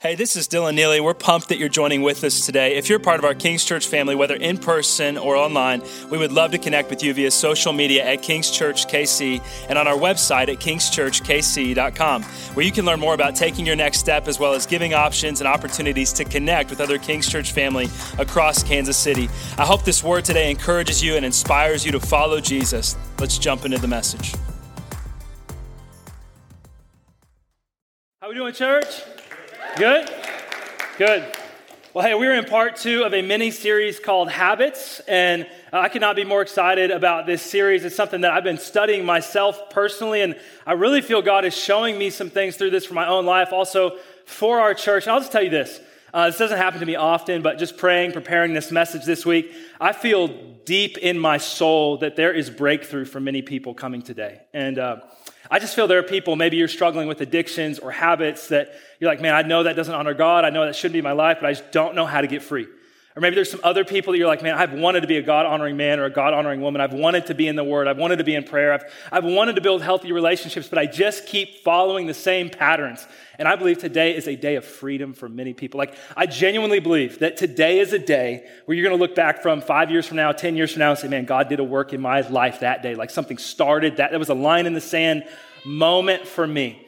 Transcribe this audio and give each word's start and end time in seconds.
Hey, 0.00 0.14
this 0.14 0.36
is 0.36 0.46
Dylan 0.46 0.76
Neely. 0.76 1.00
We're 1.00 1.12
pumped 1.12 1.48
that 1.48 1.58
you're 1.58 1.68
joining 1.68 2.02
with 2.02 2.22
us 2.22 2.46
today. 2.46 2.76
If 2.76 2.88
you're 2.88 3.00
part 3.00 3.18
of 3.18 3.24
our 3.24 3.34
King's 3.34 3.64
Church 3.64 3.88
family, 3.88 4.14
whether 4.14 4.36
in 4.36 4.56
person 4.56 5.18
or 5.18 5.34
online, 5.34 5.82
we 6.08 6.16
would 6.16 6.30
love 6.30 6.52
to 6.52 6.58
connect 6.58 6.88
with 6.88 7.02
you 7.02 7.12
via 7.12 7.32
social 7.32 7.72
media 7.72 8.04
at 8.04 8.22
King's 8.22 8.48
Church 8.48 8.86
KC 8.86 9.42
and 9.68 9.76
on 9.76 9.88
our 9.88 9.96
website 9.96 10.46
at 10.50 10.60
kingschurchkc.com, 10.60 12.22
where 12.22 12.64
you 12.64 12.70
can 12.70 12.84
learn 12.84 13.00
more 13.00 13.12
about 13.12 13.34
taking 13.34 13.66
your 13.66 13.74
next 13.74 13.98
step 13.98 14.28
as 14.28 14.38
well 14.38 14.54
as 14.54 14.66
giving 14.66 14.94
options 14.94 15.40
and 15.40 15.48
opportunities 15.48 16.12
to 16.12 16.24
connect 16.24 16.70
with 16.70 16.80
other 16.80 16.98
King's 16.98 17.28
Church 17.28 17.50
family 17.50 17.88
across 18.20 18.62
Kansas 18.62 18.96
City. 18.96 19.28
I 19.58 19.66
hope 19.66 19.82
this 19.82 20.04
word 20.04 20.24
today 20.24 20.48
encourages 20.48 21.02
you 21.02 21.16
and 21.16 21.26
inspires 21.26 21.84
you 21.84 21.90
to 21.90 21.98
follow 21.98 22.40
Jesus. 22.40 22.94
Let's 23.18 23.36
jump 23.36 23.64
into 23.64 23.78
the 23.78 23.88
message. 23.88 24.32
How 28.20 28.28
are 28.28 28.28
we 28.28 28.36
doing, 28.36 28.54
church? 28.54 29.02
Good? 29.78 30.10
Good. 30.96 31.36
Well, 31.94 32.04
hey, 32.04 32.16
we're 32.16 32.34
in 32.34 32.46
part 32.46 32.74
two 32.74 33.04
of 33.04 33.14
a 33.14 33.22
mini 33.22 33.52
series 33.52 34.00
called 34.00 34.28
Habits, 34.28 34.98
and 35.06 35.46
I 35.72 35.88
cannot 35.88 36.16
be 36.16 36.24
more 36.24 36.42
excited 36.42 36.90
about 36.90 37.26
this 37.26 37.42
series. 37.42 37.84
It's 37.84 37.94
something 37.94 38.22
that 38.22 38.32
I've 38.32 38.42
been 38.42 38.58
studying 38.58 39.04
myself 39.06 39.70
personally, 39.70 40.22
and 40.22 40.34
I 40.66 40.72
really 40.72 41.00
feel 41.00 41.22
God 41.22 41.44
is 41.44 41.56
showing 41.56 41.96
me 41.96 42.10
some 42.10 42.28
things 42.28 42.56
through 42.56 42.70
this 42.70 42.86
for 42.86 42.94
my 42.94 43.06
own 43.06 43.24
life, 43.24 43.52
also 43.52 43.98
for 44.26 44.58
our 44.58 44.74
church. 44.74 45.04
And 45.04 45.12
I'll 45.12 45.20
just 45.20 45.30
tell 45.30 45.44
you 45.44 45.50
this 45.50 45.78
uh, 46.12 46.26
this 46.26 46.38
doesn't 46.38 46.56
happen 46.56 46.80
to 46.80 46.86
me 46.86 46.96
often, 46.96 47.42
but 47.42 47.58
just 47.58 47.76
praying, 47.76 48.10
preparing 48.12 48.54
this 48.54 48.72
message 48.72 49.04
this 49.04 49.24
week, 49.24 49.52
I 49.80 49.92
feel 49.92 50.26
deep 50.64 50.98
in 50.98 51.18
my 51.18 51.38
soul 51.38 51.98
that 51.98 52.16
there 52.16 52.32
is 52.32 52.50
breakthrough 52.50 53.04
for 53.04 53.20
many 53.20 53.42
people 53.42 53.74
coming 53.74 54.02
today. 54.02 54.40
And 54.52 54.78
uh, 54.78 55.02
I 55.50 55.58
just 55.58 55.74
feel 55.74 55.86
there 55.86 55.98
are 55.98 56.02
people, 56.02 56.36
maybe 56.36 56.56
you're 56.56 56.68
struggling 56.68 57.08
with 57.08 57.20
addictions 57.20 57.78
or 57.78 57.90
habits 57.90 58.48
that 58.48 58.72
you're 59.00 59.10
like, 59.10 59.20
man, 59.20 59.34
I 59.34 59.42
know 59.42 59.62
that 59.62 59.76
doesn't 59.76 59.94
honor 59.94 60.14
God. 60.14 60.44
I 60.44 60.50
know 60.50 60.66
that 60.66 60.76
shouldn't 60.76 60.94
be 60.94 61.00
my 61.00 61.12
life, 61.12 61.38
but 61.40 61.46
I 61.48 61.52
just 61.52 61.72
don't 61.72 61.94
know 61.94 62.06
how 62.06 62.20
to 62.20 62.26
get 62.26 62.42
free. 62.42 62.66
Or 63.16 63.20
maybe 63.20 63.34
there's 63.34 63.50
some 63.50 63.60
other 63.64 63.84
people 63.84 64.12
that 64.12 64.18
you're 64.18 64.28
like, 64.28 64.42
man, 64.42 64.54
I've 64.54 64.72
wanted 64.72 65.00
to 65.00 65.08
be 65.08 65.16
a 65.16 65.22
God 65.22 65.44
honoring 65.44 65.76
man 65.76 65.98
or 65.98 66.04
a 66.04 66.10
God 66.10 66.34
honoring 66.34 66.60
woman. 66.60 66.80
I've 66.80 66.92
wanted 66.92 67.26
to 67.26 67.34
be 67.34 67.48
in 67.48 67.56
the 67.56 67.64
Word. 67.64 67.88
I've 67.88 67.98
wanted 67.98 68.18
to 68.18 68.24
be 68.24 68.36
in 68.36 68.44
prayer. 68.44 68.72
I've, 68.72 68.84
I've 69.10 69.24
wanted 69.24 69.56
to 69.56 69.60
build 69.60 69.82
healthy 69.82 70.12
relationships, 70.12 70.68
but 70.68 70.78
I 70.78 70.86
just 70.86 71.26
keep 71.26 71.64
following 71.64 72.06
the 72.06 72.14
same 72.14 72.48
patterns. 72.48 73.04
And 73.38 73.46
I 73.46 73.54
believe 73.54 73.78
today 73.78 74.16
is 74.16 74.26
a 74.26 74.34
day 74.34 74.56
of 74.56 74.64
freedom 74.64 75.14
for 75.14 75.28
many 75.28 75.54
people. 75.54 75.78
Like, 75.78 75.94
I 76.16 76.26
genuinely 76.26 76.80
believe 76.80 77.20
that 77.20 77.36
today 77.36 77.78
is 77.78 77.92
a 77.92 77.98
day 77.98 78.44
where 78.64 78.76
you're 78.76 78.86
going 78.86 78.98
to 78.98 79.00
look 79.00 79.14
back 79.14 79.42
from 79.42 79.60
five 79.60 79.92
years 79.92 80.06
from 80.06 80.16
now, 80.16 80.32
10 80.32 80.56
years 80.56 80.72
from 80.72 80.80
now, 80.80 80.90
and 80.90 80.98
say, 80.98 81.06
man, 81.06 81.24
God 81.24 81.48
did 81.48 81.60
a 81.60 81.64
work 81.64 81.92
in 81.92 82.00
my 82.00 82.22
life 82.22 82.60
that 82.60 82.82
day. 82.82 82.96
Like 82.96 83.10
something 83.10 83.38
started, 83.38 83.98
that, 83.98 84.10
that 84.10 84.18
was 84.18 84.28
a 84.28 84.34
line 84.34 84.66
in 84.66 84.74
the 84.74 84.80
sand 84.80 85.24
moment 85.64 86.26
for 86.26 86.44
me. 86.44 86.84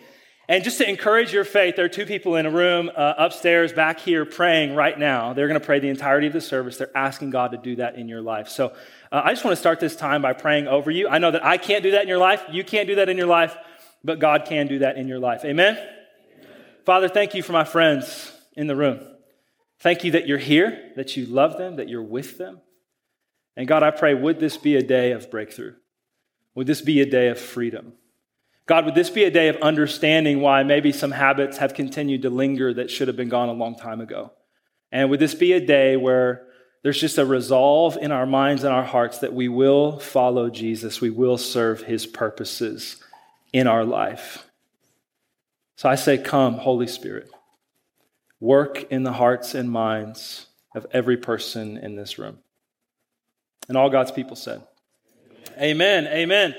And 0.48 0.64
just 0.64 0.78
to 0.78 0.88
encourage 0.88 1.32
your 1.32 1.44
faith, 1.44 1.76
there 1.76 1.84
are 1.84 1.88
two 1.88 2.04
people 2.04 2.34
in 2.34 2.44
a 2.44 2.50
room 2.50 2.90
uh, 2.96 3.14
upstairs, 3.16 3.72
back 3.72 4.00
here, 4.00 4.24
praying 4.24 4.74
right 4.74 4.98
now. 4.98 5.32
They're 5.32 5.46
going 5.46 5.60
to 5.60 5.64
pray 5.64 5.78
the 5.78 5.88
entirety 5.88 6.26
of 6.26 6.32
the 6.32 6.40
service. 6.40 6.76
They're 6.76 6.90
asking 6.96 7.30
God 7.30 7.52
to 7.52 7.58
do 7.58 7.76
that 7.76 7.94
in 7.94 8.08
your 8.08 8.20
life. 8.20 8.48
So 8.48 8.72
uh, 9.12 9.22
I 9.24 9.30
just 9.30 9.44
want 9.44 9.52
to 9.52 9.60
start 9.60 9.78
this 9.78 9.94
time 9.94 10.22
by 10.22 10.32
praying 10.32 10.66
over 10.66 10.90
you. 10.90 11.06
I 11.06 11.18
know 11.18 11.30
that 11.30 11.44
I 11.44 11.58
can't 11.58 11.84
do 11.84 11.92
that 11.92 12.02
in 12.02 12.08
your 12.08 12.18
life. 12.18 12.42
You 12.50 12.64
can't 12.64 12.88
do 12.88 12.96
that 12.96 13.08
in 13.08 13.16
your 13.16 13.28
life, 13.28 13.56
but 14.02 14.18
God 14.18 14.44
can 14.44 14.66
do 14.66 14.80
that 14.80 14.96
in 14.96 15.06
your 15.06 15.20
life. 15.20 15.44
Amen? 15.44 15.78
Father, 16.84 17.08
thank 17.08 17.34
you 17.34 17.42
for 17.42 17.52
my 17.52 17.64
friends 17.64 18.32
in 18.56 18.66
the 18.66 18.76
room. 18.76 19.00
Thank 19.80 20.04
you 20.04 20.12
that 20.12 20.26
you're 20.26 20.38
here, 20.38 20.92
that 20.96 21.16
you 21.16 21.26
love 21.26 21.56
them, 21.56 21.76
that 21.76 21.88
you're 21.88 22.02
with 22.02 22.38
them. 22.38 22.60
And 23.56 23.66
God, 23.68 23.82
I 23.82 23.90
pray, 23.90 24.14
would 24.14 24.38
this 24.38 24.56
be 24.56 24.76
a 24.76 24.82
day 24.82 25.12
of 25.12 25.30
breakthrough? 25.30 25.74
Would 26.54 26.66
this 26.66 26.80
be 26.80 27.00
a 27.00 27.06
day 27.06 27.28
of 27.28 27.38
freedom? 27.38 27.94
God, 28.66 28.84
would 28.84 28.94
this 28.94 29.10
be 29.10 29.24
a 29.24 29.30
day 29.30 29.48
of 29.48 29.56
understanding 29.56 30.40
why 30.40 30.62
maybe 30.62 30.92
some 30.92 31.10
habits 31.10 31.58
have 31.58 31.74
continued 31.74 32.22
to 32.22 32.30
linger 32.30 32.72
that 32.74 32.90
should 32.90 33.08
have 33.08 33.16
been 33.16 33.28
gone 33.28 33.48
a 33.48 33.52
long 33.52 33.76
time 33.76 34.00
ago? 34.00 34.32
And 34.92 35.10
would 35.10 35.20
this 35.20 35.34
be 35.34 35.52
a 35.52 35.64
day 35.64 35.96
where 35.96 36.46
there's 36.82 37.00
just 37.00 37.18
a 37.18 37.26
resolve 37.26 37.96
in 37.96 38.12
our 38.12 38.26
minds 38.26 38.64
and 38.64 38.72
our 38.72 38.84
hearts 38.84 39.18
that 39.18 39.34
we 39.34 39.48
will 39.48 39.98
follow 39.98 40.50
Jesus, 40.50 41.00
we 41.00 41.10
will 41.10 41.38
serve 41.38 41.82
his 41.82 42.06
purposes 42.06 42.96
in 43.52 43.66
our 43.66 43.84
life? 43.84 44.49
So 45.80 45.88
I 45.88 45.94
say, 45.94 46.18
Come, 46.18 46.58
Holy 46.58 46.86
Spirit, 46.86 47.30
work 48.38 48.92
in 48.92 49.02
the 49.02 49.14
hearts 49.14 49.54
and 49.54 49.70
minds 49.70 50.44
of 50.74 50.86
every 50.92 51.16
person 51.16 51.78
in 51.78 51.96
this 51.96 52.18
room. 52.18 52.36
And 53.66 53.78
all 53.78 53.88
God's 53.88 54.12
people 54.12 54.36
said, 54.36 54.60
Amen. 55.56 56.04
Amen. 56.04 56.06
Amen. 56.06 56.54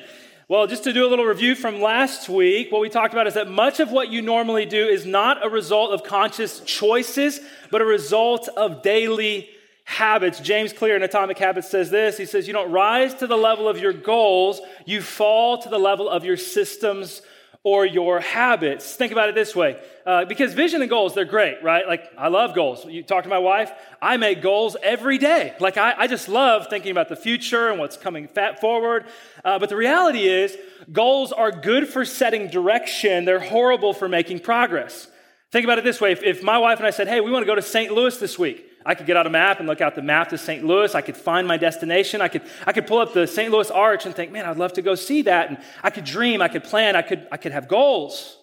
Well, 0.48 0.66
just 0.66 0.86
to 0.86 0.92
do 0.92 1.06
a 1.06 1.10
little 1.10 1.26
review 1.26 1.54
from 1.54 1.81
last 1.81 2.30
week, 2.30 2.72
what 2.72 2.81
we 2.81 2.90
talked 2.90 3.14
about 3.14 3.28
is 3.28 3.36
that 3.36 3.48
much 3.48 3.80
of 3.80 3.92
what 3.92 4.10
you 4.10 4.24
normally 4.24 4.66
do 4.66 4.88
is 4.88 5.06
not 5.06 5.46
a 5.46 5.50
result 5.52 5.92
of 5.92 6.04
conscious 6.04 6.60
choices, 6.62 7.42
but 7.70 7.80
a 7.80 7.86
result 7.86 8.48
of 8.48 8.81
daily 8.81 9.48
habits. 9.84 10.40
James 10.40 10.74
Clear 10.74 10.96
in 10.96 11.04
Atomic 11.04 11.38
Habits 11.38 11.70
says 11.70 11.92
this 11.92 12.18
He 12.18 12.26
says, 12.26 12.48
You 12.48 12.54
don't 12.54 12.72
rise 12.72 13.14
to 13.16 13.28
the 13.28 13.38
level 13.38 13.70
of 13.70 13.78
your 13.78 13.94
goals, 13.94 14.62
you 14.88 15.00
fall 15.00 15.60
to 15.60 15.70
the 15.70 15.78
level 15.78 16.10
of 16.10 16.26
your 16.26 16.38
systems 16.38 17.22
or 17.64 17.86
your 17.86 18.20
habits. 18.20 18.96
Think 18.96 19.12
about 19.12 19.30
it 19.30 19.36
this 19.36 19.56
way 19.56 19.80
uh, 20.06 20.26
because 20.26 20.54
vision 20.54 20.82
and 20.82 20.90
goals, 20.90 21.14
they're 21.14 21.26
great, 21.26 21.62
right? 21.62 21.88
Like, 21.88 22.12
I 22.18 22.28
love 22.28 22.56
goals. 22.56 22.86
You 22.86 23.04
talk 23.04 23.24
to 23.24 23.30
my 23.30 23.38
wife, 23.38 23.72
I 24.02 24.18
make 24.18 24.42
goals 24.42 24.76
every 24.82 25.20
day. 25.20 25.54
Like, 25.60 25.78
I, 25.78 25.94
I 25.96 26.08
just 26.08 26.28
love 26.28 26.68
thinking 26.70 26.92
about 26.92 27.08
the 27.10 27.16
future 27.16 27.70
and 27.70 27.80
what's 27.80 27.98
coming 27.98 28.28
fat 28.28 28.60
forward. 28.60 29.06
Uh, 29.46 29.60
but 29.60 29.70
the 29.70 29.76
reality 29.76 30.28
is, 30.28 30.58
goals 30.92 31.32
are 31.32 31.52
good 31.52 31.88
for 31.88 32.04
setting 32.04 32.48
direction, 32.48 33.26
they're 33.26 33.40
horrible 33.40 33.94
for 33.94 34.10
making 34.10 34.40
progress. 34.40 35.08
Think 35.52 35.66
about 35.66 35.78
it 35.78 35.84
this 35.84 36.02
way 36.02 36.14
if, 36.14 36.24
if 36.24 36.42
my 36.42 36.58
wife 36.58 36.80
and 36.80 36.88
I 36.88 36.92
said, 36.92 37.08
hey, 37.08 37.20
we 37.20 37.30
want 37.30 37.44
to 37.44 37.48
go 37.48 37.56
to 37.56 37.62
St. 37.62 37.92
Louis 37.92 38.18
this 38.18 38.40
week, 38.40 38.71
I 38.86 38.96
could 38.96 39.06
get 39.06 39.18
out 39.18 39.28
a 39.28 39.30
map 39.30 39.59
and 39.59 39.68
look 39.68 39.81
out 39.81 39.96
the 39.96 40.02
map 40.02 40.30
to 40.30 40.38
St. 40.38 40.66
Louis. 40.66 40.96
I 40.96 41.02
could 41.02 41.18
find 41.18 41.47
my 41.47 41.58
destination. 41.58 42.22
I 42.22 42.28
could, 42.28 42.42
I 42.66 42.74
could 42.74 42.88
pull 42.88 43.00
up 43.00 43.14
the 43.14 43.28
St. 43.28 43.52
Louis 43.52 43.69
Arch 43.69 44.06
and 44.06 44.16
think, 44.16 44.31
man, 44.31 44.46
I'd 44.46 44.58
love 44.58 44.74
to 44.74 44.81
go 44.81 44.96
see 44.96 45.22
that. 45.24 45.50
And 45.50 45.58
I 45.84 45.90
could 45.90 46.06
dream, 46.06 46.42
I 46.42 46.47
could 46.47 46.64
plan, 46.64 46.96
I 46.96 47.02
could, 47.02 47.28
I 47.31 47.38
could 47.38 47.52
have 47.52 47.68
goals. 47.68 48.38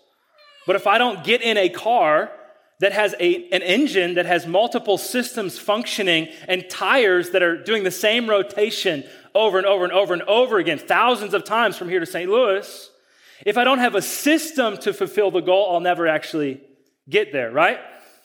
But 0.67 0.77
if 0.77 0.87
I 0.87 0.99
don't 0.99 1.25
get 1.25 1.43
in 1.43 1.57
a 1.57 1.69
car 1.69 2.31
that 2.81 2.93
has 2.93 3.15
a, 3.19 3.49
an 3.51 3.63
engine 3.63 4.15
that 4.15 4.27
has 4.27 4.47
multiple 4.47 4.99
systems 4.99 5.59
functioning 5.59 6.29
and 6.47 6.69
tires 6.71 7.31
that 7.31 7.43
are 7.43 7.63
doing 7.63 7.83
the 7.83 7.91
same 7.91 8.29
rotation 8.29 9.05
over 9.35 9.59
and 9.59 9.67
over 9.67 9.85
and 9.85 9.93
over 9.93 10.13
and 10.13 10.23
over 10.23 10.59
again, 10.59 10.79
thousands 10.79 11.35
of 11.35 11.45
times 11.45 11.77
from 11.77 11.89
here 11.89 12.01
to 12.01 12.07
St. 12.07 12.31
Louis, 12.31 12.91
if 13.45 13.57
I 13.57 13.65
don't 13.65 13.79
have 13.79 13.95
a 13.95 14.03
system 14.03 14.77
to 14.79 14.93
fulfill 14.93 15.31
the 15.31 15.41
goal, 15.41 15.73
I'll 15.73 15.81
never 15.81 16.07
actually 16.07 16.61
get 17.09 17.33
there, 17.33 17.51
right? 17.51 17.79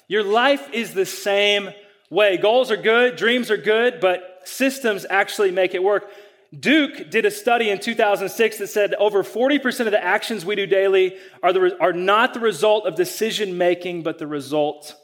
Your 0.07 0.23
life 0.23 0.69
is 0.73 0.93
the 0.93 1.05
same 1.05 1.69
way. 2.09 2.37
Goals 2.37 2.71
are 2.71 2.77
good, 2.77 3.15
dreams 3.15 3.49
are 3.49 3.57
good, 3.57 3.99
but 3.99 4.41
systems 4.45 5.05
actually 5.09 5.51
make 5.51 5.73
it 5.73 5.83
work. 5.83 6.09
Duke 6.57 7.09
did 7.09 7.25
a 7.25 7.31
study 7.31 7.69
in 7.69 7.79
2006 7.79 8.57
that 8.57 8.67
said 8.67 8.93
over 8.95 9.23
40% 9.23 9.79
of 9.81 9.91
the 9.91 10.03
actions 10.03 10.45
we 10.45 10.55
do 10.55 10.67
daily 10.67 11.17
are, 11.41 11.51
the, 11.51 11.77
are 11.81 11.93
not 11.93 12.33
the 12.33 12.39
result 12.39 12.85
of 12.85 12.95
decision 12.95 13.57
making, 13.57 14.03
but 14.03 14.19
the 14.19 14.27
result 14.27 14.95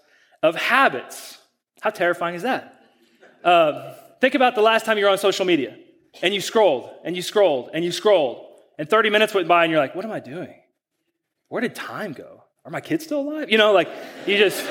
of 0.43 0.55
habits. 0.55 1.39
How 1.81 1.89
terrifying 1.89 2.35
is 2.35 2.43
that? 2.43 2.81
Uh, 3.43 3.93
think 4.21 4.35
about 4.35 4.53
the 4.53 4.61
last 4.61 4.85
time 4.85 4.97
you 4.97 5.05
were 5.05 5.11
on 5.11 5.17
social 5.17 5.45
media 5.45 5.75
and 6.21 6.33
you 6.33 6.41
scrolled 6.41 6.91
and 7.03 7.15
you 7.15 7.21
scrolled 7.21 7.71
and 7.73 7.83
you 7.83 7.91
scrolled, 7.91 8.45
and 8.77 8.87
30 8.87 9.09
minutes 9.09 9.33
went 9.33 9.47
by 9.47 9.63
and 9.63 9.71
you're 9.71 9.81
like, 9.81 9.95
what 9.95 10.05
am 10.05 10.11
I 10.11 10.19
doing? 10.19 10.53
Where 11.47 11.61
did 11.61 11.73
time 11.73 12.13
go? 12.13 12.43
Are 12.63 12.71
my 12.71 12.81
kids 12.81 13.05
still 13.05 13.21
alive? 13.21 13.49
You 13.49 13.57
know, 13.57 13.73
like 13.73 13.89
you 14.27 14.37
just. 14.37 14.63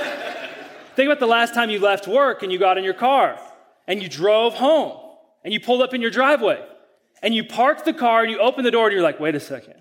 Think 0.99 1.07
about 1.07 1.21
the 1.21 1.27
last 1.27 1.55
time 1.55 1.71
you 1.71 1.79
left 1.79 2.09
work 2.09 2.43
and 2.43 2.51
you 2.51 2.59
got 2.59 2.77
in 2.77 2.83
your 2.83 2.93
car 2.93 3.39
and 3.87 4.03
you 4.03 4.09
drove 4.09 4.55
home 4.55 4.99
and 5.45 5.55
you 5.55 5.61
pulled 5.61 5.81
up 5.81 5.95
in 5.95 6.03
your 6.03 6.11
driveway 6.11 6.61
and 7.23 7.33
you 7.33 7.45
parked 7.45 7.85
the 7.85 7.93
car 7.93 8.23
and 8.23 8.33
you 8.33 8.41
opened 8.41 8.67
the 8.67 8.73
door 8.73 8.87
and 8.87 8.93
you're 8.93 9.03
like, 9.05 9.21
wait 9.21 9.37
a 9.37 9.39
second, 9.39 9.75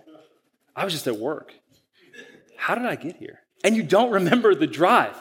I 0.76 0.84
was 0.84 0.94
just 0.94 1.08
at 1.08 1.18
work. 1.18 1.56
How 2.56 2.76
did 2.76 2.86
I 2.86 2.94
get 2.94 3.16
here? 3.16 3.40
And 3.64 3.76
you 3.76 3.82
don't 3.82 4.12
remember 4.12 4.54
the 4.54 4.68
drive. 4.68 5.16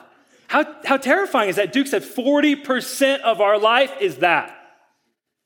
How, 0.48 0.66
how 0.84 0.98
terrifying 0.98 1.48
is 1.48 1.56
that? 1.56 1.72
Duke 1.72 1.86
said 1.86 2.02
40% 2.02 3.20
of 3.20 3.40
our 3.40 3.58
life 3.58 3.94
is 3.98 4.16
that. 4.16 4.54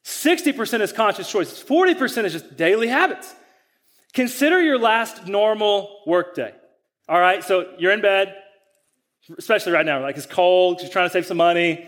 60% 0.04 0.80
is 0.80 0.92
conscious 0.92 1.30
choices, 1.30 1.62
40% 1.62 2.25
is 2.25 2.32
just 2.32 2.56
daily 2.56 2.88
habits. 2.88 3.32
Consider 4.14 4.60
your 4.60 4.80
last 4.80 5.28
normal 5.28 6.00
workday. 6.08 6.52
All 7.08 7.20
right, 7.20 7.44
so 7.44 7.72
you're 7.78 7.92
in 7.92 8.00
bed, 8.00 8.34
especially 9.38 9.72
right 9.72 9.86
now. 9.86 10.00
Like 10.02 10.16
it's 10.16 10.26
cold, 10.26 10.80
she's 10.80 10.90
trying 10.90 11.06
to 11.06 11.12
save 11.12 11.26
some 11.26 11.36
money. 11.36 11.86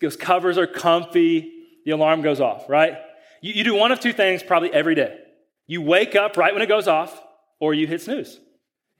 Those 0.00 0.16
covers 0.16 0.58
are 0.58 0.66
comfy. 0.66 1.52
The 1.84 1.92
alarm 1.92 2.22
goes 2.22 2.40
off, 2.40 2.68
right? 2.68 2.98
You, 3.40 3.54
you 3.54 3.64
do 3.64 3.74
one 3.74 3.92
of 3.92 4.00
two 4.00 4.12
things 4.12 4.42
probably 4.42 4.72
every 4.72 4.94
day. 4.94 5.18
You 5.66 5.82
wake 5.82 6.14
up 6.14 6.36
right 6.36 6.52
when 6.52 6.62
it 6.62 6.68
goes 6.68 6.88
off, 6.88 7.20
or 7.60 7.74
you 7.74 7.86
hit 7.86 8.02
snooze. 8.02 8.38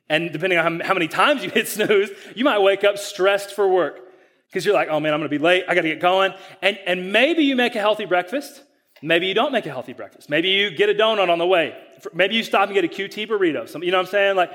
And 0.09 0.33
depending 0.33 0.59
on 0.59 0.81
how, 0.81 0.89
how 0.89 0.95
many 0.95 1.09
times 1.09 1.43
you 1.43 1.51
hit 1.55 1.69
snooze, 1.69 2.11
you 2.35 2.45
might 2.45 2.61
wake 2.61 2.85
up 2.85 2.99
stressed 2.99 3.55
for 3.55 3.69
work 3.69 4.01
because 4.49 4.65
you're 4.65 4.75
like, 4.75 4.89
oh 4.89 5.01
man, 5.01 5.15
I'm 5.15 5.21
gonna 5.21 5.29
be 5.29 5.39
late. 5.39 5.65
I 5.69 5.75
gotta 5.75 5.89
get 5.89 6.01
going. 6.01 6.35
And, 6.61 6.79
and 6.87 7.13
maybe 7.13 7.45
you 7.45 7.57
make 7.57 7.75
a 7.75 7.81
healthy 7.81 8.05
breakfast. 8.05 8.63
Maybe 9.03 9.27
you 9.27 9.35
don't 9.35 9.53
make 9.53 9.67
a 9.67 9.71
healthy 9.71 9.95
breakfast. 9.95 10.31
Maybe 10.31 10.51
you 10.51 10.71
get 10.71 10.89
a 10.89 10.95
donut 10.95 11.29
on 11.29 11.39
the 11.39 11.47
way. 11.47 11.77
Maybe 12.15 12.37
you 12.37 12.45
stop 12.45 12.69
and 12.69 12.75
get 12.75 12.85
a 12.85 12.89
QT 12.89 13.29
burrito. 13.29 13.69
Some, 13.69 13.83
you 13.83 13.91
know 13.91 13.99
what 13.99 14.07
I'm 14.07 14.11
saying? 14.13 14.37
Like, 14.37 14.53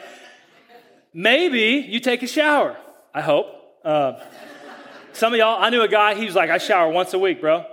maybe 1.14 1.86
you 1.90 2.00
take 2.00 2.24
a 2.24 2.28
shower. 2.28 2.78
I 3.18 3.22
hope. 3.22 3.48
Uh, 3.84 4.20
some 5.14 5.34
of 5.34 5.40
y'all, 5.40 5.60
I 5.60 5.72
knew 5.72 5.82
a 5.82 5.88
guy, 5.88 6.14
he 6.14 6.26
was 6.26 6.36
like, 6.36 6.52
I 6.52 6.60
shower 6.60 6.92
once 6.92 7.16
a 7.16 7.18
week, 7.18 7.42
bro. 7.42 7.66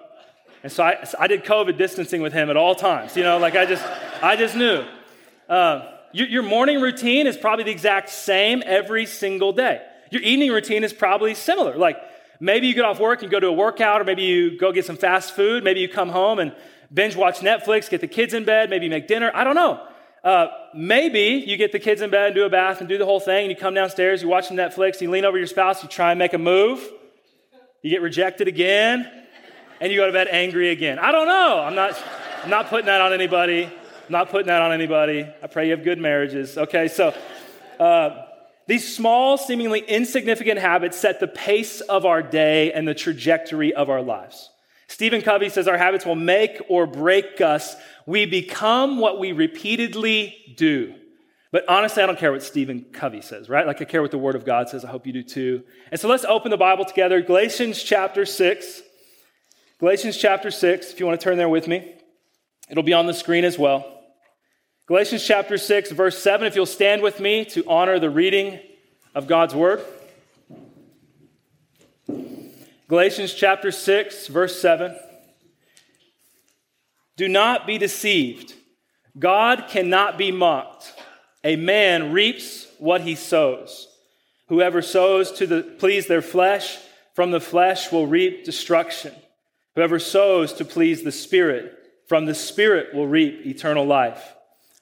And 0.63 0.73
so 0.73 0.83
I, 0.83 1.07
I 1.21 1.27
did 1.27 1.45
COVID 1.45 1.77
distancing 1.77 2.23
with 2.23 2.33
him 2.33 2.49
at 2.49 2.57
all 2.57 2.75
times. 2.75 3.15
You 3.15 3.25
know, 3.25 3.37
like 3.37 3.55
I 3.55 3.67
just, 3.67 3.85
I 4.23 4.37
just 4.37 4.57
knew. 4.57 4.87
Uh, 5.47 5.97
your, 6.15 6.29
your 6.29 6.43
morning 6.43 6.81
routine 6.81 7.27
is 7.27 7.37
probably 7.37 7.65
the 7.65 7.73
exact 7.73 8.09
same 8.09 8.63
every 8.65 9.05
single 9.05 9.53
day. 9.53 9.83
Your 10.11 10.23
evening 10.23 10.51
routine 10.51 10.83
is 10.83 10.95
probably 10.95 11.35
similar. 11.35 11.77
Like 11.77 11.99
maybe 12.41 12.67
you 12.67 12.73
get 12.73 12.87
off 12.87 12.99
work 12.99 13.21
and 13.21 13.31
go 13.31 13.39
to 13.39 13.49
a 13.49 13.53
workout, 13.53 14.01
or 14.01 14.05
maybe 14.05 14.23
you 14.23 14.57
go 14.59 14.73
get 14.73 14.87
some 14.87 14.97
fast 14.97 15.37
food. 15.37 15.63
Maybe 15.63 15.81
you 15.81 15.91
come 15.91 16.09
home 16.09 16.39
and 16.39 16.57
binge 16.91 17.17
watch 17.17 17.41
Netflix, 17.41 17.91
get 17.91 18.01
the 18.01 18.09
kids 18.09 18.33
in 18.33 18.47
bed, 18.47 18.71
maybe 18.71 18.89
make 18.89 19.09
dinner. 19.09 19.31
I 19.35 19.45
don't 19.45 19.57
know. 19.57 19.87
Uh, 20.25 20.49
maybe 20.73 21.45
you 21.47 21.59
get 21.59 21.71
the 21.71 21.79
kids 21.79 22.01
in 22.01 22.09
bed 22.09 22.29
and 22.29 22.35
do 22.35 22.45
a 22.45 22.49
bath 22.49 22.81
and 22.81 22.89
do 22.89 22.97
the 22.97 23.05
whole 23.05 23.21
thing, 23.21 23.45
and 23.45 23.51
you 23.51 23.57
come 23.57 23.75
downstairs, 23.75 24.23
you 24.23 24.29
watch 24.29 24.49
some 24.49 24.57
Netflix, 24.57 25.03
you 25.03 25.11
lean 25.11 25.27
over 25.27 25.37
your 25.37 25.47
spouse, 25.47 25.83
you 25.83 25.89
try 25.89 26.13
and 26.13 26.19
make 26.19 26.33
a 26.33 26.39
move, 26.39 26.83
you 27.83 27.91
get 27.91 28.01
rejected 28.01 28.49
again, 28.49 29.11
and 29.83 29.93
you 29.93 29.99
go 29.99 30.07
to 30.07 30.13
bed 30.13 30.29
angry 30.31 30.71
again. 30.71 30.99
I 30.99 31.13
don't 31.13 31.27
know. 31.27 31.61
I'm 31.61 31.75
not, 31.75 32.03
I'm 32.43 32.49
not 32.49 32.69
putting 32.71 32.87
that 32.87 33.03
on 33.03 33.13
anybody. 33.13 33.65
I'm 33.65 34.13
not 34.13 34.31
putting 34.31 34.47
that 34.47 34.63
on 34.63 34.73
anybody. 34.73 35.29
I 35.43 35.47
pray 35.47 35.67
you 35.67 35.73
have 35.73 35.85
good 35.85 35.99
marriages. 35.99 36.57
Okay, 36.57 36.89
so 36.89 37.15
uh, 37.79 38.25
these 38.67 38.97
small, 38.97 39.37
seemingly 39.37 39.81
insignificant 39.81 40.59
habits 40.59 40.97
set 40.97 41.21
the 41.21 41.29
pace 41.29 41.83
of 41.83 42.07
our 42.07 42.23
day 42.23 42.73
and 42.73 42.89
the 42.89 42.95
trajectory 42.95 43.75
of 43.75 43.91
our 43.91 44.01
lives. 44.01 44.49
Stephen 44.89 45.23
Covey 45.23 45.49
says 45.49 45.67
our 45.67 45.79
habits 45.79 46.05
will 46.05 46.15
make 46.15 46.61
or 46.69 46.87
break 46.87 47.41
us. 47.41 47.77
We 48.07 48.27
become 48.27 48.99
what 48.99 49.19
we 49.19 49.33
repeatedly 49.33 50.55
do. 50.57 50.95
But 51.51 51.69
honestly, 51.69 52.03
I 52.03 52.07
don't 52.07 52.19
care 52.19 52.33
what 52.33 52.43
Stephen 52.43 52.87
Covey 52.93 53.21
says, 53.21 53.49
right? 53.49 53.67
Like 53.67 53.81
I 53.81 53.85
care 53.85 54.03
what 54.03 54.11
the 54.11 54.19
Word 54.19 54.35
of 54.35 54.45
God 54.45 54.69
says. 54.69 54.85
I 54.85 54.91
hope 54.91 55.07
you 55.07 55.13
do 55.13 55.23
too. 55.23 55.63
And 55.91 56.01
so 56.01 56.09
let's 56.09 56.25
open 56.25 56.51
the 56.51 56.57
Bible 56.57 56.85
together. 56.85 57.23
Galatians 57.23 57.83
chapter 57.83 58.27
6. 58.27 58.83
Galatians 59.79 60.17
chapter 60.17 60.51
6, 60.51 60.93
if 60.93 61.01
you 61.01 61.07
want 61.07 61.21
to 61.21 61.25
turn 61.25 61.37
there 61.37 61.49
with 61.49 61.69
me. 61.69 61.95
It'll 62.69 62.83
be 62.83 62.93
on 62.93 63.07
the 63.07 63.15
screen 63.15 63.45
as 63.45 63.59
well. 63.59 64.01
Galatians 64.87 65.25
chapter 65.25 65.57
6, 65.57 65.93
verse 65.93 66.19
7, 66.19 66.47
if 66.47 66.55
you'll 66.55 66.67
stand 66.67 67.03
with 67.03 67.21
me 67.21 67.45
to 67.47 67.65
honor 67.69 67.99
the 67.99 68.11
reading 68.11 68.61
of 69.15 69.27
God's 69.27 69.55
word. 69.55 69.85
Galatians 72.87 73.33
chapter 73.33 73.71
6, 73.71 74.27
verse 74.27 74.61
7. 74.61 74.95
Do 77.17 77.29
not 77.29 77.67
be 77.67 77.79
deceived. 77.79 78.53
God 79.19 79.69
cannot 79.69 80.19
be 80.19 80.31
mocked. 80.31 80.93
A 81.43 81.57
man 81.57 82.13
reaps 82.13 82.67
what 82.79 83.01
he 83.01 83.15
sows. 83.15 83.89
Whoever 84.49 84.83
sows 84.83 85.33
to 85.33 85.47
the, 85.47 85.63
please 85.63 86.09
their 86.09 86.21
flesh, 86.21 86.77
from 87.15 87.31
the 87.31 87.41
flesh 87.41 87.91
will 87.91 88.07
reap 88.07 88.45
destruction. 88.45 89.15
Whoever 89.77 89.99
sows 89.99 90.53
to 90.55 90.65
please 90.67 91.03
the 91.03 91.13
Spirit, 91.13 91.73
from 92.07 92.27
the 92.27 92.35
Spirit 92.35 92.95
will 92.95 93.07
reap 93.07 93.47
eternal 93.47 93.87
life. 93.87 94.35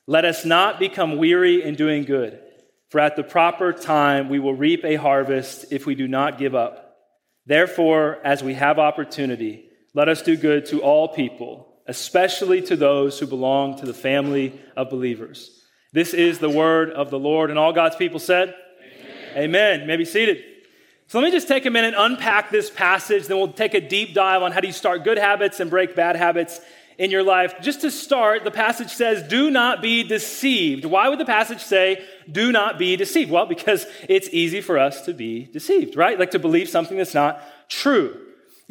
Let 0.09 0.25
us 0.25 0.45
not 0.45 0.81
become 0.81 1.19
weary 1.19 1.63
in 1.63 1.77
doing 1.77 2.03
good, 2.03 2.41
for 2.89 2.99
at 2.99 3.15
the 3.15 3.23
proper 3.23 3.73
time 3.73 4.29
we 4.29 4.41
will 4.41 4.55
reap 4.55 4.85
a 4.85 4.97
harvest 4.97 5.67
if 5.71 5.87
we 5.87 5.95
do 5.95 6.09
not 6.09 6.37
give 6.37 6.57
up. 6.57 6.82
Therefore, 7.47 8.19
as 8.25 8.43
we 8.43 8.55
have 8.55 8.79
opportunity, 8.79 9.69
let 9.95 10.09
us 10.09 10.23
do 10.23 10.37
good 10.37 10.67
to 10.67 10.81
all 10.81 11.09
people, 11.09 11.75
especially 11.87 12.63
to 12.63 12.77
those 12.77 13.19
who 13.19 13.27
belong 13.27 13.79
to 13.79 13.87
the 13.87 13.95
family 13.95 14.61
of 14.77 14.91
believers. 14.91 15.63
This 15.93 16.15
is 16.15 16.39
the 16.39 16.49
word 16.49 16.91
of 16.91 17.11
the 17.11 17.19
Lord, 17.19 17.51
and 17.51 17.59
all 17.59 17.73
God's 17.73 17.97
people 17.97 18.19
said, 18.19 18.55
Amen. 19.33 19.45
Amen. 19.45 19.81
You 19.81 19.87
may 19.87 19.97
be 19.97 20.05
seated. 20.05 20.43
So 21.09 21.19
let 21.19 21.27
me 21.27 21.31
just 21.31 21.49
take 21.49 21.67
a 21.67 21.71
minute, 21.71 21.95
unpack 21.97 22.51
this 22.51 22.71
passage, 22.71 23.27
then 23.27 23.37
we'll 23.37 23.53
take 23.53 23.75
a 23.75 23.87
deep 23.87 24.15
dive 24.15 24.43
on 24.43 24.53
how 24.53 24.61
do 24.61 24.67
you 24.67 24.73
start 24.73 25.05
good 25.05 25.19
habits 25.19 25.61
and 25.61 25.69
break 25.69 25.95
bad 25.95 26.17
habits 26.17 26.61
in 26.99 27.11
your 27.11 27.23
life. 27.23 27.55
Just 27.61 27.81
to 27.83 27.91
start, 27.91 28.45
the 28.45 28.51
passage 28.51 28.91
says, 28.91 29.23
Do 29.23 29.51
not 29.51 29.83
be 29.83 30.03
deceived. 30.03 30.85
Why 30.85 31.09
would 31.09 31.19
the 31.19 31.25
passage 31.25 31.61
say, 31.61 32.05
Do 32.31 32.53
not 32.53 32.79
be 32.79 32.97
deceived? 32.97 33.31
Well, 33.31 33.47
because 33.47 33.87
it's 34.09 34.29
easy 34.33 34.61
for 34.61 34.79
us 34.79 35.03
to 35.07 35.15
be 35.15 35.45
deceived, 35.45 35.97
right? 35.97 36.19
Like 36.19 36.31
to 36.33 36.39
believe 36.39 36.69
something 36.69 36.97
that's 36.97 37.15
not 37.15 37.43
true. 37.69 38.19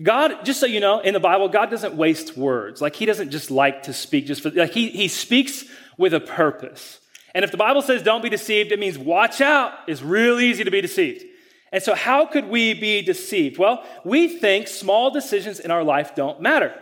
God, 0.01 0.45
just 0.45 0.59
so 0.59 0.65
you 0.65 0.79
know, 0.79 0.99
in 0.99 1.13
the 1.13 1.19
Bible, 1.19 1.49
God 1.49 1.69
doesn't 1.69 1.95
waste 1.95 2.37
words. 2.37 2.81
Like 2.81 2.95
He 2.95 3.05
doesn't 3.05 3.31
just 3.31 3.51
like 3.51 3.83
to 3.83 3.93
speak 3.93 4.25
just 4.25 4.41
for, 4.41 4.49
like 4.51 4.71
He, 4.71 4.89
he 4.89 5.07
speaks 5.07 5.65
with 5.97 6.13
a 6.13 6.19
purpose. 6.19 6.99
And 7.33 7.45
if 7.45 7.51
the 7.51 7.57
Bible 7.57 7.81
says 7.81 8.03
don't 8.03 8.21
be 8.21 8.29
deceived, 8.29 8.71
it 8.71 8.79
means 8.79 8.97
watch 8.97 9.41
out. 9.41 9.73
It's 9.87 10.01
real 10.01 10.39
easy 10.39 10.63
to 10.63 10.71
be 10.71 10.81
deceived. 10.81 11.25
And 11.71 11.81
so, 11.81 11.95
how 11.95 12.25
could 12.25 12.49
we 12.49 12.73
be 12.73 13.01
deceived? 13.01 13.57
Well, 13.57 13.83
we 14.03 14.27
think 14.27 14.67
small 14.67 15.09
decisions 15.09 15.59
in 15.59 15.71
our 15.71 15.83
life 15.83 16.15
don't 16.15 16.41
matter. 16.41 16.73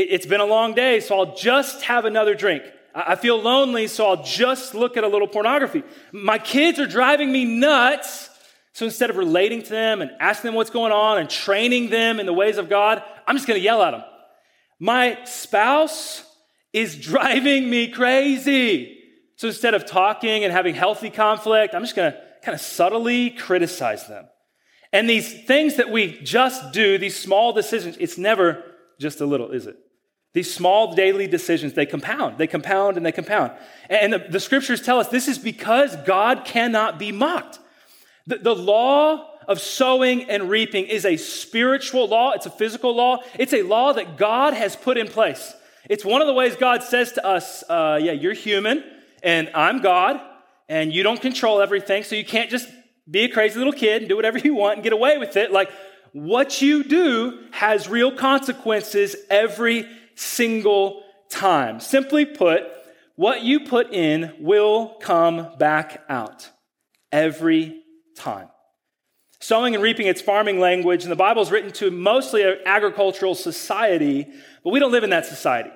It's 0.00 0.26
been 0.26 0.40
a 0.40 0.46
long 0.46 0.74
day, 0.74 1.00
so 1.00 1.18
I'll 1.18 1.34
just 1.34 1.82
have 1.82 2.04
another 2.04 2.36
drink. 2.36 2.62
I 2.94 3.16
feel 3.16 3.42
lonely, 3.42 3.88
so 3.88 4.06
I'll 4.06 4.22
just 4.22 4.72
look 4.72 4.96
at 4.96 5.02
a 5.02 5.08
little 5.08 5.26
pornography. 5.26 5.82
My 6.12 6.38
kids 6.38 6.78
are 6.78 6.86
driving 6.86 7.32
me 7.32 7.44
nuts, 7.44 8.30
so 8.74 8.84
instead 8.84 9.10
of 9.10 9.16
relating 9.16 9.60
to 9.60 9.68
them 9.68 10.00
and 10.00 10.12
asking 10.20 10.48
them 10.48 10.54
what's 10.54 10.70
going 10.70 10.92
on 10.92 11.18
and 11.18 11.28
training 11.28 11.90
them 11.90 12.20
in 12.20 12.26
the 12.26 12.32
ways 12.32 12.58
of 12.58 12.68
God, 12.68 13.02
I'm 13.26 13.34
just 13.34 13.48
gonna 13.48 13.58
yell 13.58 13.82
at 13.82 13.90
them. 13.90 14.04
My 14.78 15.18
spouse 15.24 16.22
is 16.72 16.96
driving 17.00 17.68
me 17.68 17.88
crazy. 17.88 19.00
So 19.34 19.48
instead 19.48 19.74
of 19.74 19.84
talking 19.84 20.44
and 20.44 20.52
having 20.52 20.76
healthy 20.76 21.10
conflict, 21.10 21.74
I'm 21.74 21.82
just 21.82 21.96
gonna 21.96 22.16
kind 22.44 22.54
of 22.54 22.60
subtly 22.60 23.30
criticize 23.30 24.06
them. 24.06 24.28
And 24.92 25.10
these 25.10 25.42
things 25.42 25.74
that 25.76 25.90
we 25.90 26.20
just 26.20 26.72
do, 26.72 26.98
these 26.98 27.18
small 27.18 27.52
decisions, 27.52 27.96
it's 27.98 28.16
never 28.16 28.64
just 29.00 29.20
a 29.20 29.26
little, 29.26 29.50
is 29.50 29.66
it? 29.66 29.76
These 30.34 30.52
small 30.52 30.94
daily 30.94 31.26
decisions, 31.26 31.72
they 31.72 31.86
compound, 31.86 32.38
they 32.38 32.46
compound, 32.46 32.96
and 32.96 33.04
they 33.04 33.12
compound. 33.12 33.52
And 33.88 34.12
the, 34.12 34.18
the 34.18 34.40
scriptures 34.40 34.82
tell 34.82 35.00
us 35.00 35.08
this 35.08 35.26
is 35.26 35.38
because 35.38 35.96
God 36.04 36.44
cannot 36.44 36.98
be 36.98 37.12
mocked. 37.12 37.58
The, 38.26 38.36
the 38.36 38.54
law 38.54 39.38
of 39.48 39.58
sowing 39.58 40.28
and 40.28 40.50
reaping 40.50 40.84
is 40.84 41.06
a 41.06 41.16
spiritual 41.16 42.06
law, 42.06 42.32
it's 42.32 42.44
a 42.44 42.50
physical 42.50 42.94
law, 42.94 43.22
it's 43.38 43.54
a 43.54 43.62
law 43.62 43.94
that 43.94 44.18
God 44.18 44.52
has 44.52 44.76
put 44.76 44.98
in 44.98 45.08
place. 45.08 45.54
It's 45.88 46.04
one 46.04 46.20
of 46.20 46.26
the 46.26 46.34
ways 46.34 46.54
God 46.54 46.82
says 46.82 47.12
to 47.12 47.24
us, 47.26 47.64
uh, 47.70 47.98
Yeah, 48.00 48.12
you're 48.12 48.34
human, 48.34 48.84
and 49.22 49.50
I'm 49.54 49.80
God, 49.80 50.20
and 50.68 50.92
you 50.92 51.02
don't 51.02 51.20
control 51.20 51.62
everything, 51.62 52.04
so 52.04 52.14
you 52.14 52.26
can't 52.26 52.50
just 52.50 52.68
be 53.10 53.20
a 53.20 53.28
crazy 53.30 53.56
little 53.56 53.72
kid 53.72 54.02
and 54.02 54.08
do 54.08 54.16
whatever 54.16 54.38
you 54.44 54.54
want 54.54 54.74
and 54.74 54.84
get 54.84 54.92
away 54.92 55.16
with 55.16 55.38
it. 55.38 55.50
Like, 55.50 55.70
what 56.12 56.60
you 56.60 56.84
do 56.84 57.46
has 57.50 57.88
real 57.88 58.12
consequences 58.14 59.16
every 59.30 59.86
single 60.18 61.02
time. 61.30 61.80
Simply 61.80 62.26
put, 62.26 62.62
what 63.16 63.42
you 63.42 63.60
put 63.60 63.92
in 63.92 64.34
will 64.40 64.96
come 65.00 65.56
back 65.58 66.04
out 66.08 66.50
every 67.12 67.82
time. 68.16 68.48
Sowing 69.40 69.74
and 69.74 69.82
reaping, 69.82 70.08
it's 70.08 70.20
farming 70.20 70.58
language, 70.58 71.04
and 71.04 71.12
the 71.12 71.16
Bible 71.16 71.42
is 71.42 71.50
written 71.52 71.70
to 71.72 71.92
mostly 71.92 72.42
an 72.42 72.58
agricultural 72.66 73.36
society, 73.36 74.26
but 74.64 74.70
we 74.70 74.80
don't 74.80 74.90
live 74.90 75.04
in 75.04 75.10
that 75.10 75.26
society. 75.26 75.70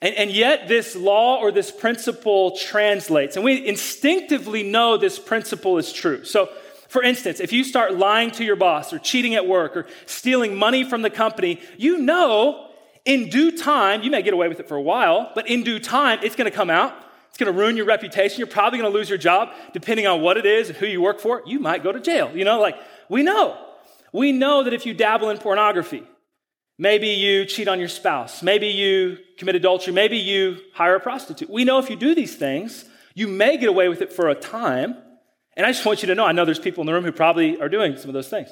And, 0.00 0.14
and 0.14 0.30
yet, 0.30 0.68
this 0.68 0.94
law 0.94 1.38
or 1.40 1.50
this 1.50 1.72
principle 1.72 2.56
translates, 2.56 3.34
and 3.34 3.44
we 3.44 3.66
instinctively 3.66 4.62
know 4.62 4.96
this 4.96 5.18
principle 5.18 5.78
is 5.78 5.92
true. 5.92 6.24
So, 6.24 6.48
for 6.88 7.02
instance, 7.02 7.40
if 7.40 7.52
you 7.52 7.64
start 7.64 7.94
lying 7.94 8.30
to 8.32 8.44
your 8.44 8.54
boss 8.54 8.92
or 8.92 9.00
cheating 9.00 9.34
at 9.34 9.48
work 9.48 9.76
or 9.76 9.86
stealing 10.06 10.54
money 10.56 10.84
from 10.84 11.02
the 11.02 11.10
company, 11.10 11.60
you 11.78 11.98
know 11.98 12.68
in 13.04 13.28
due 13.28 13.56
time, 13.56 14.02
you 14.02 14.10
may 14.10 14.22
get 14.22 14.34
away 14.34 14.48
with 14.48 14.60
it 14.60 14.68
for 14.68 14.76
a 14.76 14.82
while, 14.82 15.32
but 15.34 15.48
in 15.48 15.62
due 15.62 15.78
time, 15.78 16.20
it's 16.22 16.36
going 16.36 16.50
to 16.50 16.56
come 16.56 16.70
out. 16.70 16.94
It's 17.28 17.38
going 17.38 17.52
to 17.52 17.58
ruin 17.58 17.76
your 17.76 17.86
reputation. 17.86 18.38
You're 18.38 18.46
probably 18.46 18.78
going 18.78 18.92
to 18.92 18.96
lose 18.96 19.08
your 19.08 19.18
job 19.18 19.48
depending 19.72 20.06
on 20.06 20.20
what 20.20 20.36
it 20.36 20.44
is 20.44 20.68
and 20.68 20.76
who 20.76 20.86
you 20.86 21.00
work 21.00 21.18
for. 21.18 21.42
You 21.46 21.58
might 21.58 21.82
go 21.82 21.90
to 21.90 22.00
jail. 22.00 22.30
You 22.34 22.44
know, 22.44 22.60
like 22.60 22.76
we 23.08 23.22
know. 23.22 23.58
We 24.12 24.32
know 24.32 24.64
that 24.64 24.74
if 24.74 24.84
you 24.84 24.92
dabble 24.92 25.30
in 25.30 25.38
pornography, 25.38 26.02
maybe 26.78 27.08
you 27.08 27.46
cheat 27.46 27.68
on 27.68 27.78
your 27.78 27.88
spouse, 27.88 28.42
maybe 28.42 28.66
you 28.66 29.16
commit 29.38 29.54
adultery, 29.54 29.94
maybe 29.94 30.18
you 30.18 30.58
hire 30.74 30.96
a 30.96 31.00
prostitute. 31.00 31.48
We 31.48 31.64
know 31.64 31.78
if 31.78 31.88
you 31.88 31.96
do 31.96 32.14
these 32.14 32.36
things, 32.36 32.84
you 33.14 33.26
may 33.26 33.56
get 33.56 33.70
away 33.70 33.88
with 33.88 34.02
it 34.02 34.12
for 34.12 34.28
a 34.28 34.34
time, 34.34 34.96
and 35.56 35.64
I 35.64 35.72
just 35.72 35.86
want 35.86 36.02
you 36.02 36.08
to 36.08 36.14
know, 36.14 36.26
I 36.26 36.32
know 36.32 36.44
there's 36.44 36.58
people 36.58 36.82
in 36.82 36.86
the 36.86 36.92
room 36.92 37.04
who 37.04 37.12
probably 37.12 37.58
are 37.58 37.68
doing 37.70 37.96
some 37.96 38.10
of 38.10 38.14
those 38.14 38.28
things. 38.28 38.50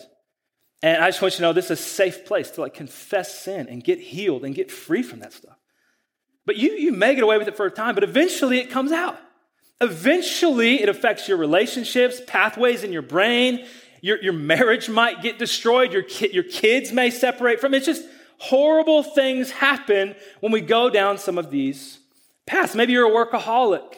And 0.82 1.02
I 1.02 1.08
just 1.08 1.20
want 1.20 1.34
you 1.34 1.38
to 1.38 1.42
know 1.42 1.52
this 1.52 1.66
is 1.66 1.72
a 1.72 1.76
safe 1.76 2.24
place 2.24 2.50
to 2.52 2.62
like 2.62 2.74
confess 2.74 3.38
sin 3.40 3.68
and 3.68 3.84
get 3.84 4.00
healed 4.00 4.44
and 4.44 4.54
get 4.54 4.70
free 4.70 5.02
from 5.02 5.20
that 5.20 5.32
stuff. 5.32 5.56
But 6.46 6.56
you, 6.56 6.72
you 6.72 6.92
may 6.92 7.14
get 7.14 7.22
away 7.22 7.38
with 7.38 7.48
it 7.48 7.56
for 7.56 7.66
a 7.66 7.70
time, 7.70 7.94
but 7.94 8.02
eventually 8.02 8.58
it 8.58 8.70
comes 8.70 8.92
out. 8.92 9.18
Eventually 9.80 10.82
it 10.82 10.88
affects 10.88 11.28
your 11.28 11.36
relationships, 11.36 12.20
pathways 12.26 12.82
in 12.82 12.92
your 12.92 13.02
brain. 13.02 13.66
Your, 14.00 14.22
your 14.22 14.32
marriage 14.32 14.88
might 14.88 15.22
get 15.22 15.38
destroyed. 15.38 15.92
Your, 15.92 16.02
ki- 16.02 16.32
your 16.32 16.44
kids 16.44 16.92
may 16.92 17.10
separate 17.10 17.60
from 17.60 17.74
it. 17.74 17.78
It's 17.78 17.86
just 17.86 18.04
horrible 18.38 19.02
things 19.02 19.50
happen 19.50 20.14
when 20.40 20.50
we 20.50 20.62
go 20.62 20.88
down 20.88 21.18
some 21.18 21.36
of 21.36 21.50
these 21.50 21.98
paths. 22.46 22.74
Maybe 22.74 22.94
you're 22.94 23.06
a 23.06 23.26
workaholic 23.26 23.96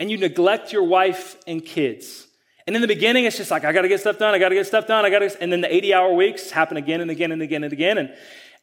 and 0.00 0.10
you 0.10 0.18
neglect 0.18 0.72
your 0.72 0.82
wife 0.82 1.36
and 1.46 1.64
kids 1.64 2.25
And 2.66 2.74
in 2.74 2.82
the 2.82 2.88
beginning, 2.88 3.24
it's 3.24 3.36
just 3.36 3.50
like, 3.50 3.64
I 3.64 3.72
got 3.72 3.82
to 3.82 3.88
get 3.88 4.00
stuff 4.00 4.18
done, 4.18 4.34
I 4.34 4.38
got 4.38 4.48
to 4.48 4.54
get 4.56 4.66
stuff 4.66 4.86
done, 4.86 5.04
I 5.04 5.10
got 5.10 5.20
to, 5.20 5.42
and 5.42 5.52
then 5.52 5.60
the 5.60 5.72
80 5.72 5.94
hour 5.94 6.12
weeks 6.12 6.50
happen 6.50 6.76
again 6.76 7.00
and 7.00 7.10
again 7.10 7.30
and 7.30 7.40
again 7.40 7.62
and 7.62 7.72
again. 7.72 7.98
And, 7.98 8.14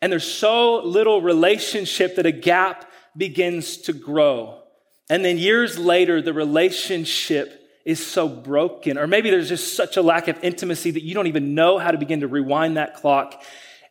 and 0.01 0.11
there's 0.11 0.29
so 0.29 0.83
little 0.83 1.21
relationship 1.21 2.17
that 2.17 2.25
a 2.25 2.31
gap 2.31 2.91
begins 3.15 3.77
to 3.77 3.93
grow. 3.93 4.61
And 5.09 5.23
then 5.23 5.37
years 5.37 5.79
later, 5.79 6.21
the 6.21 6.33
relationship 6.33 7.61
is 7.85 8.05
so 8.05 8.27
broken, 8.27 8.97
or 8.97 9.07
maybe 9.07 9.29
there's 9.29 9.49
just 9.49 9.75
such 9.75 9.97
a 9.97 10.01
lack 10.01 10.27
of 10.27 10.41
intimacy 10.43 10.91
that 10.91 11.03
you 11.03 11.13
don't 11.13 11.27
even 11.27 11.53
know 11.53 11.77
how 11.77 11.91
to 11.91 11.97
begin 11.97 12.21
to 12.21 12.27
rewind 12.27 12.77
that 12.77 12.95
clock 12.95 13.41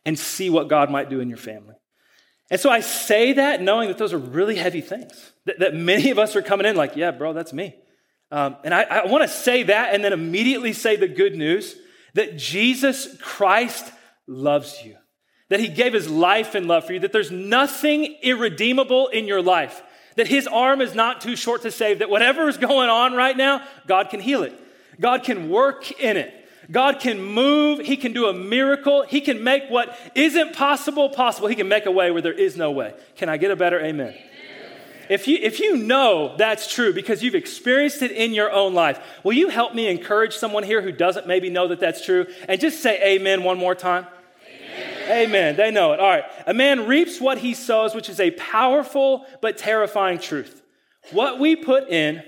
and 0.05 0.17
see 0.17 0.49
what 0.49 0.67
God 0.67 0.91
might 0.91 1.09
do 1.09 1.19
in 1.19 1.29
your 1.29 1.37
family. 1.37 1.75
And 2.51 2.59
so 2.59 2.69
I 2.69 2.81
say 2.81 3.33
that 3.33 3.61
knowing 3.61 3.87
that 3.87 3.97
those 3.97 4.13
are 4.13 4.17
really 4.17 4.55
heavy 4.55 4.81
things, 4.81 5.31
that, 5.45 5.59
that 5.59 5.73
many 5.73 6.11
of 6.11 6.19
us 6.19 6.35
are 6.35 6.41
coming 6.41 6.67
in 6.67 6.75
like, 6.75 6.95
yeah, 6.95 7.11
bro, 7.11 7.33
that's 7.33 7.53
me. 7.53 7.75
Um, 8.33 8.55
and 8.63 8.73
I, 8.73 8.81
I 8.81 9.05
want 9.05 9.21
to 9.23 9.27
say 9.27 9.63
that 9.63 9.93
and 9.93 10.03
then 10.03 10.11
immediately 10.11 10.73
say 10.73 10.95
the 10.95 11.07
good 11.07 11.35
news 11.35 11.75
that 12.15 12.35
Jesus 12.35 13.15
Christ 13.21 13.91
loves 14.27 14.83
you, 14.83 14.97
that 15.49 15.59
he 15.59 15.67
gave 15.67 15.93
his 15.93 16.09
life 16.09 16.55
in 16.55 16.67
love 16.67 16.85
for 16.85 16.93
you, 16.93 16.99
that 17.01 17.11
there's 17.11 17.31
nothing 17.31 18.15
irredeemable 18.23 19.09
in 19.09 19.27
your 19.27 19.41
life 19.41 19.83
that 20.15 20.27
his 20.27 20.47
arm 20.47 20.81
is 20.81 20.95
not 20.95 21.21
too 21.21 21.35
short 21.35 21.63
to 21.63 21.71
save, 21.71 21.99
that 21.99 22.09
whatever 22.09 22.47
is 22.47 22.57
going 22.57 22.89
on 22.89 23.13
right 23.13 23.35
now, 23.35 23.63
God 23.87 24.09
can 24.09 24.19
heal 24.19 24.43
it. 24.43 24.59
God 24.99 25.23
can 25.23 25.49
work 25.49 25.91
in 25.99 26.17
it. 26.17 26.33
God 26.71 26.99
can 26.99 27.21
move. 27.21 27.79
He 27.79 27.97
can 27.97 28.13
do 28.13 28.27
a 28.27 28.33
miracle. 28.33 29.03
He 29.03 29.21
can 29.21 29.43
make 29.43 29.69
what 29.69 29.97
isn't 30.15 30.53
possible 30.53 31.09
possible. 31.09 31.47
He 31.47 31.55
can 31.55 31.67
make 31.67 31.85
a 31.85 31.91
way 31.91 32.11
where 32.11 32.21
there 32.21 32.33
is 32.33 32.55
no 32.55 32.71
way. 32.71 32.93
Can 33.15 33.27
I 33.27 33.37
get 33.37 33.51
a 33.51 33.55
better 33.55 33.79
amen? 33.79 34.15
Amen? 35.13 35.19
If 35.19 35.27
you, 35.27 35.37
if 35.41 35.59
you 35.59 35.77
know 35.77 36.35
that's 36.37 36.71
true 36.71 36.93
because 36.93 37.23
you've 37.23 37.35
experienced 37.35 38.01
it 38.01 38.11
in 38.11 38.33
your 38.33 38.51
own 38.51 38.73
life, 38.73 38.99
will 39.23 39.33
you 39.33 39.49
help 39.49 39.73
me 39.73 39.87
encourage 39.87 40.35
someone 40.35 40.63
here 40.63 40.81
who 40.81 40.91
doesn't 40.91 41.27
maybe 41.27 41.49
know 41.49 41.67
that 41.67 41.79
that's 41.79 42.03
true? 42.03 42.27
And 42.47 42.59
just 42.59 42.81
say 42.81 43.01
amen 43.15 43.43
one 43.43 43.57
more 43.57 43.75
time. 43.75 44.07
Amen. 45.09 45.55
They 45.57 45.69
know 45.69 45.93
it. 45.93 45.99
All 45.99 46.09
right. 46.09 46.23
A 46.47 46.53
man 46.53 46.87
reaps 46.87 47.19
what 47.19 47.37
he 47.37 47.53
sows, 47.53 47.93
which 47.93 48.09
is 48.09 48.19
a 48.19 48.31
powerful 48.31 49.25
but 49.41 49.57
terrifying 49.57 50.17
truth. 50.17 50.61
What 51.11 51.39
we 51.39 51.55
put 51.55 51.89
in 51.89 52.23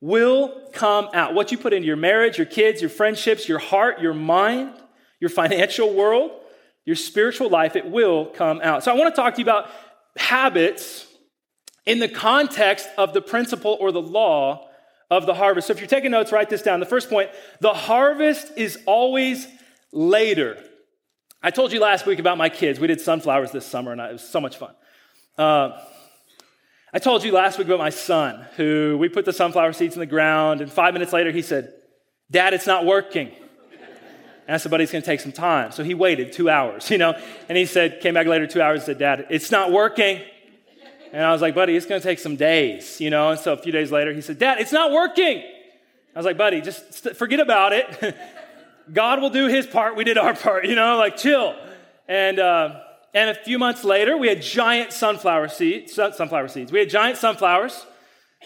will 0.00 0.68
come 0.72 1.08
out. 1.14 1.34
What 1.34 1.52
you 1.52 1.58
put 1.58 1.72
into 1.72 1.86
your 1.86 1.96
marriage, 1.96 2.36
your 2.36 2.46
kids, 2.46 2.80
your 2.80 2.90
friendships, 2.90 3.48
your 3.48 3.58
heart, 3.58 4.00
your 4.00 4.14
mind, 4.14 4.74
your 5.20 5.30
financial 5.30 5.94
world, 5.94 6.32
your 6.84 6.96
spiritual 6.96 7.50
life, 7.50 7.76
it 7.76 7.88
will 7.88 8.26
come 8.26 8.60
out. 8.62 8.82
So 8.82 8.92
I 8.92 8.96
want 8.96 9.14
to 9.14 9.20
talk 9.20 9.34
to 9.34 9.40
you 9.40 9.44
about 9.44 9.70
habits 10.16 11.06
in 11.88 12.00
the 12.00 12.08
context 12.08 12.86
of 12.98 13.14
the 13.14 13.22
principle 13.22 13.78
or 13.80 13.90
the 13.90 14.02
law 14.02 14.68
of 15.10 15.24
the 15.24 15.32
harvest. 15.32 15.68
So 15.68 15.72
if 15.72 15.80
you're 15.80 15.88
taking 15.88 16.10
notes, 16.10 16.30
write 16.30 16.50
this 16.50 16.60
down. 16.60 16.80
The 16.80 16.86
first 16.86 17.08
point 17.08 17.30
the 17.60 17.72
harvest 17.72 18.52
is 18.56 18.78
always 18.84 19.48
later. 19.90 20.62
I 21.42 21.50
told 21.50 21.72
you 21.72 21.80
last 21.80 22.04
week 22.04 22.18
about 22.18 22.36
my 22.36 22.50
kids. 22.50 22.78
We 22.78 22.88
did 22.88 23.00
sunflowers 23.00 23.52
this 23.52 23.64
summer, 23.64 23.92
and 23.92 24.00
it 24.02 24.12
was 24.12 24.28
so 24.28 24.38
much 24.38 24.58
fun. 24.58 24.74
Uh, 25.38 25.80
I 26.92 26.98
told 26.98 27.24
you 27.24 27.32
last 27.32 27.58
week 27.58 27.68
about 27.68 27.78
my 27.78 27.90
son, 27.90 28.44
who 28.56 28.98
we 29.00 29.08
put 29.08 29.24
the 29.24 29.32
sunflower 29.32 29.72
seeds 29.72 29.94
in 29.94 30.00
the 30.00 30.06
ground, 30.06 30.60
and 30.60 30.70
five 30.70 30.92
minutes 30.92 31.14
later 31.14 31.30
he 31.30 31.42
said, 31.42 31.72
Dad, 32.30 32.52
it's 32.52 32.66
not 32.66 32.84
working. 32.84 33.28
And 34.46 34.54
I 34.54 34.56
said, 34.58 34.70
but 34.70 34.80
it's 34.82 34.92
going 34.92 35.02
to 35.02 35.06
take 35.06 35.20
some 35.20 35.32
time. 35.32 35.72
So 35.72 35.84
he 35.84 35.94
waited 35.94 36.32
two 36.32 36.50
hours, 36.50 36.90
you 36.90 36.98
know, 36.98 37.18
and 37.48 37.56
he 37.56 37.64
said, 37.64 38.00
came 38.00 38.12
back 38.12 38.26
later 38.26 38.46
two 38.46 38.60
hours 38.60 38.80
and 38.80 38.86
said, 38.86 38.98
Dad, 38.98 39.26
it's 39.30 39.50
not 39.50 39.72
working. 39.72 40.20
And 41.12 41.24
I 41.24 41.32
was 41.32 41.40
like, 41.40 41.54
buddy, 41.54 41.76
it's 41.76 41.86
going 41.86 42.00
to 42.00 42.06
take 42.06 42.18
some 42.18 42.36
days, 42.36 43.00
you 43.00 43.10
know. 43.10 43.30
And 43.30 43.40
so 43.40 43.52
a 43.52 43.56
few 43.56 43.72
days 43.72 43.90
later, 43.90 44.12
he 44.12 44.20
said, 44.20 44.38
Dad, 44.38 44.58
it's 44.60 44.72
not 44.72 44.92
working. 44.92 45.38
I 45.38 46.18
was 46.18 46.26
like, 46.26 46.36
buddy, 46.36 46.60
just 46.60 47.10
forget 47.16 47.40
about 47.40 47.72
it. 47.72 48.16
God 48.92 49.20
will 49.20 49.30
do 49.30 49.46
his 49.46 49.66
part. 49.66 49.96
We 49.96 50.04
did 50.04 50.18
our 50.18 50.34
part, 50.34 50.66
you 50.66 50.74
know, 50.74 50.96
like 50.96 51.16
chill. 51.16 51.54
And, 52.08 52.38
uh, 52.38 52.80
and 53.14 53.30
a 53.30 53.34
few 53.34 53.58
months 53.58 53.84
later, 53.84 54.16
we 54.16 54.28
had 54.28 54.42
giant 54.42 54.92
sunflower 54.92 55.48
seeds. 55.48 55.94
Sunflower 55.94 56.48
seeds. 56.48 56.72
We 56.72 56.78
had 56.78 56.90
giant 56.90 57.18
sunflowers, 57.18 57.86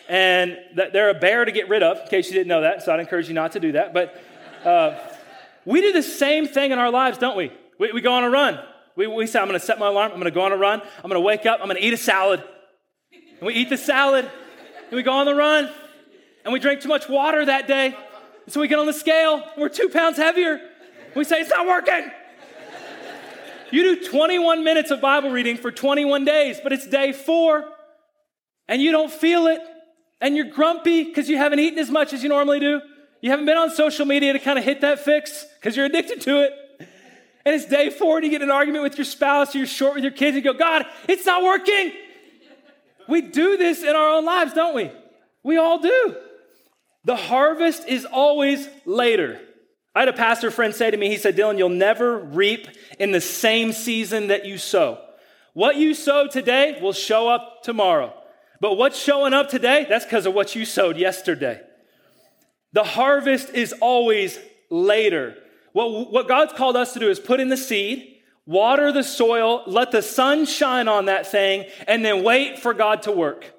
and 0.09 0.57
they're 0.75 1.11
a 1.11 1.15
bear 1.15 1.45
to 1.45 1.53
get 1.53 1.69
rid 1.69 1.83
of. 1.83 1.99
In 2.01 2.09
case 2.09 2.29
you 2.29 2.35
didn't 2.35 2.49
know 2.49 2.63
that, 2.63 2.83
so 2.83 2.93
I'd 2.93 3.01
encourage 3.01 3.29
you 3.29 3.35
not 3.35 3.53
to 3.53 3.61
do 3.61 3.73
that. 3.73 3.93
But 3.93 4.23
uh, 4.65 4.99
we 5.65 5.81
do 5.81 5.93
the 5.93 6.03
same 6.03 6.47
thing 6.47 6.71
in 6.73 6.79
our 6.79 6.91
lives, 6.91 7.19
don't 7.19 7.37
we? 7.37 7.53
We, 7.79 7.93
we 7.93 8.01
go 8.01 8.13
on 8.13 8.25
a 8.25 8.31
run. 8.31 8.61
We, 8.97 9.07
we 9.07 9.27
say, 9.27 9.41
"I'm 9.41 9.49
going 9.49 9.59
to 9.59 9.65
set 9.65 9.79
my 9.79 9.89
alarm. 9.89 10.13
I'm 10.13 10.19
going 10.19 10.25
to 10.25 10.35
go 10.35 10.43
on 10.43 10.53
a 10.53 10.57
run. 10.57 10.81
I'm 10.81 11.11
going 11.11 11.15
to 11.15 11.21
wake 11.21 11.47
up. 11.47 11.61
I'm 11.61 11.67
going 11.67 11.81
to 11.81 11.85
eat 11.85 11.95
a 11.95 11.99
salad." 11.99 12.43
And 13.43 13.49
we 13.49 13.55
eat 13.55 13.71
the 13.71 13.77
salad, 13.77 14.25
and 14.25 14.93
we 14.93 15.03
go 15.03 15.15
on 15.15 15.27
the 15.27 15.35
run, 15.35 15.69
and 16.45 16.53
we 16.53 16.61
drink 16.61 16.81
too 16.81 16.89
much 16.89 17.09
water 17.09 17.45
that 17.45 17.67
day. 17.67 17.93
So 18.47 18.61
we 18.61 18.69
get 18.69 18.79
on 18.79 18.87
the 18.87 18.93
scale, 18.93 19.35
and 19.35 19.61
we're 19.61 19.69
two 19.69 19.89
pounds 19.89 20.17
heavier. 20.17 20.61
We 21.17 21.25
say, 21.25 21.41
It's 21.41 21.51
not 21.51 21.67
working. 21.67 22.09
You 23.73 23.97
do 23.97 24.09
21 24.09 24.63
minutes 24.63 24.93
of 24.93 25.01
Bible 25.01 25.31
reading 25.31 25.57
for 25.57 25.73
21 25.73 26.25
days, 26.25 26.61
but 26.63 26.73
it's 26.73 26.87
day 26.87 27.13
four, 27.13 27.65
and 28.69 28.81
you 28.81 28.93
don't 28.93 29.11
feel 29.11 29.49
it, 29.49 29.61
and 30.21 30.37
you're 30.37 30.47
grumpy 30.47 31.03
because 31.03 31.29
you 31.29 31.37
haven't 31.37 31.59
eaten 31.59 31.81
as 31.81 31.91
much 31.91 32.13
as 32.13 32.23
you 32.23 32.29
normally 32.29 32.61
do. 32.61 32.81
You 33.23 33.31
haven't 33.31 33.47
been 33.47 33.59
on 33.59 33.71
social 33.71 34.07
media 34.07 34.35
to 34.35 34.39
kind 34.39 34.57
of 34.57 34.65
hit 34.65 34.83
that 34.83 35.01
fix 35.01 35.45
because 35.59 35.77
you're 35.77 35.87
addicted 35.87 36.21
to 36.21 36.45
it. 36.45 36.53
And 37.45 37.57
it's 37.57 37.67
day 37.67 37.91
four, 37.91 38.19
and 38.19 38.25
you 38.25 38.31
get 38.31 38.43
an 38.43 38.53
argument 38.53 38.85
with 38.85 38.97
your 38.97 39.05
spouse, 39.05 39.53
or 39.57 39.59
you're 39.59 39.67
short 39.67 39.95
with 39.95 40.05
your 40.05 40.13
kids, 40.13 40.37
and 40.37 40.45
you 40.45 40.53
go, 40.53 40.57
God, 40.57 40.87
it's 41.09 41.27
not 41.27 41.43
working. 41.43 41.93
We 43.09 43.21
do 43.21 43.57
this 43.57 43.83
in 43.83 43.95
our 43.95 44.09
own 44.17 44.25
lives, 44.25 44.55
don't 44.55 44.75
we? 44.75 44.91
We 45.43 45.57
all 45.57 45.79
do. 45.79 46.17
The 47.05 47.17
harvest 47.17 47.87
is 47.89 48.05
always 48.05 48.69
later. 48.85 49.41
I 49.95 50.01
had 50.01 50.09
a 50.09 50.13
pastor 50.13 50.51
friend 50.51 50.75
say 50.75 50.91
to 50.91 50.97
me, 50.97 51.09
he 51.09 51.19
said, 51.19 51.37
Dylan, 51.37 51.59
you'll 51.59 51.69
never 51.69 52.19
reap 52.19 52.69
in 52.99 53.13
the 53.13 53.21
same 53.21 53.73
season 53.73 54.29
that 54.29 54.47
you 54.47 54.57
sow. 54.57 54.99
What 55.55 55.77
you 55.77 55.95
sow 55.95 56.29
today 56.29 56.79
will 56.81 56.95
show 56.95 57.29
up 57.29 57.63
tomorrow. 57.63 58.15
But 58.61 58.79
what's 58.79 58.99
showing 58.99 59.35
up 59.35 59.51
today, 59.51 59.87
that's 59.89 60.05
because 60.05 60.25
of 60.25 60.35
what 60.35 60.55
you 60.55 60.65
sowed 60.65 60.97
yesterday. 60.97 61.61
The 62.73 62.85
harvest 62.85 63.51
is 63.51 63.75
always 63.81 64.39
later. 64.71 65.37
What, 65.73 66.11
what 66.11 66.29
God's 66.29 66.53
called 66.53 66.77
us 66.77 66.95
to 66.95 67.01
do 67.01 67.11
is 67.11 67.21
put 67.21 67.41
in 67.41 67.49
the 67.49 67.57
seed, 67.57 68.12
water 68.47 68.93
the 68.93 69.05
soil, 69.05 69.63
let 69.67 69.93
the 69.93 70.03
sun 70.03 70.47
shine 70.47 70.89
on 70.89 71.07
that 71.07 71.27
thing, 71.27 71.67
and 71.87 72.05
then 72.05 72.23
wait 72.25 72.59
for 72.59 72.75
God 72.75 73.03
to 73.03 73.13
work. 73.13 73.53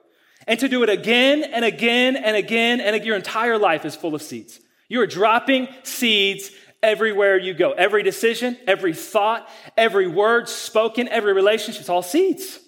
And 0.46 0.60
to 0.60 0.68
do 0.68 0.84
it 0.84 0.90
again 0.90 1.44
and 1.44 1.64
again 1.64 2.16
and 2.16 2.36
again 2.36 2.82
and. 2.82 3.04
Your 3.04 3.16
entire 3.16 3.58
life 3.58 3.86
is 3.86 3.96
full 3.96 4.14
of 4.14 4.22
seeds. 4.22 4.60
You 4.90 5.02
are 5.02 5.08
dropping 5.08 5.70
seeds 5.84 6.52
everywhere 6.82 7.38
you 7.38 7.54
go. 7.54 7.72
Every 7.72 8.04
decision, 8.04 8.58
every 8.68 8.94
thought, 8.94 9.50
every 9.78 10.08
word 10.08 10.50
spoken, 10.50 11.08
every 11.08 11.34
relationship, 11.34 11.80
it's 11.80 11.90
all 11.90 12.02
seeds. 12.02 12.60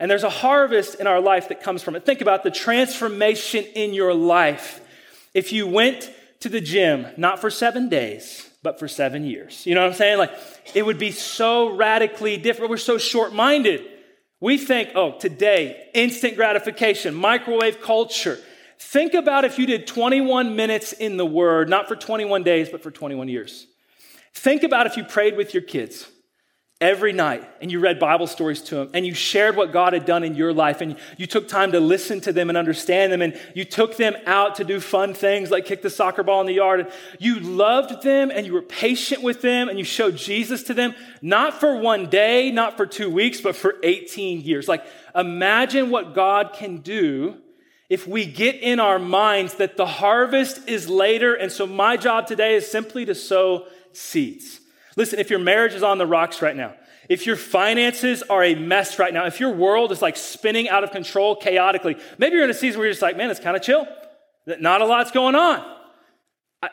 And 0.00 0.10
there's 0.10 0.24
a 0.24 0.30
harvest 0.30 0.96
in 0.96 1.06
our 1.06 1.20
life 1.20 1.48
that 1.48 1.62
comes 1.62 1.80
from 1.80 1.94
it. 1.94 2.04
Think 2.04 2.20
about 2.20 2.42
the 2.42 2.50
transformation 2.50 3.64
in 3.76 3.94
your 3.94 4.12
life. 4.12 4.80
If 5.32 5.52
you 5.52 5.68
went 5.68 6.10
to 6.40 6.48
the 6.48 6.60
gym, 6.60 7.06
not 7.16 7.40
for 7.40 7.50
seven 7.50 7.88
days, 7.88 8.50
but 8.62 8.78
for 8.78 8.88
seven 8.88 9.24
years. 9.24 9.66
You 9.66 9.74
know 9.74 9.82
what 9.82 9.90
I'm 9.90 9.96
saying? 9.96 10.18
Like, 10.18 10.32
it 10.74 10.86
would 10.86 10.98
be 10.98 11.10
so 11.10 11.74
radically 11.74 12.36
different. 12.36 12.70
We're 12.70 12.76
so 12.76 12.98
short 12.98 13.32
minded. 13.32 13.84
We 14.40 14.58
think, 14.58 14.90
oh, 14.94 15.18
today, 15.18 15.88
instant 15.94 16.36
gratification, 16.36 17.14
microwave 17.14 17.80
culture. 17.80 18.38
Think 18.78 19.14
about 19.14 19.44
if 19.44 19.58
you 19.58 19.66
did 19.66 19.86
21 19.86 20.56
minutes 20.56 20.92
in 20.92 21.16
the 21.16 21.26
Word, 21.26 21.68
not 21.68 21.88
for 21.88 21.96
21 21.96 22.42
days, 22.42 22.68
but 22.68 22.82
for 22.82 22.90
21 22.90 23.28
years. 23.28 23.66
Think 24.34 24.62
about 24.62 24.86
if 24.86 24.96
you 24.96 25.04
prayed 25.04 25.36
with 25.36 25.54
your 25.54 25.62
kids 25.62 26.08
every 26.82 27.12
night 27.12 27.48
and 27.60 27.70
you 27.70 27.78
read 27.78 28.00
Bible 28.00 28.26
stories 28.26 28.60
to 28.60 28.74
them 28.74 28.90
and 28.92 29.06
you 29.06 29.14
shared 29.14 29.54
what 29.54 29.72
God 29.72 29.92
had 29.92 30.04
done 30.04 30.24
in 30.24 30.34
your 30.34 30.52
life 30.52 30.80
and 30.80 30.96
you 31.16 31.28
took 31.28 31.46
time 31.46 31.70
to 31.72 31.78
listen 31.78 32.20
to 32.22 32.32
them 32.32 32.48
and 32.48 32.58
understand 32.58 33.12
them 33.12 33.22
and 33.22 33.38
you 33.54 33.64
took 33.64 33.96
them 33.96 34.16
out 34.26 34.56
to 34.56 34.64
do 34.64 34.80
fun 34.80 35.14
things 35.14 35.48
like 35.48 35.64
kick 35.64 35.80
the 35.80 35.88
soccer 35.88 36.24
ball 36.24 36.40
in 36.40 36.48
the 36.48 36.54
yard 36.54 36.80
and 36.80 36.90
you 37.20 37.38
loved 37.38 38.02
them 38.02 38.32
and 38.32 38.44
you 38.44 38.52
were 38.52 38.62
patient 38.62 39.22
with 39.22 39.42
them 39.42 39.68
and 39.68 39.78
you 39.78 39.84
showed 39.84 40.16
Jesus 40.16 40.64
to 40.64 40.74
them, 40.74 40.92
not 41.22 41.60
for 41.60 41.76
one 41.76 42.10
day, 42.10 42.50
not 42.50 42.76
for 42.76 42.84
two 42.84 43.08
weeks, 43.08 43.40
but 43.40 43.54
for 43.54 43.76
18 43.84 44.40
years. 44.40 44.66
Like 44.66 44.84
imagine 45.14 45.88
what 45.88 46.16
God 46.16 46.52
can 46.52 46.78
do 46.78 47.36
if 47.88 48.08
we 48.08 48.26
get 48.26 48.56
in 48.56 48.80
our 48.80 48.98
minds 48.98 49.54
that 49.54 49.76
the 49.76 49.86
harvest 49.86 50.68
is 50.68 50.88
later. 50.88 51.32
And 51.32 51.52
so 51.52 51.64
my 51.64 51.96
job 51.96 52.26
today 52.26 52.56
is 52.56 52.68
simply 52.68 53.04
to 53.04 53.14
sow 53.14 53.68
seeds. 53.92 54.61
Listen, 54.96 55.18
if 55.18 55.30
your 55.30 55.38
marriage 55.38 55.74
is 55.74 55.82
on 55.82 55.98
the 55.98 56.06
rocks 56.06 56.42
right 56.42 56.56
now, 56.56 56.74
if 57.08 57.26
your 57.26 57.36
finances 57.36 58.22
are 58.22 58.44
a 58.44 58.54
mess 58.54 58.98
right 58.98 59.12
now, 59.12 59.26
if 59.26 59.40
your 59.40 59.52
world 59.52 59.92
is 59.92 60.02
like 60.02 60.16
spinning 60.16 60.68
out 60.68 60.84
of 60.84 60.90
control 60.90 61.36
chaotically, 61.36 61.96
maybe 62.18 62.36
you're 62.36 62.44
in 62.44 62.50
a 62.50 62.54
season 62.54 62.78
where 62.78 62.86
you're 62.86 62.92
just 62.92 63.02
like, 63.02 63.16
man, 63.16 63.30
it's 63.30 63.40
kind 63.40 63.56
of 63.56 63.62
chill. 63.62 63.86
That 64.46 64.60
not 64.60 64.80
a 64.80 64.86
lot's 64.86 65.10
going 65.10 65.34
on. 65.34 65.64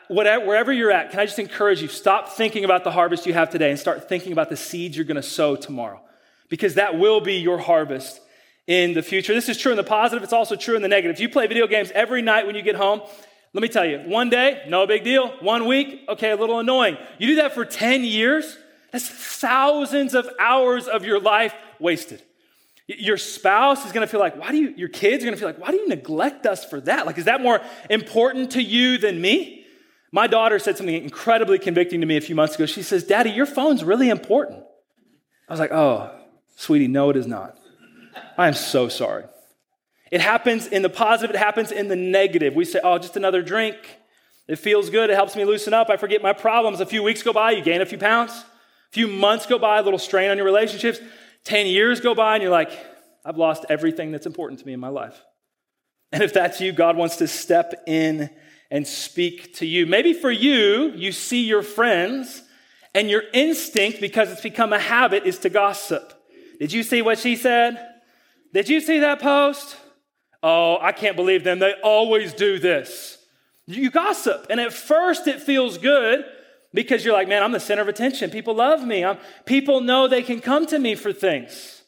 Whatever, 0.08 0.46
wherever 0.46 0.72
you're 0.72 0.92
at, 0.92 1.10
can 1.10 1.18
I 1.18 1.26
just 1.26 1.38
encourage 1.38 1.82
you, 1.82 1.88
stop 1.88 2.28
thinking 2.28 2.64
about 2.64 2.84
the 2.84 2.92
harvest 2.92 3.26
you 3.26 3.32
have 3.32 3.50
today 3.50 3.70
and 3.70 3.78
start 3.78 4.08
thinking 4.08 4.32
about 4.32 4.48
the 4.48 4.56
seeds 4.56 4.96
you're 4.96 5.04
going 5.04 5.16
to 5.16 5.22
sow 5.22 5.56
tomorrow. 5.56 6.00
Because 6.48 6.74
that 6.74 6.98
will 6.98 7.20
be 7.20 7.34
your 7.34 7.58
harvest 7.58 8.20
in 8.66 8.94
the 8.94 9.02
future. 9.02 9.34
This 9.34 9.48
is 9.48 9.58
true 9.58 9.72
in 9.72 9.76
the 9.76 9.82
positive, 9.82 10.22
it's 10.22 10.32
also 10.32 10.54
true 10.54 10.76
in 10.76 10.82
the 10.82 10.88
negative. 10.88 11.16
If 11.16 11.20
you 11.20 11.28
play 11.28 11.48
video 11.48 11.66
games 11.66 11.90
every 11.92 12.22
night 12.22 12.46
when 12.46 12.54
you 12.54 12.62
get 12.62 12.76
home, 12.76 13.02
Let 13.52 13.62
me 13.62 13.68
tell 13.68 13.84
you, 13.84 13.98
one 14.06 14.30
day, 14.30 14.62
no 14.68 14.86
big 14.86 15.02
deal. 15.02 15.28
One 15.40 15.66
week, 15.66 16.04
okay, 16.08 16.30
a 16.30 16.36
little 16.36 16.60
annoying. 16.60 16.96
You 17.18 17.28
do 17.28 17.36
that 17.36 17.54
for 17.54 17.64
10 17.64 18.04
years, 18.04 18.56
that's 18.92 19.08
thousands 19.08 20.14
of 20.14 20.28
hours 20.38 20.86
of 20.86 21.04
your 21.04 21.20
life 21.20 21.54
wasted. 21.78 22.22
Your 22.86 23.16
spouse 23.16 23.86
is 23.86 23.92
gonna 23.92 24.06
feel 24.06 24.20
like, 24.20 24.36
why 24.36 24.50
do 24.50 24.56
you, 24.56 24.74
your 24.76 24.88
kids 24.88 25.22
are 25.22 25.26
gonna 25.26 25.36
feel 25.36 25.48
like, 25.48 25.60
why 25.60 25.70
do 25.70 25.76
you 25.76 25.88
neglect 25.88 26.46
us 26.46 26.64
for 26.64 26.80
that? 26.82 27.06
Like, 27.06 27.18
is 27.18 27.24
that 27.24 27.40
more 27.40 27.60
important 27.88 28.52
to 28.52 28.62
you 28.62 28.98
than 28.98 29.20
me? 29.20 29.64
My 30.12 30.26
daughter 30.26 30.58
said 30.58 30.76
something 30.76 30.94
incredibly 30.94 31.58
convicting 31.58 32.00
to 32.00 32.06
me 32.06 32.16
a 32.16 32.20
few 32.20 32.34
months 32.34 32.56
ago. 32.56 32.66
She 32.66 32.82
says, 32.82 33.04
Daddy, 33.04 33.30
your 33.30 33.46
phone's 33.46 33.84
really 33.84 34.10
important. 34.10 34.64
I 35.48 35.52
was 35.52 35.60
like, 35.60 35.72
oh, 35.72 36.10
sweetie, 36.56 36.88
no, 36.88 37.10
it 37.10 37.16
is 37.16 37.26
not. 37.26 37.56
I 38.36 38.48
am 38.48 38.54
so 38.54 38.88
sorry. 38.88 39.24
It 40.10 40.20
happens 40.20 40.66
in 40.66 40.82
the 40.82 40.90
positive, 40.90 41.34
it 41.34 41.38
happens 41.38 41.70
in 41.70 41.88
the 41.88 41.96
negative. 41.96 42.54
We 42.54 42.64
say, 42.64 42.80
oh, 42.82 42.98
just 42.98 43.16
another 43.16 43.42
drink. 43.42 43.76
It 44.48 44.56
feels 44.56 44.90
good, 44.90 45.10
it 45.10 45.14
helps 45.14 45.36
me 45.36 45.44
loosen 45.44 45.72
up. 45.72 45.88
I 45.88 45.96
forget 45.96 46.22
my 46.22 46.32
problems. 46.32 46.80
A 46.80 46.86
few 46.86 47.02
weeks 47.02 47.22
go 47.22 47.32
by, 47.32 47.52
you 47.52 47.62
gain 47.62 47.80
a 47.80 47.86
few 47.86 47.98
pounds. 47.98 48.32
A 48.32 48.92
few 48.92 49.06
months 49.06 49.46
go 49.46 49.58
by, 49.58 49.78
a 49.78 49.82
little 49.82 49.98
strain 49.98 50.30
on 50.30 50.36
your 50.36 50.46
relationships. 50.46 50.98
10 51.44 51.66
years 51.66 52.00
go 52.00 52.14
by, 52.14 52.34
and 52.34 52.42
you're 52.42 52.50
like, 52.50 52.72
I've 53.24 53.36
lost 53.36 53.64
everything 53.68 54.10
that's 54.10 54.26
important 54.26 54.60
to 54.60 54.66
me 54.66 54.72
in 54.72 54.80
my 54.80 54.88
life. 54.88 55.22
And 56.10 56.22
if 56.24 56.32
that's 56.32 56.60
you, 56.60 56.72
God 56.72 56.96
wants 56.96 57.16
to 57.16 57.28
step 57.28 57.74
in 57.86 58.30
and 58.70 58.86
speak 58.86 59.54
to 59.56 59.66
you. 59.66 59.86
Maybe 59.86 60.12
for 60.12 60.30
you, 60.30 60.92
you 60.96 61.12
see 61.12 61.44
your 61.44 61.62
friends, 61.62 62.42
and 62.92 63.08
your 63.08 63.22
instinct, 63.32 64.00
because 64.00 64.32
it's 64.32 64.40
become 64.40 64.72
a 64.72 64.78
habit, 64.80 65.24
is 65.24 65.38
to 65.38 65.48
gossip. 65.48 66.12
Did 66.58 66.72
you 66.72 66.82
see 66.82 67.02
what 67.02 67.20
she 67.20 67.36
said? 67.36 67.78
Did 68.52 68.68
you 68.68 68.80
see 68.80 68.98
that 68.98 69.20
post? 69.20 69.76
Oh, 70.42 70.78
I 70.80 70.92
can't 70.92 71.16
believe 71.16 71.44
them. 71.44 71.58
They 71.58 71.74
always 71.82 72.32
do 72.32 72.58
this. 72.58 73.18
You 73.66 73.90
gossip. 73.90 74.46
And 74.50 74.58
at 74.60 74.72
first 74.72 75.26
it 75.26 75.42
feels 75.42 75.78
good 75.78 76.24
because 76.72 77.04
you're 77.04 77.14
like, 77.14 77.28
man, 77.28 77.42
I'm 77.42 77.52
the 77.52 77.60
center 77.60 77.82
of 77.82 77.88
attention. 77.88 78.30
People 78.30 78.54
love 78.54 78.84
me. 78.84 79.04
I'm, 79.04 79.18
people 79.44 79.80
know 79.80 80.08
they 80.08 80.22
can 80.22 80.40
come 80.40 80.66
to 80.66 80.78
me 80.78 80.94
for 80.94 81.12
things. 81.12 81.82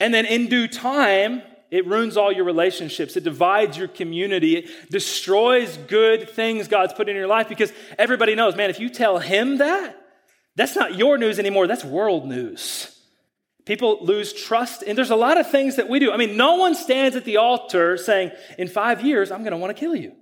And 0.00 0.12
then 0.12 0.26
in 0.26 0.48
due 0.48 0.68
time, 0.68 1.42
it 1.70 1.86
ruins 1.86 2.16
all 2.16 2.30
your 2.30 2.44
relationships. 2.44 3.16
It 3.16 3.24
divides 3.24 3.78
your 3.78 3.88
community. 3.88 4.56
It 4.56 4.90
destroys 4.90 5.76
good 5.76 6.28
things 6.28 6.68
God's 6.68 6.92
put 6.92 7.08
in 7.08 7.16
your 7.16 7.26
life 7.26 7.48
because 7.48 7.72
everybody 7.98 8.34
knows, 8.34 8.54
man, 8.54 8.68
if 8.68 8.78
you 8.78 8.90
tell 8.90 9.18
him 9.18 9.58
that, 9.58 9.96
that's 10.54 10.76
not 10.76 10.96
your 10.96 11.16
news 11.16 11.38
anymore. 11.38 11.66
That's 11.66 11.84
world 11.84 12.26
news. 12.26 13.01
People 13.64 13.98
lose 14.00 14.32
trust, 14.32 14.82
and 14.82 14.98
there's 14.98 15.10
a 15.10 15.16
lot 15.16 15.38
of 15.38 15.48
things 15.50 15.76
that 15.76 15.88
we 15.88 16.00
do. 16.00 16.10
I 16.10 16.16
mean, 16.16 16.36
no 16.36 16.56
one 16.56 16.74
stands 16.74 17.14
at 17.14 17.24
the 17.24 17.36
altar 17.36 17.96
saying, 17.96 18.32
In 18.58 18.66
five 18.66 19.04
years, 19.04 19.30
I'm 19.30 19.40
going 19.40 19.52
to 19.52 19.58
want 19.58 19.74
to 19.76 19.80
kill 19.80 19.94
you. 19.94 20.12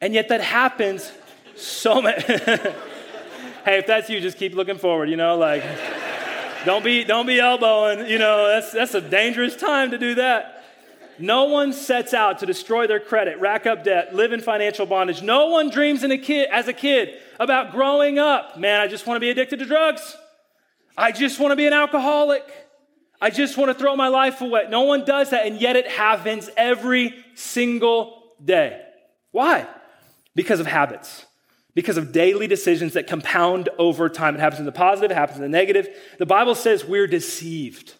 And 0.00 0.14
yet 0.14 0.28
that 0.30 0.40
happens 0.40 1.12
so 1.54 2.00
much. 2.00 2.22
hey, 2.24 2.72
if 3.66 3.86
that's 3.86 4.08
you, 4.08 4.20
just 4.20 4.38
keep 4.38 4.54
looking 4.54 4.78
forward, 4.78 5.10
you 5.10 5.16
know, 5.16 5.36
like, 5.36 5.64
don't 6.64 6.84
be, 6.84 7.04
don't 7.04 7.26
be 7.26 7.38
elbowing, 7.38 8.06
you 8.06 8.18
know, 8.18 8.48
that's, 8.48 8.72
that's 8.72 8.94
a 8.94 9.00
dangerous 9.00 9.54
time 9.54 9.90
to 9.90 9.98
do 9.98 10.14
that. 10.16 10.64
No 11.18 11.44
one 11.44 11.72
sets 11.72 12.12
out 12.12 12.40
to 12.40 12.46
destroy 12.46 12.86
their 12.86 13.00
credit, 13.00 13.38
rack 13.40 13.66
up 13.66 13.84
debt, 13.84 14.14
live 14.14 14.32
in 14.32 14.40
financial 14.40 14.84
bondage. 14.84 15.22
No 15.22 15.46
one 15.46 15.70
dreams 15.70 16.04
in 16.04 16.10
a 16.10 16.18
kid, 16.18 16.48
as 16.50 16.68
a 16.68 16.72
kid 16.72 17.18
about 17.40 17.72
growing 17.72 18.18
up. 18.18 18.58
Man, 18.58 18.80
I 18.80 18.86
just 18.86 19.06
want 19.06 19.16
to 19.16 19.20
be 19.20 19.30
addicted 19.30 19.58
to 19.60 19.64
drugs. 19.64 20.16
I 20.96 21.12
just 21.12 21.38
want 21.38 21.52
to 21.52 21.56
be 21.56 21.66
an 21.66 21.72
alcoholic. 21.72 22.42
I 23.20 23.30
just 23.30 23.56
want 23.56 23.70
to 23.70 23.74
throw 23.74 23.96
my 23.96 24.08
life 24.08 24.40
away. 24.40 24.66
No 24.68 24.82
one 24.82 25.04
does 25.04 25.30
that, 25.30 25.46
and 25.46 25.60
yet 25.60 25.76
it 25.76 25.88
happens 25.88 26.50
every 26.56 27.14
single 27.34 28.22
day. 28.42 28.82
Why? 29.30 29.66
Because 30.34 30.60
of 30.60 30.66
habits, 30.66 31.24
because 31.74 31.96
of 31.96 32.12
daily 32.12 32.46
decisions 32.46 32.94
that 32.94 33.06
compound 33.06 33.68
over 33.78 34.08
time. 34.08 34.34
It 34.34 34.40
happens 34.40 34.60
in 34.60 34.66
the 34.66 34.72
positive, 34.72 35.10
it 35.10 35.14
happens 35.14 35.38
in 35.38 35.42
the 35.42 35.48
negative. 35.48 35.88
The 36.18 36.26
Bible 36.26 36.54
says 36.54 36.84
we're 36.84 37.06
deceived 37.06 37.94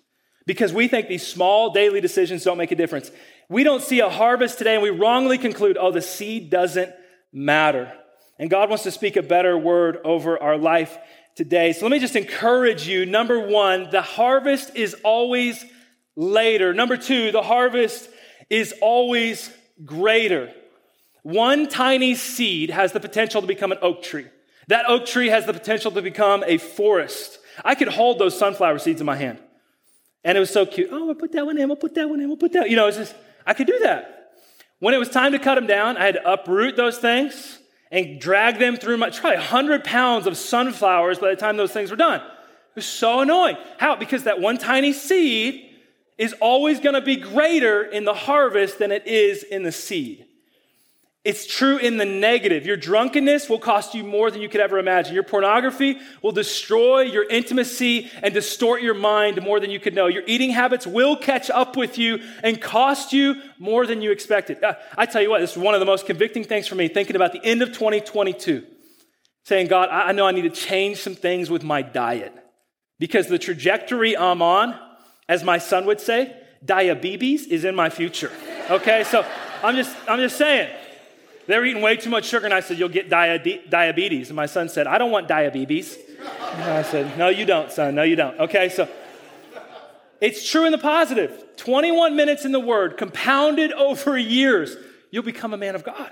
because 0.47 0.73
we 0.73 0.89
think 0.89 1.09
these 1.09 1.27
small 1.27 1.71
daily 1.71 2.01
decisions 2.01 2.45
don't 2.45 2.59
make 2.59 2.73
a 2.73 2.77
difference. 2.77 3.11
We 3.49 3.65
don't 3.65 3.83
see 3.83 4.01
a 4.01 4.09
harvest 4.09 4.59
today, 4.59 4.75
and 4.75 4.83
we 4.83 4.91
wrongly 4.91 5.39
conclude, 5.39 5.77
oh, 5.79 5.93
the 5.93 6.03
seed 6.03 6.51
doesn't 6.51 6.93
matter. 7.33 7.93
And 8.39 8.51
God 8.51 8.69
wants 8.69 8.85
to 8.85 8.91
speak 8.91 9.17
a 9.17 9.23
better 9.23 9.57
word 9.57 9.99
over 10.05 10.41
our 10.43 10.59
life 10.59 10.97
today. 11.35 11.73
So 11.73 11.87
let 11.87 11.93
me 11.93 11.99
just 11.99 12.17
encourage 12.17 12.87
you. 12.87 13.07
Number 13.07 13.39
one, 13.39 13.91
the 13.91 14.03
harvest 14.03 14.75
is 14.77 14.95
always 15.05 15.65
later. 16.17 16.75
Number 16.75 16.97
two, 16.97 17.33
the 17.33 17.43
harvest 17.43 18.09
is 18.51 18.75
always 18.81 19.51
greater. 19.85 20.53
One 21.23 21.69
tiny 21.69 22.15
seed 22.15 22.71
has 22.71 22.93
the 22.93 23.01
potential 23.01 23.41
to 23.41 23.47
become 23.47 23.73
an 23.73 23.79
oak 23.83 24.03
tree. 24.03 24.27
That 24.69 24.89
oak 24.89 25.07
tree 25.07 25.29
has 25.29 25.47
the 25.47 25.53
potential 25.53 25.91
to 25.93 26.03
become 26.03 26.45
a 26.47 26.59
forest. 26.59 27.39
I 27.65 27.75
could 27.75 27.89
hold 27.89 28.19
those 28.19 28.39
sunflower 28.39 28.79
seeds 28.81 29.01
in 29.01 29.07
my 29.07 29.17
hand. 29.17 29.39
And 30.25 30.37
it 30.37 30.41
was 30.41 30.51
so 30.51 30.67
cute. 30.67 30.89
Oh, 30.91 31.07
we'll 31.07 31.15
put 31.15 31.33
that 31.33 31.47
one 31.47 31.57
in, 31.57 31.69
we'll 31.69 31.77
put 31.77 31.95
that 31.95 32.09
one 32.09 32.21
in, 32.21 32.29
we'll 32.29 32.37
put 32.37 32.53
that. 32.53 32.69
You 32.69 32.77
know, 32.77 32.89
it's 32.89 32.97
just, 32.97 33.15
I 33.47 33.55
could 33.55 33.67
do 33.67 33.79
that. 33.81 34.33
When 34.79 34.93
it 34.93 34.99
was 34.99 35.09
time 35.09 35.33
to 35.33 35.39
cut 35.39 35.55
them 35.55 35.67
down, 35.67 35.97
I 35.97 36.05
had 36.05 36.15
to 36.15 36.33
uproot 36.33 36.77
those 36.77 36.99
things 36.99 37.56
and 37.91 38.21
drag 38.21 38.59
them 38.59 38.77
through 38.77 38.97
my, 38.97 39.11
probably 39.11 39.39
100 39.39 39.85
pounds 39.85 40.27
of 40.27 40.37
sunflowers 40.37 41.19
by 41.19 41.31
the 41.31 41.37
time 41.37 41.57
those 41.57 41.73
things 41.73 41.91
were 41.91 41.97
done. 41.97 42.21
It 42.21 42.77
was 42.77 42.87
so 42.87 43.21
annoying. 43.21 43.57
How? 43.79 43.97
Because 43.97 44.25
that 44.25 44.41
one 44.41 44.59
tiny 44.59 44.93
seed 44.93 45.71
is 46.19 46.35
always 46.41 46.81
going 46.81 46.95
to 46.95 47.01
be 47.01 47.17
greater 47.17 47.83
in 47.83 48.05
the 48.05 48.15
harvest 48.15 48.79
than 48.79 48.93
it 48.93 49.07
is 49.07 49.43
in 49.43 49.63
the 49.63 49.73
seed. 49.73 50.26
It's 51.27 51.45
true 51.45 51.77
in 51.77 51.97
the 51.97 52.05
negative. 52.05 52.67
Your 52.67 52.77
drunkenness 52.77 53.49
will 53.49 53.59
cost 53.59 53.97
you 53.97 54.05
more 54.05 54.31
than 54.31 54.41
you 54.41 54.49
could 54.49 54.61
ever 54.61 54.79
imagine. 54.79 55.13
Your 55.13 55.25
pornography 55.25 55.99
will 56.23 56.31
destroy 56.31 57.01
your 57.01 57.29
intimacy 57.29 58.09
and 58.23 58.33
distort 58.33 58.81
your 58.81 58.95
mind 58.95 59.43
more 59.43 59.59
than 59.59 59.73
you 59.73 59.81
could 59.81 59.93
know. 59.93 60.07
Your 60.07 60.23
eating 60.29 60.51
habits 60.51 60.87
will 60.87 61.17
catch 61.17 61.51
up 61.51 61.77
with 61.77 61.99
you 61.99 62.23
and 62.45 62.63
cost 62.63 63.13
you 63.13 63.43
more 63.59 63.87
than 63.87 64.03
you 64.03 64.13
expected. 64.13 64.63
Uh, 64.63 64.75
I 64.97 65.07
tell 65.07 65.21
you 65.21 65.29
what, 65.29 65.41
this 65.41 65.51
is 65.51 65.59
one 65.59 65.75
of 65.75 65.81
the 65.81 65.87
most 65.87 66.07
convicting 66.07 66.45
things 66.45 66.69
for 66.69 66.77
me, 66.77 66.87
thinking 66.87 67.17
about 67.17 67.33
the 67.33 67.45
end 67.45 67.61
of 67.61 67.71
2022. 67.71 68.65
Saying, 69.47 69.67
God, 69.67 69.89
I 69.91 70.13
know 70.13 70.29
I 70.29 70.31
need 70.31 70.43
to 70.43 70.51
change 70.51 70.99
some 70.99 71.17
things 71.17 71.51
with 71.51 71.65
my 71.65 71.83
diet 71.83 72.35
because 73.01 73.27
the 73.27 73.41
trajectory 73.41 74.17
I'm 74.17 74.43
on, 74.43 74.79
as 75.29 75.43
my 75.43 75.59
son 75.59 75.87
would 75.87 76.01
say, 76.01 76.37
diabetes 76.65 77.49
is 77.49 77.65
in 77.65 77.75
my 77.75 77.91
future. 77.91 78.31
Okay, 78.71 79.03
so 79.03 79.27
I'm 79.65 79.75
just, 79.75 79.97
I'm 80.09 80.21
just 80.21 80.37
saying. 80.37 80.71
They 81.47 81.59
were 81.59 81.65
eating 81.65 81.83
way 81.83 81.97
too 81.97 82.11
much 82.11 82.25
sugar, 82.27 82.45
and 82.45 82.55
I 82.55 82.61
said, 82.61 82.79
You'll 82.79 82.89
get 82.89 83.09
diabetes. 83.09 84.29
And 84.29 84.37
my 84.37 84.47
son 84.47 84.69
said, 84.69 84.87
I 84.87 84.99
don't 84.99 85.11
want 85.11 85.29
diabetes. 85.29 85.97
And 86.19 86.63
I 86.65 86.83
said, 86.83 87.17
No, 87.17 87.29
you 87.29 87.45
don't, 87.45 87.71
son. 87.71 87.95
No, 87.95 88.03
you 88.03 88.17
don't. 88.17 88.39
Okay, 88.41 88.69
so 88.69 88.89
it's 90.21 90.49
true 90.49 90.65
in 90.65 90.73
the 90.73 90.79
positive. 90.79 91.45
21 91.57 92.17
minutes 92.17 92.45
in 92.45 92.53
the 92.53 92.61
Word, 92.61 92.97
compounded 92.97 93.73
over 93.73 94.19
years, 94.19 94.77
you'll 95.11 95.23
become 95.23 95.55
a 95.55 95.59
man 95.59 95.75
of 95.75 95.85
God. 95.85 96.11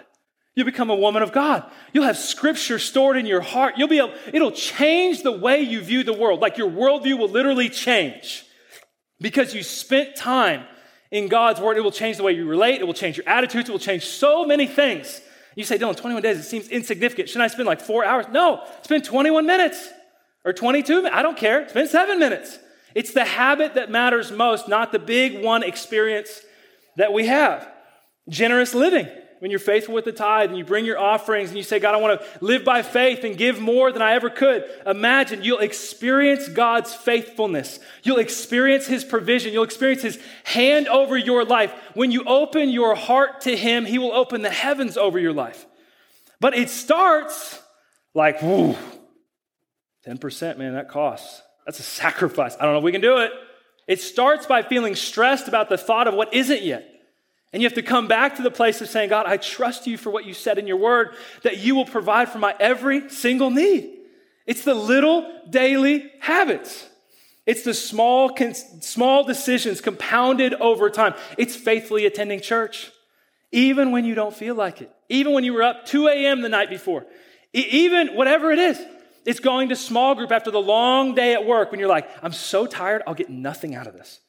You'll 0.55 0.67
become 0.67 0.89
a 0.89 0.95
woman 0.95 1.23
of 1.23 1.33
God. 1.33 1.69
You'll 1.93 2.05
have 2.05 2.17
scripture 2.17 2.79
stored 2.79 3.17
in 3.17 3.27
your 3.27 3.41
heart. 3.41 3.75
You'll 3.77 3.89
be 3.89 3.99
able, 3.99 4.15
it'll 4.33 4.53
change 4.53 5.23
the 5.23 5.33
way 5.33 5.61
you 5.63 5.81
view 5.81 6.05
the 6.05 6.13
world. 6.13 6.41
Like 6.41 6.59
your 6.59 6.71
worldview 6.71 7.19
will 7.19 7.29
literally 7.29 7.69
change 7.69 8.45
because 9.21 9.53
you 9.53 9.65
spent 9.65 10.15
time 10.15 10.65
in 11.15 11.29
God's 11.29 11.61
word. 11.61 11.77
It 11.77 11.83
will 11.83 11.93
change 11.93 12.17
the 12.17 12.25
way 12.25 12.33
you 12.33 12.45
relate. 12.45 12.81
It 12.81 12.87
will 12.87 12.93
change 12.93 13.17
your 13.17 13.29
attitudes. 13.29 13.69
It 13.69 13.73
will 13.73 13.79
change 13.79 14.05
so 14.05 14.45
many 14.45 14.67
things. 14.67 15.21
You 15.55 15.63
say, 15.63 15.79
Dylan, 15.79 15.97
21 15.97 16.23
days, 16.23 16.41
it 16.41 16.43
seems 16.43 16.69
insignificant. 16.69 17.29
Shouldn't 17.29 17.45
I 17.45 17.55
spend 17.55 17.67
like 17.67 17.81
four 17.81 18.05
hours? 18.05 18.27
No, 18.33 18.67
spend 18.83 19.05
21 19.05 19.47
minutes 19.47 19.89
or 20.45 20.53
22 20.53 20.97
minutes. 20.97 21.15
I 21.15 21.23
don't 21.23 21.37
care. 21.37 21.69
Spend 21.69 21.89
seven 21.89 22.19
minutes. 22.19 22.59
It's 22.97 23.13
the 23.13 23.25
habit 23.25 23.75
that 23.75 23.93
matters 23.93 24.33
most, 24.33 24.69
not 24.69 24.91
the 24.91 24.99
big 24.99 25.45
one 25.45 25.63
experience 25.63 26.41
that 26.97 27.13
we 27.13 27.27
have. 27.27 27.69
Generous 28.29 28.75
living 28.75 29.09
when 29.41 29.51
you're 29.51 29.61
faithful 29.61 29.95
with 29.95 30.05
the 30.05 30.13
tithe 30.13 30.49
and 30.49 30.59
you 30.59 30.65
bring 30.65 30.85
your 30.85 30.99
offerings 30.99 31.51
and 31.51 31.57
you 31.57 31.63
say, 31.63 31.79
God, 31.79 31.95
I 31.95 31.99
want 31.99 32.21
to 32.21 32.45
live 32.45 32.65
by 32.65 32.83
faith 32.83 33.25
and 33.25 33.37
give 33.37 33.61
more 33.61 33.93
than 33.93 34.03
I 34.03 34.15
ever 34.15 34.31
could, 34.31 34.65
imagine 34.87 35.43
you'll 35.43 35.59
experience 35.59 36.49
God's 36.49 36.95
faithfulness. 36.95 37.81
You'll 38.03 38.19
experience 38.19 38.87
His 38.87 39.05
provision. 39.05 39.53
You'll 39.53 39.65
experience 39.65 40.03
His 40.03 40.19
hand 40.45 40.89
over 40.89 41.17
your 41.17 41.45
life. 41.45 41.73
When 41.95 42.11
you 42.11 42.25
open 42.25 42.71
your 42.71 42.95
heart 42.95 43.43
to 43.43 43.57
Him, 43.57 43.85
He 43.85 43.99
will 43.99 44.13
open 44.13 44.43
the 44.43 44.51
heavens 44.51 44.97
over 44.97 45.19
your 45.19 45.33
life. 45.33 45.67
But 46.41 46.57
it 46.57 46.71
starts 46.71 47.61
like, 48.15 48.41
whoo, 48.43 48.77
10%, 50.07 50.59
man, 50.59 50.75
that 50.75 50.89
costs. 50.89 51.43
That's 51.67 51.81
a 51.81 51.85
sacrifice. 51.85 52.57
I 52.59 52.65
don't 52.65 52.75
know 52.75 52.79
if 52.79 52.85
we 52.85 52.93
can 52.93 53.01
do 53.01 53.19
it. 53.19 53.33
It 53.87 54.01
starts 54.01 54.47
by 54.47 54.63
feeling 54.63 54.95
stressed 54.95 55.49
about 55.49 55.69
the 55.69 55.79
thought 55.79 56.09
of 56.09 56.15
what 56.15 56.33
isn't 56.33 56.63
yet. 56.63 56.94
And 57.55 57.63
you 57.63 57.69
have 57.69 57.75
to 57.75 57.83
come 57.83 58.09
back 58.09 58.35
to 58.35 58.43
the 58.43 58.51
place 58.51 58.81
of 58.81 58.89
saying, 58.89 59.11
God, 59.11 59.27
I 59.27 59.37
trust 59.37 59.87
you 59.87 59.97
for 59.97 60.11
what 60.11 60.25
you 60.25 60.35
said 60.35 60.59
in 60.59 60.67
your 60.67 60.77
word, 60.77 61.15
that 61.43 61.59
you 61.59 61.77
will 61.77 61.85
provide 61.85 62.29
for 62.29 62.39
my 62.39 62.53
every 62.59 63.09
single 63.11 63.49
need. 63.49 63.97
It's 64.45 64.65
the 64.65 64.75
little 64.75 65.41
daily 65.49 66.11
habits. 66.19 66.89
It's 67.47 67.63
the 67.63 67.73
small, 67.73 68.37
small 68.81 69.23
decisions 69.23 69.81
compounded 69.81 70.55
over 70.55 70.91
time. 70.91 71.15
It's 71.39 71.55
faithfully 71.55 72.07
attending 72.07 72.41
church, 72.41 72.91
even 73.53 73.93
when 73.93 74.05
you 74.05 74.17
don't 74.17 74.35
feel 74.35 74.57
like 74.57 74.81
it. 74.81 74.91
even 75.09 75.33
when 75.33 75.45
you 75.45 75.53
were 75.53 75.63
up 75.63 75.87
2 75.87 76.09
a.m. 76.09 76.43
the 76.43 76.49
night 76.49 76.71
before, 76.71 77.07
even 77.53 78.17
whatever 78.17 78.51
it 78.51 78.59
is. 78.59 78.85
It's 79.25 79.39
going 79.41 79.69
to 79.69 79.77
small 79.77 80.17
group 80.17 80.33
after 80.33 80.51
the 80.51 80.61
long 80.61 81.15
day 81.15 81.35
at 81.35 81.47
work 81.47 81.71
when 81.71 81.79
you're 81.79 81.89
like, 81.89 82.11
I'm 82.21 82.33
so 82.33 82.67
tired, 82.67 83.03
I'll 83.07 83.15
get 83.15 83.31
nothing 83.31 83.77
out 83.77 83.87
of 83.87 83.95
this. 83.95 84.21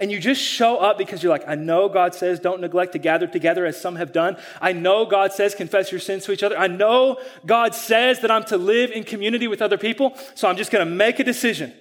And 0.00 0.10
you 0.10 0.18
just 0.18 0.40
show 0.40 0.78
up 0.78 0.96
because 0.96 1.22
you're 1.22 1.30
like, 1.30 1.46
I 1.46 1.56
know 1.56 1.88
God 1.90 2.14
says 2.14 2.40
don't 2.40 2.62
neglect 2.62 2.92
to 2.92 2.98
gather 2.98 3.26
together 3.26 3.66
as 3.66 3.78
some 3.78 3.96
have 3.96 4.12
done. 4.12 4.38
I 4.60 4.72
know 4.72 5.04
God 5.04 5.32
says 5.32 5.54
confess 5.54 5.92
your 5.92 6.00
sins 6.00 6.24
to 6.24 6.32
each 6.32 6.42
other. 6.42 6.58
I 6.58 6.68
know 6.68 7.20
God 7.44 7.74
says 7.74 8.20
that 8.20 8.30
I'm 8.30 8.44
to 8.44 8.56
live 8.56 8.90
in 8.90 9.04
community 9.04 9.46
with 9.46 9.60
other 9.60 9.76
people. 9.76 10.16
So 10.34 10.48
I'm 10.48 10.56
just 10.56 10.70
going 10.70 10.86
to 10.86 10.90
make 10.90 11.20
a 11.20 11.24
decision. 11.24 11.74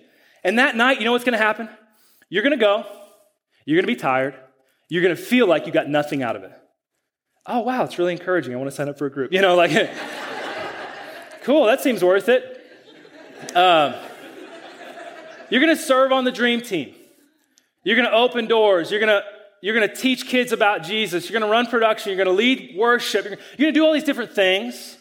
And 0.43 0.60
that 0.60 0.75
night, 0.75 0.99
you 0.99 1.05
know 1.05 1.13
what's 1.13 1.23
going 1.23 1.38
to 1.38 1.43
happen? 1.43 1.69
You're 2.27 2.43
going 2.43 2.58
to 2.58 2.63
go. 2.63 2.86
You're 3.65 3.77
going 3.77 3.88
to 3.88 3.93
be 3.93 3.99
tired. 3.99 4.36
You're 4.89 5.01
going 5.01 5.15
to 5.15 5.21
feel 5.21 5.47
like 5.47 5.65
you 5.65 5.71
got 5.71 5.88
nothing 5.88 6.21
out 6.21 6.36
of 6.36 6.43
it. 6.43 6.51
Oh, 7.45 7.62
wow, 7.62 7.84
it's 7.84 7.97
really 7.97 8.12
encouraging. 8.12 8.53
I 8.53 8.58
want 8.58 8.69
to 8.69 8.75
sign 8.75 8.89
up 8.89 8.97
for 8.97 9.05
a 9.05 9.12
group. 9.12 9.32
You 9.32 9.41
know, 9.41 9.55
like, 9.55 9.71
cool, 11.43 11.65
that 11.67 11.82
seems 11.82 12.03
worth 12.03 12.27
it. 12.27 12.43
Um, 13.55 13.95
you're 15.49 15.62
going 15.62 15.75
to 15.75 15.82
serve 15.82 16.12
on 16.12 16.25
the 16.25 16.32
dream 16.32 16.62
team. 16.62 16.93
You're 17.83 17.95
going 17.95 18.09
to 18.09 18.15
open 18.15 18.47
doors. 18.47 18.91
You're 18.91 18.99
going 18.99 19.21
to 19.21 19.23
you're 19.61 19.75
going 19.75 19.89
to 19.89 19.95
teach 19.95 20.25
kids 20.27 20.51
about 20.51 20.83
Jesus. 20.83 21.29
You're 21.29 21.37
going 21.39 21.49
to 21.49 21.51
run 21.51 21.67
production. 21.67 22.09
You're 22.09 22.23
going 22.23 22.33
to 22.33 22.43
lead 22.43 22.77
worship. 22.77 23.25
You're 23.25 23.35
going 23.35 23.47
to 23.57 23.71
do 23.71 23.85
all 23.85 23.93
these 23.93 24.05
different 24.05 24.31
things. 24.31 24.97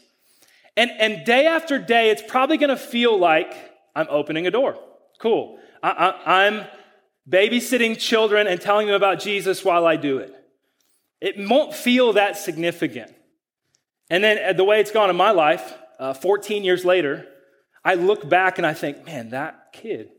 And, 0.77 0.91
and 0.99 1.25
day 1.25 1.47
after 1.47 1.79
day, 1.79 2.11
it's 2.11 2.23
probably 2.27 2.57
going 2.57 2.71
to 2.71 2.77
feel 2.77 3.17
like 3.17 3.53
I'm 3.95 4.07
opening 4.11 4.47
a 4.47 4.51
door. 4.51 4.77
Cool. 5.21 5.59
I, 5.83 6.47
am 6.47 6.65
babysitting 7.29 7.99
children 7.99 8.47
and 8.47 8.61
telling 8.61 8.87
them 8.87 8.97
about 8.97 9.21
Jesus 9.21 9.65
while 9.65 9.87
I 9.87 9.97
do 9.97 10.19
it. 10.19 10.35
It 11.21 11.35
won't 11.39 11.75
feel 11.75 12.15
that 12.15 12.37
significant. 12.37 13.13
And 14.11 14.25
then 14.25 14.39
uh, 14.39 14.53
the 14.55 14.65
way 14.65 14.81
it's 14.81 14.91
gone 14.91 15.11
in 15.11 15.17
my 15.17 15.31
life, 15.31 15.75
uh, 15.99 16.15
14 16.15 16.65
years 16.65 16.85
later, 16.85 17.27
I 17.85 17.95
look 17.95 18.29
back 18.29 18.59
and 18.59 18.67
I 18.67 18.75
think, 18.75 19.05
man, 19.05 19.31
that 19.31 19.73
kid 19.73 20.11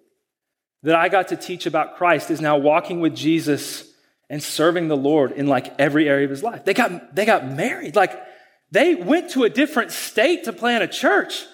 that 0.84 0.96
I 0.96 1.10
got 1.10 1.30
to 1.30 1.36
teach 1.36 1.66
about 1.66 1.98
Christ 1.98 2.32
is 2.32 2.42
now 2.42 2.58
walking 2.58 3.00
with 3.00 3.16
Jesus 3.16 3.92
and 4.30 4.42
serving 4.42 4.88
the 4.88 4.98
Lord 4.98 5.32
in 5.32 5.48
like 5.48 5.74
every 5.80 6.08
area 6.08 6.26
of 6.26 6.30
his 6.30 6.44
life. 6.44 6.64
They 6.64 6.74
got, 6.74 7.16
they 7.16 7.26
got 7.26 7.48
married. 7.48 7.96
Like 7.96 8.22
they 8.72 8.96
went 8.96 9.32
to 9.32 9.44
a 9.44 9.50
different 9.50 9.92
state 9.92 10.46
to 10.46 10.54
plant 10.54 10.84
a 10.84 10.88
church. 10.88 11.46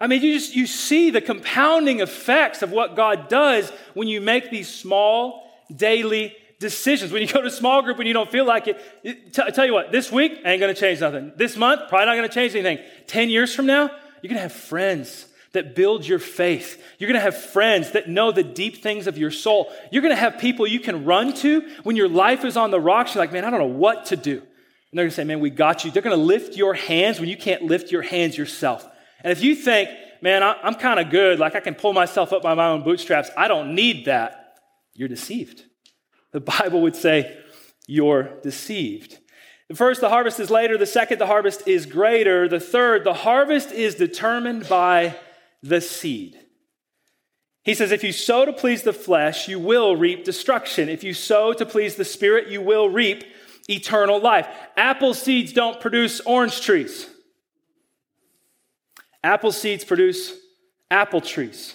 I 0.00 0.06
mean, 0.06 0.22
you 0.22 0.34
just, 0.34 0.54
you 0.54 0.66
see 0.66 1.10
the 1.10 1.20
compounding 1.20 2.00
effects 2.00 2.62
of 2.62 2.70
what 2.70 2.96
God 2.96 3.28
does 3.28 3.70
when 3.94 4.08
you 4.08 4.20
make 4.20 4.50
these 4.50 4.68
small 4.68 5.42
daily 5.74 6.34
decisions. 6.58 7.12
When 7.12 7.22
you 7.22 7.28
go 7.28 7.40
to 7.40 7.48
a 7.48 7.50
small 7.50 7.82
group 7.82 7.98
when 7.98 8.06
you 8.06 8.12
don't 8.12 8.30
feel 8.30 8.46
like 8.46 8.68
it, 8.68 9.38
I 9.38 9.50
tell 9.50 9.64
you 9.64 9.72
what, 9.72 9.92
this 9.92 10.10
week 10.10 10.40
ain't 10.44 10.60
going 10.60 10.74
to 10.74 10.80
change 10.80 11.00
nothing. 11.00 11.32
This 11.36 11.56
month, 11.56 11.88
probably 11.88 12.06
not 12.06 12.16
going 12.16 12.28
to 12.28 12.34
change 12.34 12.54
anything. 12.54 12.78
10 13.06 13.30
years 13.30 13.54
from 13.54 13.66
now, 13.66 13.90
you're 14.22 14.28
going 14.30 14.36
to 14.36 14.42
have 14.42 14.52
friends 14.52 15.26
that 15.52 15.74
build 15.74 16.06
your 16.06 16.18
faith. 16.18 16.82
You're 16.98 17.08
going 17.08 17.18
to 17.18 17.24
have 17.24 17.36
friends 17.36 17.92
that 17.92 18.08
know 18.08 18.32
the 18.32 18.42
deep 18.42 18.82
things 18.82 19.06
of 19.06 19.16
your 19.16 19.30
soul. 19.30 19.72
You're 19.90 20.02
going 20.02 20.14
to 20.14 20.20
have 20.20 20.38
people 20.38 20.66
you 20.66 20.80
can 20.80 21.04
run 21.04 21.32
to 21.34 21.62
when 21.82 21.96
your 21.96 22.08
life 22.08 22.44
is 22.44 22.56
on 22.56 22.70
the 22.70 22.80
rocks. 22.80 23.14
You're 23.14 23.22
like, 23.22 23.32
man, 23.32 23.44
I 23.44 23.50
don't 23.50 23.60
know 23.60 23.66
what 23.66 24.06
to 24.06 24.16
do. 24.16 24.38
And 24.38 24.98
they're 24.98 25.04
going 25.04 25.10
to 25.10 25.16
say, 25.16 25.24
man, 25.24 25.40
we 25.40 25.50
got 25.50 25.84
you. 25.84 25.90
They're 25.90 26.02
going 26.02 26.16
to 26.16 26.22
lift 26.22 26.56
your 26.56 26.74
hands 26.74 27.20
when 27.20 27.28
you 27.28 27.36
can't 27.36 27.62
lift 27.62 27.90
your 27.90 28.02
hands 28.02 28.36
yourself. 28.36 28.86
And 29.22 29.32
if 29.32 29.42
you 29.42 29.54
think, 29.54 29.90
man, 30.20 30.42
I'm 30.42 30.74
kind 30.74 31.00
of 31.00 31.10
good, 31.10 31.38
like 31.38 31.54
I 31.54 31.60
can 31.60 31.74
pull 31.74 31.92
myself 31.92 32.32
up 32.32 32.42
by 32.42 32.54
my 32.54 32.68
own 32.68 32.82
bootstraps, 32.82 33.30
I 33.36 33.48
don't 33.48 33.74
need 33.74 34.06
that, 34.06 34.58
you're 34.94 35.08
deceived. 35.08 35.64
The 36.32 36.40
Bible 36.40 36.82
would 36.82 36.96
say, 36.96 37.36
you're 37.86 38.40
deceived. 38.42 39.18
The 39.68 39.74
first, 39.74 40.00
the 40.00 40.08
harvest 40.08 40.38
is 40.38 40.50
later. 40.50 40.78
The 40.78 40.86
second, 40.86 41.18
the 41.18 41.26
harvest 41.26 41.66
is 41.66 41.86
greater. 41.86 42.48
The 42.48 42.60
third, 42.60 43.04
the 43.04 43.14
harvest 43.14 43.72
is 43.72 43.96
determined 43.96 44.68
by 44.68 45.16
the 45.68 45.80
seed. 45.80 46.38
He 47.62 47.74
says, 47.74 47.90
if 47.90 48.04
you 48.04 48.12
sow 48.12 48.44
to 48.44 48.52
please 48.52 48.84
the 48.84 48.92
flesh, 48.92 49.48
you 49.48 49.58
will 49.58 49.96
reap 49.96 50.24
destruction. 50.24 50.88
If 50.88 51.02
you 51.02 51.12
sow 51.12 51.52
to 51.52 51.66
please 51.66 51.96
the 51.96 52.04
spirit, 52.04 52.48
you 52.48 52.62
will 52.62 52.88
reap 52.88 53.24
eternal 53.68 54.20
life. 54.20 54.46
Apple 54.76 55.14
seeds 55.14 55.52
don't 55.52 55.80
produce 55.80 56.20
orange 56.20 56.60
trees. 56.60 57.10
Apple 59.24 59.50
seeds 59.50 59.84
produce 59.84 60.32
apple 60.90 61.20
trees. 61.20 61.74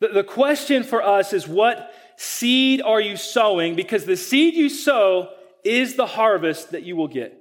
The, 0.00 0.08
the 0.08 0.24
question 0.24 0.82
for 0.82 1.02
us 1.02 1.32
is 1.32 1.48
what 1.48 1.94
seed 2.16 2.82
are 2.82 3.00
you 3.00 3.16
sowing? 3.16 3.74
Because 3.74 4.04
the 4.04 4.16
seed 4.18 4.54
you 4.54 4.68
sow 4.68 5.30
is 5.64 5.94
the 5.94 6.06
harvest 6.06 6.72
that 6.72 6.82
you 6.82 6.96
will 6.96 7.08
get. 7.08 7.38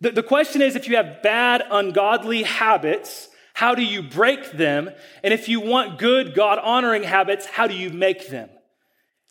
The, 0.00 0.10
the 0.10 0.22
question 0.22 0.62
is 0.62 0.74
if 0.74 0.88
you 0.88 0.96
have 0.96 1.22
bad, 1.22 1.62
ungodly 1.70 2.42
habits, 2.42 3.28
how 3.54 3.74
do 3.74 3.84
you 3.84 4.02
break 4.02 4.52
them? 4.52 4.90
And 5.22 5.34
if 5.34 5.48
you 5.48 5.60
want 5.60 5.98
good, 5.98 6.34
God 6.34 6.58
honoring 6.58 7.02
habits, 7.02 7.46
how 7.46 7.66
do 7.66 7.74
you 7.74 7.90
make 7.90 8.28
them? 8.28 8.48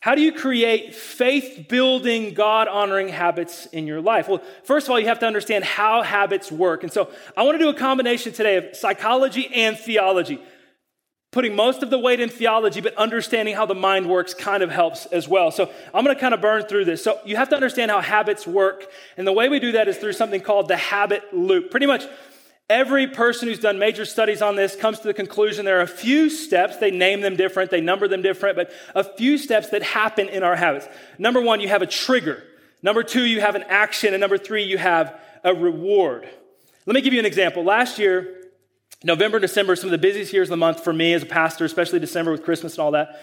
How 0.02 0.16
do 0.16 0.22
you 0.22 0.32
create 0.32 0.96
faith 0.96 1.68
building, 1.70 2.34
God 2.34 2.68
honoring 2.68 3.10
habits 3.10 3.68
in 3.68 3.86
your 3.86 4.02
life? 4.02 4.28
Well, 4.28 4.42
first 4.64 4.88
of 4.88 4.92
all, 4.92 5.00
you 5.00 5.06
have 5.08 5.20
to 5.20 5.28
understand 5.28 5.64
how 5.64 6.02
habits 6.02 6.52
work. 6.52 6.82
And 6.82 6.92
so 6.92 7.12
I 7.38 7.44
want 7.44 7.60
to 7.60 7.64
do 7.64 7.70
a 7.70 7.74
combination 7.74 8.34
today 8.34 8.58
of 8.58 8.76
psychology 8.76 9.48
and 9.54 9.78
theology. 9.78 10.42
Putting 11.32 11.56
most 11.56 11.84
of 11.84 11.92
the 11.92 12.00
weight 12.00 12.20
in 12.20 12.30
theology, 12.30 12.82
but 12.82 12.96
understanding 12.96 13.56
how 13.56 13.66
the 13.66 13.76
mind 13.76 14.10
works 14.10 14.34
kind 14.34 14.64
of 14.64 14.72
helps 14.72 15.06
as 15.06 15.28
well. 15.28 15.52
So 15.52 15.72
I'm 15.94 16.04
going 16.04 16.16
to 16.16 16.20
kind 16.20 16.34
of 16.34 16.42
burn 16.42 16.64
through 16.64 16.86
this. 16.86 17.04
So 17.04 17.20
you 17.24 17.38
have 17.38 17.50
to 17.50 17.56
understand 17.56 17.90
how 17.90 18.02
habits 18.02 18.48
work. 18.48 18.88
And 19.18 19.26
the 19.26 19.32
way 19.32 19.50
we 19.50 19.60
do 19.60 19.74
that 19.74 19.88
is 19.88 19.98
through 19.98 20.14
something 20.14 20.42
called 20.42 20.68
the 20.68 20.78
habit 20.78 21.32
loop. 21.32 21.70
Pretty 21.70 21.86
much 21.86 22.06
Every 22.72 23.06
person 23.06 23.50
who's 23.50 23.60
done 23.60 23.80
major 23.80 24.06
studies 24.06 24.42
on 24.42 24.56
this 24.56 24.78
comes 24.78 25.02
to 25.02 25.08
the 25.08 25.14
conclusion 25.14 25.66
there 25.66 25.80
are 25.80 25.82
a 25.82 25.88
few 25.88 26.30
steps, 26.30 26.78
they 26.78 26.90
name 26.90 27.20
them 27.20 27.36
different, 27.36 27.70
they 27.70 27.82
number 27.82 28.08
them 28.08 28.22
different, 28.22 28.56
but 28.56 28.72
a 28.96 29.04
few 29.04 29.38
steps 29.38 29.72
that 29.72 29.84
happen 29.84 30.30
in 30.30 30.42
our 30.42 30.56
habits. 30.56 30.88
Number 31.18 31.42
one, 31.42 31.60
you 31.60 31.68
have 31.68 31.82
a 31.82 31.86
trigger. 31.86 32.42
Number 32.82 33.04
two, 33.04 33.24
you 33.26 33.42
have 33.42 33.56
an 33.56 33.66
action. 33.68 34.14
And 34.14 34.22
number 34.22 34.38
three, 34.38 34.64
you 34.64 34.78
have 34.78 35.20
a 35.44 35.54
reward. 35.54 36.30
Let 36.86 36.94
me 36.94 37.02
give 37.02 37.12
you 37.12 37.20
an 37.20 37.26
example. 37.26 37.66
Last 37.66 38.00
year, 38.00 38.42
November, 39.04 39.38
December, 39.40 39.76
some 39.76 39.88
of 39.88 39.92
the 39.92 39.98
busiest 39.98 40.32
years 40.32 40.48
of 40.48 40.52
the 40.52 40.58
month 40.58 40.82
for 40.82 40.94
me 40.94 41.12
as 41.12 41.24
a 41.24 41.26
pastor, 41.26 41.66
especially 41.66 42.00
December 42.00 42.32
with 42.32 42.46
Christmas 42.46 42.76
and 42.76 42.80
all 42.80 42.92
that. 42.92 43.22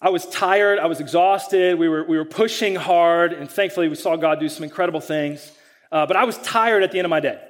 I 0.00 0.08
was 0.08 0.26
tired, 0.26 0.80
I 0.80 0.86
was 0.86 0.98
exhausted, 0.98 1.78
we 1.78 1.88
were, 1.88 2.02
we 2.02 2.18
were 2.18 2.24
pushing 2.24 2.74
hard, 2.74 3.34
and 3.34 3.48
thankfully 3.48 3.88
we 3.88 3.94
saw 3.94 4.16
God 4.16 4.40
do 4.40 4.48
some 4.48 4.64
incredible 4.64 5.00
things. 5.00 5.52
Uh, 5.92 6.06
but 6.06 6.16
I 6.16 6.24
was 6.24 6.38
tired 6.38 6.82
at 6.82 6.90
the 6.90 6.98
end 6.98 7.06
of 7.06 7.10
my 7.10 7.20
day. 7.20 7.40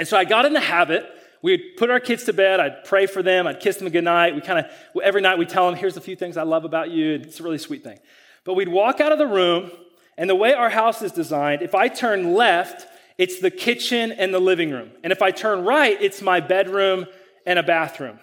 And 0.00 0.08
so 0.08 0.16
I 0.16 0.24
got 0.24 0.46
in 0.46 0.54
the 0.54 0.60
habit. 0.60 1.06
We'd 1.42 1.76
put 1.76 1.90
our 1.90 2.00
kids 2.00 2.24
to 2.24 2.32
bed. 2.32 2.58
I'd 2.58 2.84
pray 2.84 3.04
for 3.04 3.22
them. 3.22 3.46
I'd 3.46 3.60
kiss 3.60 3.76
them 3.76 3.86
goodnight. 3.90 4.34
We 4.34 4.40
kind 4.40 4.58
of, 4.60 5.02
every 5.02 5.20
night 5.20 5.36
we 5.36 5.44
tell 5.44 5.66
them, 5.66 5.78
here's 5.78 5.98
a 5.98 6.00
few 6.00 6.16
things 6.16 6.38
I 6.38 6.42
love 6.42 6.64
about 6.64 6.90
you. 6.90 7.16
It's 7.16 7.38
a 7.38 7.42
really 7.42 7.58
sweet 7.58 7.84
thing. 7.84 7.98
But 8.44 8.54
we'd 8.54 8.70
walk 8.70 9.00
out 9.00 9.12
of 9.12 9.18
the 9.18 9.26
room, 9.26 9.70
and 10.16 10.30
the 10.30 10.34
way 10.34 10.54
our 10.54 10.70
house 10.70 11.02
is 11.02 11.12
designed, 11.12 11.60
if 11.60 11.74
I 11.74 11.88
turn 11.88 12.32
left, 12.32 12.86
it's 13.18 13.40
the 13.40 13.50
kitchen 13.50 14.10
and 14.10 14.32
the 14.32 14.38
living 14.38 14.70
room. 14.70 14.90
And 15.04 15.12
if 15.12 15.20
I 15.20 15.32
turn 15.32 15.66
right, 15.66 16.00
it's 16.00 16.22
my 16.22 16.40
bedroom 16.40 17.04
and 17.44 17.58
a 17.58 17.62
bathroom. 17.62 18.20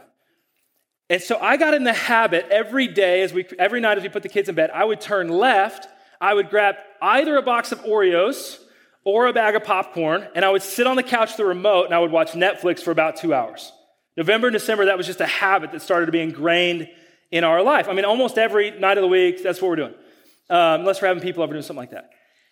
And 1.12 1.22
so 1.22 1.38
I 1.38 1.58
got 1.58 1.76
in 1.76 1.84
the 1.84 1.94
habit 1.94 2.48
every 2.50 2.88
day, 2.88 3.22
as 3.22 3.34
we, 3.34 3.46
every 3.60 3.82
night 3.82 4.00
as 4.00 4.04
we 4.04 4.10
put 4.10 4.24
the 4.24 4.30
kids 4.30 4.50
in 4.50 4.56
bed, 4.56 4.72
I 4.72 4.84
would 4.84 5.00
turn 5.00 5.30
left. 5.30 5.88
I 6.20 6.34
would 6.34 6.50
grab 6.50 6.78
either 7.04 7.38
a 7.38 7.44
box 7.44 7.72
of 7.72 7.82
Oreos 7.82 8.64
or 9.08 9.28
a 9.28 9.32
bag 9.32 9.56
of 9.56 9.64
popcorn, 9.64 10.28
and 10.36 10.44
I 10.44 10.50
would 10.50 10.62
sit 10.62 10.86
on 10.86 10.98
the 10.98 11.02
couch 11.02 11.30
with 11.30 11.38
the 11.38 11.46
remote 11.46 11.86
and 11.86 11.96
I 11.96 12.00
would 12.00 12.12
watch 12.12 12.34
Netflix 12.34 12.82
for 12.82 12.92
about 12.92 13.16
two 13.16 13.34
hours. 13.34 13.72
November 14.18 14.48
and 14.48 14.54
December, 14.54 14.84
that 14.86 14.98
was 14.98 15.08
just 15.08 15.22
a 15.22 15.26
habit 15.26 15.72
that 15.72 15.82
started 15.82 16.08
to 16.08 16.12
be 16.12 16.20
ingrained 16.20 16.90
in 17.32 17.46
our 17.46 17.64
life. 17.64 17.88
I 17.88 17.94
mean, 17.94 18.04
almost 18.04 18.38
every 18.38 18.78
night 18.78 18.98
of 18.98 19.04
the 19.04 19.08
week, 19.08 19.42
that's 19.42 19.62
what 19.62 19.70
we're 19.70 19.78
doing, 19.78 19.94
um, 20.50 20.82
unless 20.82 21.02
we're 21.02 21.08
having 21.08 21.24
people 21.24 21.42
over 21.42 21.54
doing 21.54 21.64
something 21.64 21.80
like 21.80 21.92
that. 21.92 22.10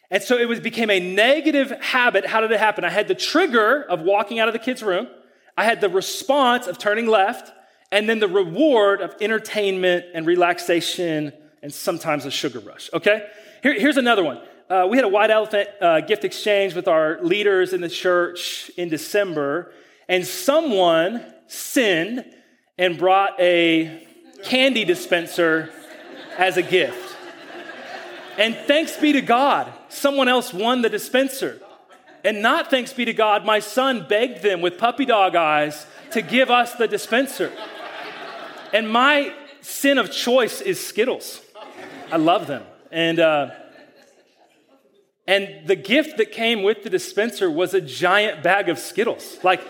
And 0.10 0.24
so 0.24 0.38
it 0.38 0.48
was, 0.48 0.62
became 0.62 0.90
a 0.90 1.00
negative 1.02 1.72
habit. 1.82 2.26
How 2.26 2.40
did 2.40 2.52
it 2.52 2.60
happen? 2.60 2.86
I 2.86 2.90
had 2.90 3.10
the 3.10 3.16
trigger 3.16 3.84
of 3.84 4.00
walking 4.00 4.40
out 4.40 4.48
of 4.48 4.54
the 4.54 4.60
kids' 4.60 4.82
room, 4.82 5.10
I 5.58 5.66
had 5.66 5.82
the 5.82 5.90
response 5.90 6.68
of 6.68 6.78
turning 6.78 7.08
left, 7.08 7.52
and 7.92 8.08
then 8.08 8.20
the 8.20 8.30
reward 8.30 9.02
of 9.02 9.14
entertainment 9.20 10.06
and 10.14 10.26
relaxation 10.26 11.34
and 11.62 11.74
sometimes 11.74 12.26
a 12.26 12.32
sugar 12.32 12.60
rush. 12.60 12.90
Okay? 12.94 13.28
Here, 13.62 13.78
here's 13.78 13.98
another 13.98 14.24
one 14.24 14.40
uh, 14.70 14.88
we 14.90 14.98
had 14.98 15.06
a 15.06 15.10
white 15.10 15.30
elephant 15.30 15.70
uh, 15.80 16.02
gift 16.02 16.24
exchange 16.24 16.74
with 16.74 16.88
our 16.88 17.22
leaders 17.22 17.72
in 17.72 17.82
the 17.82 17.90
church 17.90 18.72
in 18.78 18.90
December, 18.90 19.72
and 20.08 20.26
someone 20.26 21.24
sinned 21.48 22.26
and 22.78 22.98
brought 22.98 23.40
a 23.40 24.08
candy 24.44 24.84
dispenser 24.84 25.70
as 26.38 26.58
a 26.58 26.62
gift. 26.62 27.16
And 28.38 28.56
thanks 28.56 28.98
be 28.98 29.14
to 29.14 29.22
God, 29.22 29.72
someone 29.90 30.28
else 30.28 30.54
won 30.54 30.82
the 30.82 30.90
dispenser. 30.90 31.62
And 32.24 32.42
not 32.42 32.72
thanks 32.72 32.92
be 32.92 33.06
to 33.06 33.14
God, 33.14 33.46
my 33.46 33.60
son 33.60 34.08
begged 34.10 34.42
them 34.42 34.62
with 34.62 34.80
puppy 34.80 35.06
dog 35.06 35.36
eyes 35.36 35.86
to 36.12 36.24
give 36.24 36.50
us 36.50 36.74
the 36.74 36.88
dispenser. 36.88 37.52
And 38.74 38.90
my 38.90 39.32
sin 39.62 40.00
of 40.00 40.12
choice 40.12 40.60
is 40.60 40.84
Skittles. 40.84 41.40
I 42.12 42.18
love 42.18 42.48
them. 42.48 42.64
And, 42.92 43.20
uh, 43.20 43.52
And 45.28 45.68
the 45.68 45.76
gift 45.76 46.18
that 46.18 46.32
came 46.32 46.62
with 46.62 46.84
the 46.84 46.90
dispenser 46.90 47.50
was 47.50 47.74
a 47.74 47.82
giant 47.82 48.44
bag 48.44 48.70
of 48.70 48.78
Skittles, 48.78 49.40
like 49.44 49.62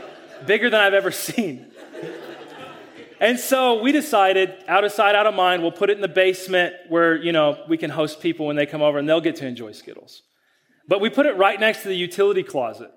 bigger 0.46 0.70
than 0.70 0.82
I've 0.82 0.94
ever 0.94 1.12
seen. 1.12 1.72
And 3.20 3.40
so 3.40 3.82
we 3.82 3.94
decided, 3.94 4.54
out 4.68 4.84
of 4.84 4.92
sight, 4.92 5.16
out 5.16 5.26
of 5.26 5.34
mind, 5.34 5.62
we'll 5.62 5.72
put 5.72 5.90
it 5.90 5.94
in 5.94 6.02
the 6.02 6.08
basement 6.08 6.74
where, 6.90 7.16
you 7.16 7.32
know, 7.32 7.64
we 7.70 7.78
can 7.78 7.90
host 7.90 8.20
people 8.20 8.46
when 8.46 8.58
they 8.58 8.66
come 8.66 8.82
over 8.82 8.98
and 8.98 9.08
they'll 9.08 9.22
get 9.22 9.38
to 9.38 9.48
enjoy 9.48 9.72
Skittles. 9.72 10.22
But 10.88 11.00
we 11.00 11.10
put 11.10 11.26
it 11.26 11.38
right 11.38 11.60
next 11.60 11.84
to 11.84 11.88
the 11.88 11.96
utility 11.96 12.44
closet. 12.44 12.92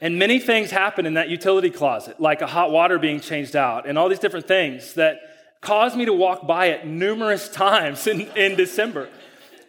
And 0.00 0.18
many 0.18 0.38
things 0.38 0.70
happen 0.70 1.04
in 1.04 1.14
that 1.14 1.28
utility 1.28 1.68
closet, 1.68 2.18
like 2.18 2.40
a 2.40 2.46
hot 2.46 2.70
water 2.70 2.98
being 2.98 3.20
changed 3.20 3.54
out 3.54 3.86
and 3.86 3.98
all 3.98 4.08
these 4.08 4.18
different 4.18 4.48
things 4.48 4.94
that 4.94 5.18
caused 5.60 5.94
me 5.94 6.06
to 6.06 6.12
walk 6.12 6.46
by 6.46 6.66
it 6.66 6.86
numerous 6.86 7.48
times 7.52 8.06
in, 8.06 8.22
in 8.36 8.56
December. 8.56 9.10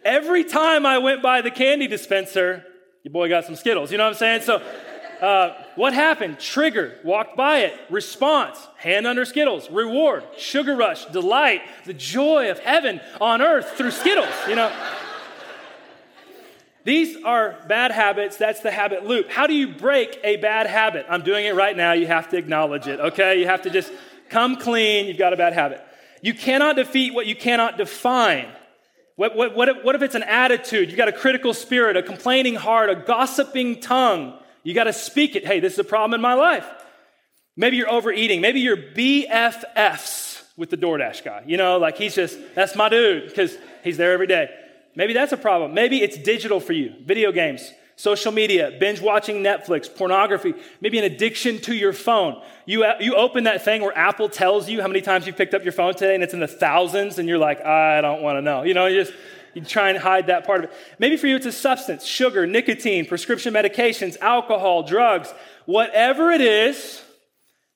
Every 0.04 0.44
time 0.44 0.84
I 0.84 0.98
went 0.98 1.22
by 1.22 1.42
the 1.42 1.50
candy 1.50 1.86
dispenser, 1.86 2.64
your 3.02 3.12
boy 3.12 3.28
got 3.28 3.44
some 3.44 3.56
Skittles. 3.56 3.92
You 3.92 3.98
know 3.98 4.04
what 4.04 4.10
I'm 4.10 4.18
saying? 4.18 4.42
So 4.42 4.62
uh, 5.20 5.54
what 5.76 5.92
happened? 5.92 6.40
Trigger, 6.40 6.98
walked 7.04 7.36
by 7.36 7.60
it. 7.60 7.78
Response, 7.90 8.58
hand 8.76 9.06
under 9.06 9.24
Skittles. 9.24 9.70
Reward, 9.70 10.24
sugar 10.36 10.74
rush, 10.74 11.04
delight, 11.06 11.62
the 11.84 11.94
joy 11.94 12.50
of 12.50 12.58
heaven 12.58 13.00
on 13.20 13.40
earth 13.40 13.70
through 13.72 13.92
Skittles, 13.92 14.34
you 14.48 14.56
know. 14.56 14.72
These 16.84 17.22
are 17.22 17.56
bad 17.68 17.92
habits. 17.92 18.36
That's 18.36 18.60
the 18.60 18.72
habit 18.72 19.06
loop. 19.06 19.30
How 19.30 19.46
do 19.46 19.54
you 19.54 19.68
break 19.68 20.18
a 20.24 20.36
bad 20.38 20.66
habit? 20.66 21.06
I'm 21.08 21.22
doing 21.22 21.46
it 21.46 21.54
right 21.54 21.76
now. 21.76 21.92
You 21.92 22.08
have 22.08 22.28
to 22.30 22.36
acknowledge 22.36 22.88
it, 22.88 22.98
okay? 22.98 23.38
You 23.38 23.46
have 23.46 23.62
to 23.62 23.70
just 23.70 23.92
come 24.28 24.56
clean. 24.56 25.06
You've 25.06 25.18
got 25.18 25.32
a 25.32 25.36
bad 25.36 25.52
habit. 25.52 25.80
You 26.20 26.34
cannot 26.34 26.74
defeat 26.74 27.14
what 27.14 27.26
you 27.26 27.36
cannot 27.36 27.76
define. 27.76 28.48
What, 29.16 29.36
what, 29.36 29.54
what, 29.54 29.68
if, 29.68 29.84
what 29.84 29.94
if 29.94 30.02
it's 30.02 30.14
an 30.14 30.22
attitude? 30.22 30.88
You've 30.88 30.96
got 30.96 31.08
a 31.08 31.12
critical 31.12 31.52
spirit, 31.54 31.96
a 31.96 32.02
complaining 32.02 32.54
heart, 32.54 32.90
a 32.90 32.96
gossiping 32.96 33.80
tongue. 33.80 34.38
You 34.62 34.74
got 34.74 34.84
to 34.84 34.92
speak 34.92 35.36
it. 35.36 35.46
Hey, 35.46 35.60
this 35.60 35.74
is 35.74 35.78
a 35.78 35.84
problem 35.84 36.14
in 36.14 36.20
my 36.20 36.34
life. 36.34 36.66
Maybe 37.56 37.76
you're 37.76 37.90
overeating. 37.90 38.40
Maybe 38.40 38.60
you're 38.60 38.76
BFFs 38.76 40.42
with 40.56 40.70
the 40.70 40.76
DoorDash 40.76 41.24
guy. 41.24 41.42
You 41.46 41.56
know, 41.56 41.78
like 41.78 41.98
he's 41.98 42.14
just, 42.14 42.38
that's 42.54 42.74
my 42.74 42.88
dude 42.88 43.28
because 43.28 43.56
he's 43.84 43.96
there 43.96 44.12
every 44.12 44.26
day. 44.26 44.48
Maybe 44.94 45.12
that's 45.12 45.32
a 45.32 45.36
problem. 45.36 45.74
Maybe 45.74 46.02
it's 46.02 46.16
digital 46.16 46.60
for 46.60 46.72
you 46.72 46.94
video 47.04 47.32
games, 47.32 47.70
social 48.02 48.32
media, 48.32 48.72
binge 48.80 49.00
watching 49.00 49.44
Netflix, 49.44 49.88
pornography, 49.94 50.54
maybe 50.80 50.98
an 50.98 51.04
addiction 51.04 51.60
to 51.60 51.72
your 51.72 51.92
phone. 51.92 52.42
You, 52.66 52.82
uh, 52.82 52.96
you 52.98 53.14
open 53.14 53.44
that 53.44 53.64
thing 53.64 53.80
where 53.80 53.96
Apple 53.96 54.28
tells 54.28 54.68
you 54.68 54.80
how 54.80 54.88
many 54.88 55.00
times 55.00 55.24
you've 55.24 55.36
picked 55.36 55.54
up 55.54 55.62
your 55.62 55.72
phone 55.72 55.94
today 55.94 56.16
and 56.16 56.24
it's 56.24 56.34
in 56.34 56.40
the 56.40 56.48
thousands 56.48 57.20
and 57.20 57.28
you're 57.28 57.38
like, 57.38 57.64
I 57.64 58.00
don't 58.00 58.20
want 58.20 58.38
to 58.38 58.42
know. 58.42 58.64
You 58.64 58.74
know, 58.74 58.86
you 58.86 59.04
just, 59.04 59.16
you 59.54 59.62
try 59.62 59.90
and 59.90 59.96
hide 60.00 60.26
that 60.26 60.44
part 60.44 60.64
of 60.64 60.70
it. 60.70 60.76
Maybe 60.98 61.16
for 61.16 61.28
you 61.28 61.36
it's 61.36 61.46
a 61.46 61.52
substance, 61.52 62.04
sugar, 62.04 62.44
nicotine, 62.44 63.06
prescription 63.06 63.54
medications, 63.54 64.18
alcohol, 64.18 64.82
drugs, 64.82 65.32
whatever 65.66 66.32
it 66.32 66.40
is, 66.40 67.02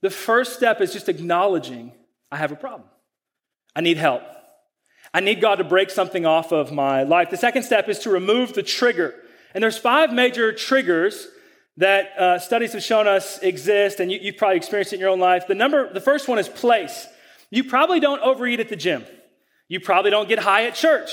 the 0.02 0.10
first 0.10 0.54
step 0.54 0.80
is 0.80 0.92
just 0.92 1.08
acknowledging 1.08 1.92
I 2.32 2.38
have 2.38 2.50
a 2.50 2.56
problem. 2.56 2.88
I 3.76 3.80
need 3.80 3.96
help. 3.96 4.22
I 5.14 5.20
need 5.20 5.40
God 5.40 5.56
to 5.56 5.64
break 5.64 5.88
something 5.88 6.26
off 6.26 6.50
of 6.50 6.72
my 6.72 7.04
life. 7.04 7.30
The 7.30 7.36
second 7.36 7.62
step 7.62 7.88
is 7.88 8.00
to 8.00 8.10
remove 8.10 8.54
the 8.54 8.64
trigger. 8.64 9.14
And 9.56 9.62
there's 9.62 9.78
five 9.78 10.12
major 10.12 10.52
triggers 10.52 11.28
that 11.78 12.10
uh, 12.18 12.38
studies 12.38 12.74
have 12.74 12.82
shown 12.82 13.08
us 13.08 13.38
exist, 13.38 14.00
and 14.00 14.12
you, 14.12 14.18
you've 14.20 14.36
probably 14.36 14.58
experienced 14.58 14.92
it 14.92 14.96
in 14.96 15.00
your 15.00 15.08
own 15.08 15.18
life. 15.18 15.46
The 15.46 15.54
number, 15.54 15.90
the 15.90 16.00
first 16.00 16.28
one 16.28 16.38
is 16.38 16.46
place. 16.46 17.06
You 17.48 17.64
probably 17.64 17.98
don't 17.98 18.20
overeat 18.20 18.60
at 18.60 18.68
the 18.68 18.76
gym. 18.76 19.06
You 19.68 19.80
probably 19.80 20.10
don't 20.10 20.28
get 20.28 20.40
high 20.40 20.66
at 20.66 20.74
church. 20.74 21.08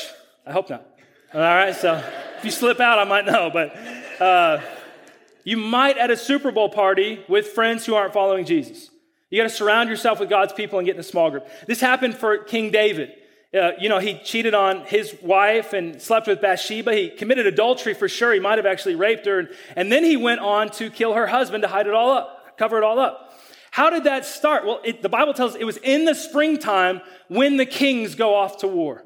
I 0.45 0.51
hope 0.51 0.69
not. 0.69 0.86
All 1.34 1.39
right, 1.39 1.73
so 1.73 2.03
if 2.38 2.43
you 2.43 2.51
slip 2.51 2.82
out, 2.82 2.99
I 2.99 3.06
might 3.06 3.25
know, 3.25 3.49
but 3.49 3.77
uh, 4.21 4.60
you 5.45 5.56
might 5.56 5.97
at 5.97 6.12
a 6.12 6.17
Super 6.17 6.51
Bowl 6.51 6.67
party 6.67 7.23
with 7.29 7.47
friends 7.47 7.86
who 7.86 7.95
aren't 7.95 8.12
following 8.12 8.43
Jesus. 8.43 8.89
You 9.29 9.41
got 9.41 9.47
to 9.47 9.56
surround 9.56 9.88
yourself 9.88 10.19
with 10.19 10.27
God's 10.27 10.51
people 10.51 10.79
and 10.79 10.86
get 10.86 10.95
in 10.95 10.99
a 10.99 11.03
small 11.03 11.32
group. 11.32 11.47
This 11.65 11.79
happened 11.79 12.15
for 12.15 12.39
King 12.39 12.71
David. 12.71 13.13
Uh, 13.54 13.72
you 13.80 13.88
know, 13.88 14.00
he 14.00 14.18
cheated 14.20 14.56
on 14.56 14.84
his 14.86 15.16
wife 15.22 15.74
and 15.74 16.02
slept 16.02 16.28
with 16.28 16.42
Bathsheba. 16.42 16.94
He 16.94 17.10
committed 17.10 17.46
adultery 17.46 17.94
for 17.94 18.10
sure. 18.10 18.34
He 18.34 18.39
might 18.39 18.58
have 18.58 18.66
actually 18.66 18.96
raped 18.96 19.28
her. 19.28 19.39
And, 19.39 19.50
and 19.76 19.92
then 19.92 20.04
he 20.04 20.18
went 20.18 20.42
on 20.42 20.70
to 20.72 20.89
kill 20.89 21.13
her 21.13 21.28
husband 21.28 21.62
to 21.62 21.68
hide 21.68 21.86
it 21.86 21.94
all 21.94 22.12
up, 22.12 22.58
cover 22.58 22.78
it 22.78 22.84
all 22.84 23.00
up. 23.00 23.32
How 23.70 23.89
did 23.89 24.06
that 24.06 24.26
start? 24.26 24.66
Well, 24.66 24.80
it, 24.84 25.02
the 25.02 25.10
Bible 25.10 25.34
tells 25.34 25.54
us 25.54 25.58
it 25.60 25.66
was 25.66 25.78
in 25.78 26.06
the 26.06 26.16
springtime 26.16 27.02
when 27.28 27.58
the 27.58 27.66
kings 27.66 28.16
go 28.16 28.36
off 28.36 28.58
to 28.60 28.68
war. 28.68 29.04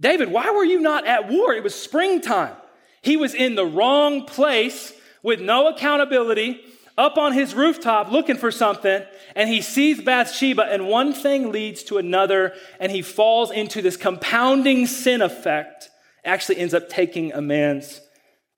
David, 0.00 0.30
why 0.30 0.50
were 0.50 0.64
you 0.64 0.80
not 0.80 1.06
at 1.06 1.28
war? 1.28 1.52
It 1.52 1.62
was 1.62 1.74
springtime. 1.74 2.56
He 3.02 3.16
was 3.16 3.34
in 3.34 3.54
the 3.54 3.66
wrong 3.66 4.26
place 4.26 4.92
with 5.22 5.40
no 5.40 5.68
accountability, 5.68 6.60
up 6.96 7.16
on 7.16 7.32
his 7.32 7.54
rooftop 7.54 8.10
looking 8.10 8.36
for 8.36 8.50
something, 8.50 9.02
and 9.34 9.48
he 9.48 9.62
sees 9.62 10.00
Bathsheba, 10.00 10.64
and 10.64 10.88
one 10.88 11.12
thing 11.12 11.50
leads 11.50 11.82
to 11.84 11.98
another, 11.98 12.54
and 12.78 12.92
he 12.92 13.02
falls 13.02 13.50
into 13.50 13.82
this 13.82 13.96
compounding 13.96 14.86
sin 14.86 15.22
effect, 15.22 15.90
actually 16.24 16.58
ends 16.58 16.74
up 16.74 16.88
taking 16.88 17.32
a 17.32 17.40
man's 17.40 18.00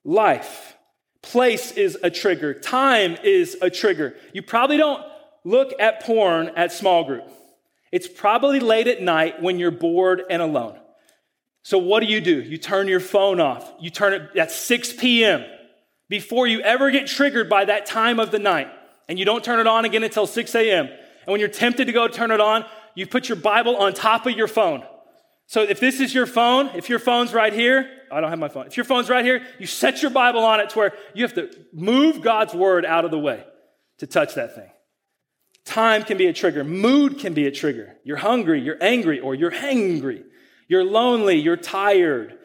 life. 0.05 0.77
Place 1.23 1.73
is 1.73 1.97
a 2.03 2.11
trigger, 2.11 2.55
time 2.55 3.17
is 3.23 3.57
a 3.63 3.71
trigger. 3.71 4.15
You 4.33 4.43
probably 4.43 4.77
don't 4.77 5.03
look 5.45 5.73
at 5.79 6.03
porn 6.03 6.51
at 6.57 6.73
small 6.73 7.05
group. 7.05 7.25
It's 7.93 8.09
probably 8.09 8.61
late 8.61 8.89
at 8.89 9.01
night 9.01 9.41
when 9.41 9.59
you're 9.59 9.71
bored 9.71 10.23
and 10.29 10.43
alone. 10.43 10.79
So, 11.63 11.79
what 11.79 12.01
do 12.01 12.07
you 12.07 12.21
do? 12.21 12.43
You 12.43 12.59
turn 12.59 12.89
your 12.89 13.01
phone 13.01 13.41
off. 13.41 13.73
You 13.81 13.89
turn 13.89 14.13
it 14.13 14.37
at 14.37 14.51
6 14.51 14.95
p.m. 14.95 15.45
before 16.09 16.47
you 16.47 16.61
ever 16.61 16.91
get 16.91 17.07
triggered 17.07 17.49
by 17.49 17.65
that 17.65 17.87
time 17.87 18.21
of 18.21 18.31
the 18.31 18.39
night. 18.39 18.69
And 19.09 19.19
you 19.19 19.25
don't 19.25 19.45
turn 19.45 19.61
it 19.61 19.67
on 19.67 19.85
again 19.85 20.03
until 20.03 20.27
6 20.27 20.55
a.m. 20.55 20.87
And 20.87 21.33
when 21.33 21.41
you're 21.41 21.49
tempted 21.49 21.87
to 21.87 21.93
go 21.93 22.09
turn 22.09 22.31
it 22.31 22.41
on, 22.41 22.65
you 22.95 23.07
put 23.07 23.29
your 23.29 23.37
Bible 23.37 23.77
on 23.77 23.93
top 23.93 24.27
of 24.27 24.37
your 24.37 24.49
phone. 24.49 24.83
So, 25.47 25.63
if 25.63 25.79
this 25.79 26.01
is 26.01 26.15
your 26.15 26.27
phone, 26.27 26.71
if 26.75 26.89
your 26.89 26.99
phone's 26.99 27.35
right 27.35 27.53
here, 27.53 27.91
I 28.11 28.21
don't 28.21 28.31
have 28.31 28.39
my 28.39 28.49
phone. 28.49 28.67
If 28.67 28.77
your 28.77 28.85
phone's 28.85 29.11
right 29.11 29.25
here, 29.25 29.43
you 29.59 29.67
set 29.67 30.01
your 30.01 30.11
Bible 30.11 30.41
on 30.41 30.61
it 30.61 30.71
to 30.71 30.79
where 30.79 30.93
you 31.13 31.23
have 31.23 31.35
to 31.35 31.51
move 31.73 32.23
God's 32.23 32.55
word 32.55 32.87
out 32.87 33.05
of 33.05 33.11
the 33.11 33.19
way 33.19 33.45
to 33.99 34.07
touch 34.07 34.35
that 34.37 34.55
thing. 34.55 34.71
Time 35.65 36.03
can 36.03 36.17
be 36.17 36.27
a 36.27 36.33
trigger. 36.33 36.65
Mood 36.65 37.19
can 37.19 37.35
be 37.35 37.47
a 37.47 37.51
trigger. 37.51 37.97
You're 38.05 38.19
hungry, 38.19 38.61
you're 38.61 38.83
angry, 38.83 39.21
or 39.21 39.35
you're 39.35 39.51
hangry. 39.51 40.23
You're 40.69 40.85
lonely, 40.85 41.37
you're 41.37 41.57
tired. 41.57 42.39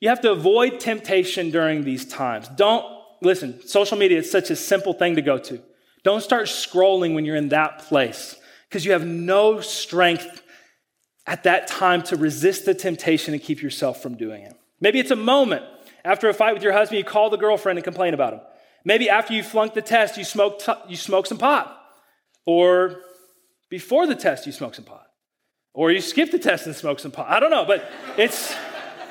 You 0.00 0.08
have 0.08 0.20
to 0.22 0.32
avoid 0.32 0.80
temptation 0.80 1.50
during 1.50 1.84
these 1.84 2.04
times. 2.04 2.48
Don't, 2.48 2.84
listen, 3.22 3.66
social 3.66 3.96
media 3.96 4.18
is 4.18 4.30
such 4.30 4.50
a 4.50 4.56
simple 4.56 4.92
thing 4.92 5.16
to 5.16 5.22
go 5.22 5.38
to. 5.38 5.60
Don't 6.04 6.22
start 6.22 6.46
scrolling 6.46 7.14
when 7.14 7.24
you're 7.24 7.36
in 7.36 7.50
that 7.50 7.78
place 7.80 8.36
because 8.68 8.84
you 8.84 8.92
have 8.92 9.06
no 9.06 9.60
strength 9.60 10.42
at 11.26 11.44
that 11.44 11.68
time 11.68 12.02
to 12.02 12.16
resist 12.16 12.64
the 12.64 12.74
temptation 12.74 13.32
and 13.32 13.42
keep 13.42 13.62
yourself 13.62 14.02
from 14.02 14.16
doing 14.16 14.42
it. 14.42 14.54
Maybe 14.80 14.98
it's 14.98 15.12
a 15.12 15.16
moment. 15.16 15.64
After 16.04 16.28
a 16.28 16.34
fight 16.34 16.54
with 16.54 16.64
your 16.64 16.72
husband, 16.72 16.98
you 16.98 17.04
call 17.04 17.30
the 17.30 17.36
girlfriend 17.36 17.78
and 17.78 17.84
complain 17.84 18.14
about 18.14 18.32
him. 18.32 18.40
Maybe 18.84 19.08
after 19.08 19.32
you 19.32 19.44
flunked 19.44 19.76
the 19.76 19.82
test, 19.82 20.16
you 20.16 20.24
smoke, 20.24 20.58
t- 20.58 20.72
you 20.88 20.96
smoke 20.96 21.26
some 21.26 21.38
pot. 21.38 21.78
Or 22.44 23.00
before 23.70 24.08
the 24.08 24.16
test, 24.16 24.44
you 24.46 24.52
smoke 24.52 24.74
some 24.74 24.84
pot. 24.84 25.06
Or 25.72 25.92
you 25.92 26.00
skip 26.00 26.32
the 26.32 26.38
test 26.40 26.66
and 26.66 26.74
smoke 26.74 26.98
some 26.98 27.12
pot. 27.12 27.28
I 27.28 27.38
don't 27.38 27.50
know, 27.50 27.64
but 27.64 27.88
it's, 28.18 28.54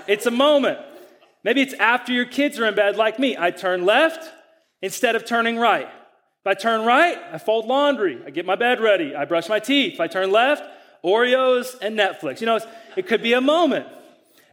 it's 0.07 0.25
a 0.25 0.31
moment. 0.31 0.79
Maybe 1.43 1.61
it's 1.61 1.73
after 1.73 2.13
your 2.13 2.25
kids 2.25 2.59
are 2.59 2.65
in 2.65 2.75
bed, 2.75 2.95
like 2.95 3.19
me. 3.19 3.35
I 3.37 3.51
turn 3.51 3.85
left 3.85 4.29
instead 4.81 5.15
of 5.15 5.25
turning 5.25 5.57
right. 5.57 5.87
If 5.87 6.47
I 6.47 6.53
turn 6.53 6.85
right, 6.85 7.17
I 7.31 7.37
fold 7.37 7.65
laundry. 7.65 8.19
I 8.25 8.29
get 8.29 8.45
my 8.45 8.55
bed 8.55 8.79
ready. 8.79 9.15
I 9.15 9.25
brush 9.25 9.49
my 9.49 9.59
teeth. 9.59 9.93
If 9.93 9.99
I 9.99 10.07
turn 10.07 10.31
left, 10.31 10.63
Oreos 11.03 11.75
and 11.81 11.97
Netflix. 11.97 12.41
You 12.41 12.47
know, 12.47 12.59
it 12.95 13.07
could 13.07 13.21
be 13.21 13.33
a 13.33 13.41
moment. 13.41 13.87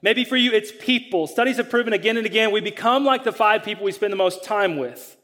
Maybe 0.01 0.25
for 0.25 0.37
you, 0.37 0.53
it's 0.53 0.73
people. 0.81 1.27
Studies 1.27 1.57
have 1.57 1.71
proven 1.71 1.93
again 1.93 2.17
and 2.17 2.27
again 2.27 2.53
we 2.53 2.61
become 2.61 3.05
like 3.05 3.25
the 3.25 3.33
five 3.33 3.65
people 3.65 3.85
we 3.85 3.93
spend 3.93 4.13
the 4.13 4.17
most 4.17 4.45
time 4.45 4.77
with. 4.77 5.17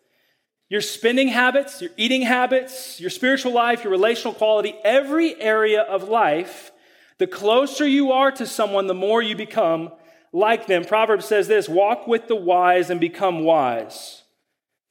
Your 0.69 0.81
spending 0.81 1.29
habits, 1.29 1.81
your 1.81 1.91
eating 1.97 2.23
habits, 2.23 3.01
your 3.01 3.11
spiritual 3.11 3.53
life, 3.53 3.85
your 3.85 3.91
relational 3.91 4.35
quality, 4.35 4.75
every 4.83 5.41
area 5.41 5.83
of 5.83 6.09
life 6.09 6.73
the 7.19 7.27
closer 7.27 7.87
you 7.87 8.13
are 8.13 8.33
to 8.33 8.47
someone, 8.47 8.87
the 8.87 8.95
more 8.95 9.23
you 9.23 9.37
become 9.37 9.93
like 10.35 10.67
them. 10.67 10.85
Proverbs 10.85 11.25
says 11.25 11.49
this 11.49 11.69
walk 11.69 12.07
with 12.07 12.29
the 12.29 12.37
wise 12.37 12.91
and 12.91 13.01
become 13.01 13.45
wise, 13.45 14.23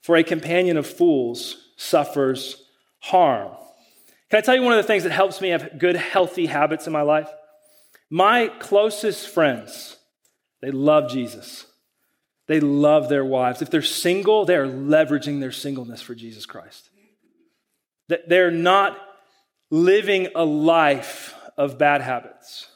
for 0.01 0.15
a 0.15 0.23
companion 0.23 0.77
of 0.77 0.87
fools 0.87 1.69
suffers 1.75 2.63
harm. 2.99 3.51
Can 4.31 4.39
I 4.39 4.41
tell 4.41 4.55
you 4.55 4.63
one 4.63 4.73
of 4.73 4.77
the 4.77 4.87
things 4.87 5.03
that 5.03 5.11
helps 5.11 5.41
me 5.41 5.49
have 5.49 5.77
good, 5.77 5.95
healthy 5.95 6.47
habits 6.47 6.87
in 6.87 6.93
my 6.93 7.03
life? 7.03 7.29
My 8.09 8.47
closest 8.47 9.27
friends, 9.27 9.97
they 10.61 10.71
love 10.71 11.11
Jesus. 11.11 11.67
They 12.47 12.59
love 12.59 13.09
their 13.09 13.25
wives. 13.25 13.61
If 13.61 13.69
they're 13.69 13.81
single, 13.81 14.45
they 14.45 14.55
are 14.55 14.67
leveraging 14.67 15.39
their 15.39 15.51
singleness 15.51 16.01
for 16.01 16.15
Jesus 16.15 16.45
Christ. 16.45 16.89
They're 18.27 18.51
not 18.51 18.97
living 19.69 20.27
a 20.35 20.43
life 20.43 21.35
of 21.57 21.77
bad 21.77 22.01
habits. 22.01 22.67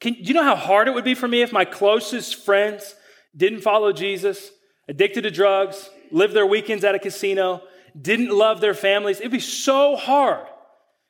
Can, 0.00 0.14
do 0.14 0.22
you 0.22 0.34
know 0.34 0.44
how 0.44 0.56
hard 0.56 0.88
it 0.88 0.94
would 0.94 1.04
be 1.04 1.14
for 1.14 1.28
me 1.28 1.42
if 1.42 1.52
my 1.52 1.64
closest 1.64 2.44
friends 2.44 2.94
didn't 3.36 3.60
follow 3.60 3.92
Jesus? 3.92 4.50
addicted 4.90 5.22
to 5.22 5.30
drugs, 5.30 5.88
lived 6.10 6.34
their 6.34 6.44
weekends 6.44 6.82
at 6.82 6.96
a 6.96 6.98
casino, 6.98 7.62
didn't 7.98 8.30
love 8.30 8.60
their 8.60 8.74
families. 8.74 9.20
It'd 9.20 9.30
be 9.30 9.38
so 9.38 9.96
hard. 9.96 10.46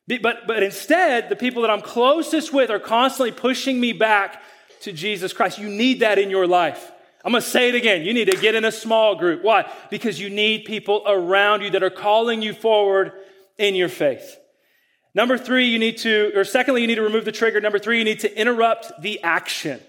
But, 0.07 0.46
but 0.46 0.62
instead, 0.62 1.31
the 1.31 1.37
people 1.37 1.62
that 1.62 1.70
I'm 1.70 1.81
closest 1.81 2.53
with 2.53 2.68
are 2.70 2.79
constantly 2.79 3.33
pushing 3.33 3.81
me 3.81 3.92
back 3.94 4.42
to 4.83 4.92
Jesus 4.92 5.33
Christ. 5.33 5.59
You 5.59 5.68
need 5.68 6.00
that 6.00 6.18
in 6.18 6.31
your 6.31 6.46
life. 6.46 6.92
I'm 7.24 7.33
going 7.33 7.42
to 7.42 7.48
say 7.48 7.70
it 7.70 7.74
again. 7.74 8.03
You 8.03 8.12
need 8.12 8.31
to 8.31 8.37
get 8.37 8.55
in 8.55 8.64
a 8.64 8.72
small 8.72 9.14
group. 9.14 9.42
Why? 9.42 9.70
Because 9.88 10.20
you 10.20 10.29
need 10.29 10.64
people 10.64 11.03
around 11.07 11.62
you 11.62 11.70
that 11.70 11.83
are 11.83 11.90
calling 11.90 12.42
you 12.42 12.53
forward 12.53 13.12
in 13.57 13.74
your 13.74 13.88
faith. 13.88 14.37
Number 15.14 15.37
three, 15.37 15.66
you 15.66 15.79
need 15.79 15.99
to, 15.99 16.33
or 16.35 16.44
secondly, 16.44 16.83
you 16.83 16.87
need 16.87 16.96
to 16.96 17.03
remove 17.03 17.25
the 17.25 17.33
trigger. 17.33 17.61
Number 17.61 17.79
three, 17.79 17.99
you 17.99 18.05
need 18.05 18.20
to 18.20 18.40
interrupt 18.40 18.92
the 19.03 19.23
action. 19.23 19.81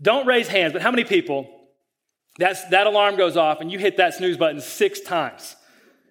Don't 0.00 0.26
raise 0.26 0.48
hands, 0.48 0.72
but 0.72 0.82
how 0.82 0.90
many 0.90 1.04
people, 1.04 1.48
that's, 2.38 2.64
that 2.68 2.86
alarm 2.86 3.16
goes 3.16 3.36
off 3.36 3.60
and 3.60 3.70
you 3.72 3.78
hit 3.78 3.96
that 3.96 4.14
snooze 4.14 4.36
button 4.36 4.60
six 4.60 5.00
times? 5.00 5.56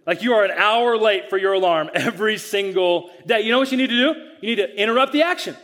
Like 0.08 0.24
you 0.24 0.34
are 0.34 0.44
an 0.44 0.52
hour 0.52 0.98
late 0.98 1.30
for 1.30 1.38
your 1.38 1.54
alarm 1.54 1.90
every 1.94 2.38
single 2.38 3.12
day. 3.26 3.42
You 3.42 3.52
know 3.52 3.60
what 3.60 3.72
you 3.72 3.78
need 3.78 3.90
to 3.90 4.14
do? 4.14 4.20
You 4.42 4.56
need 4.56 4.62
to 4.62 4.82
interrupt 4.82 5.14
the 5.14 5.24
action. 5.24 5.56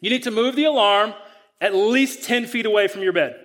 You 0.00 0.10
need 0.10 0.24
to 0.24 0.30
move 0.30 0.56
the 0.56 0.64
alarm 0.64 1.14
at 1.60 1.74
least 1.74 2.24
10 2.24 2.46
feet 2.46 2.66
away 2.66 2.88
from 2.88 3.02
your 3.02 3.12
bed. 3.12 3.36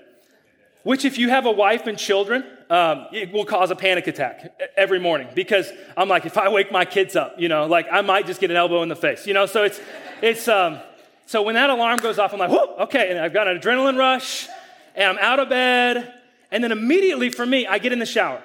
Which, 0.84 1.04
if 1.04 1.18
you 1.18 1.30
have 1.30 1.46
a 1.46 1.52
wife 1.52 1.88
and 1.88 1.98
children, 1.98 2.46
um, 2.70 3.08
it 3.12 3.32
will 3.32 3.46
cause 3.46 3.72
a 3.72 3.76
panic 3.76 4.08
attack 4.08 4.60
every 4.76 5.00
morning 5.00 5.28
because 5.36 5.72
I'm 5.96 6.10
like, 6.10 6.26
if 6.26 6.38
I 6.38 6.50
wake 6.50 6.72
my 6.72 6.86
kids 6.86 7.16
up, 7.16 7.40
you 7.40 7.48
know, 7.48 7.66
like 7.66 7.88
I 7.92 8.02
might 8.02 8.26
just 8.26 8.42
get 8.42 8.52
an 8.52 8.58
elbow 8.58 8.82
in 8.84 8.90
the 8.90 8.96
face, 8.96 9.28
you 9.28 9.34
know. 9.34 9.46
So 9.46 9.64
it's, 9.64 9.80
it's, 10.22 10.48
um, 10.48 10.80
so 11.26 11.42
when 11.42 11.56
that 11.56 11.70
alarm 11.70 11.98
goes 11.98 12.20
off, 12.20 12.34
I'm 12.34 12.40
like, 12.40 12.52
whoop, 12.52 12.76
okay, 12.82 13.12
and 13.12 13.20
I've 13.20 13.34
got 13.34 13.48
an 13.48 13.60
adrenaline 13.60 13.98
rush, 13.98 14.48
and 14.96 15.18
I'm 15.18 15.18
out 15.20 15.40
of 15.40 15.50
bed, 15.50 16.14
and 16.52 16.64
then 16.64 16.72
immediately 16.72 17.30
for 17.30 17.46
me, 17.46 17.68
I 17.68 17.78
get 17.78 17.92
in 17.92 18.00
the 18.00 18.06
shower 18.06 18.42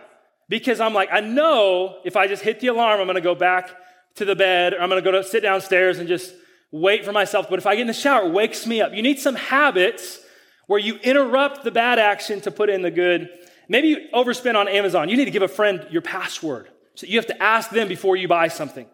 because 0.48 0.80
I'm 0.80 0.92
like, 0.92 1.08
I 1.12 1.20
know 1.20 1.98
if 2.04 2.16
I 2.16 2.26
just 2.26 2.42
hit 2.42 2.60
the 2.60 2.66
alarm, 2.68 3.00
I'm 3.00 3.06
going 3.06 3.14
to 3.14 3.20
go 3.20 3.34
back 3.34 3.70
to 4.16 4.24
the 4.24 4.34
bed 4.34 4.74
or 4.74 4.80
I'm 4.80 4.88
going 4.88 5.02
to 5.02 5.10
go 5.10 5.16
to 5.16 5.24
sit 5.24 5.42
downstairs 5.42 5.98
and 5.98 6.08
just 6.08 6.34
wait 6.72 7.04
for 7.04 7.12
myself. 7.12 7.48
But 7.48 7.58
if 7.58 7.66
I 7.66 7.76
get 7.76 7.82
in 7.82 7.86
the 7.86 7.92
shower, 7.92 8.26
it 8.26 8.32
wakes 8.32 8.66
me 8.66 8.80
up. 8.80 8.92
You 8.92 9.02
need 9.02 9.18
some 9.18 9.36
habits 9.36 10.20
where 10.66 10.80
you 10.80 10.96
interrupt 10.96 11.64
the 11.64 11.70
bad 11.70 11.98
action 11.98 12.40
to 12.42 12.50
put 12.50 12.68
in 12.68 12.82
the 12.82 12.90
good. 12.90 13.28
Maybe 13.70 13.86
you 13.86 14.08
overspend 14.12 14.56
on 14.56 14.66
Amazon. 14.66 15.08
You 15.08 15.16
need 15.16 15.26
to 15.26 15.30
give 15.30 15.42
a 15.42 15.48
friend 15.48 15.86
your 15.90 16.02
password. 16.02 16.68
So 16.96 17.06
you 17.06 17.16
have 17.18 17.28
to 17.28 17.40
ask 17.40 17.70
them 17.70 17.86
before 17.86 18.16
you 18.16 18.26
buy 18.26 18.48
something. 18.48 18.84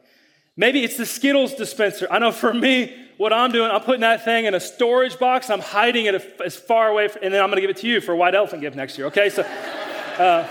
Maybe 0.55 0.85
it's 0.85 0.99
the 0.99 1.07
Skittles 1.07 1.55
dispenser. 1.55 2.07
I 2.11 2.19
know 2.19 2.31
for 2.31 2.53
me, 2.53 2.95
what 3.17 3.33
I'm 3.33 3.51
doing, 3.51 3.71
I'm 3.71 3.81
putting 3.81 4.03
that 4.03 4.27
thing 4.27 4.45
in 4.45 4.53
a 4.53 4.61
storage 4.61 5.19
box. 5.19 5.49
I'm 5.49 5.61
hiding 5.61 6.05
it 6.05 6.41
as 6.45 6.57
far 6.57 6.89
away, 6.89 7.09
from, 7.09 7.23
and 7.25 7.33
then 7.33 7.43
I'm 7.43 7.49
going 7.49 7.57
to 7.57 7.63
give 7.63 7.71
it 7.71 7.79
to 7.79 7.89
you 7.89 8.03
for 8.03 8.13
a 8.13 8.17
white 8.17 8.35
elephant 8.35 8.61
gift 8.61 8.77
next 8.77 8.99
year. 8.99 9.07
Okay, 9.07 9.31
so 9.31 9.43
uh, 10.19 10.47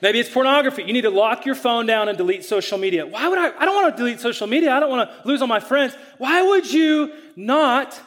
Maybe 0.00 0.20
it's 0.20 0.30
pornography. 0.30 0.84
You 0.84 0.92
need 0.92 1.02
to 1.02 1.10
lock 1.10 1.44
your 1.44 1.56
phone 1.56 1.86
down 1.86 2.08
and 2.08 2.16
delete 2.16 2.44
social 2.44 2.78
media. 2.78 3.04
Why 3.04 3.26
would 3.26 3.38
I? 3.38 3.46
I 3.58 3.64
don't 3.64 3.74
want 3.74 3.96
to 3.96 3.98
delete 4.00 4.20
social 4.20 4.46
media. 4.46 4.72
I 4.72 4.78
don't 4.78 4.90
want 4.90 5.10
to 5.10 5.26
lose 5.26 5.42
all 5.42 5.48
my 5.48 5.58
friends. 5.58 5.96
Why 6.18 6.40
would 6.42 6.72
you 6.72 7.12
not 7.34 8.00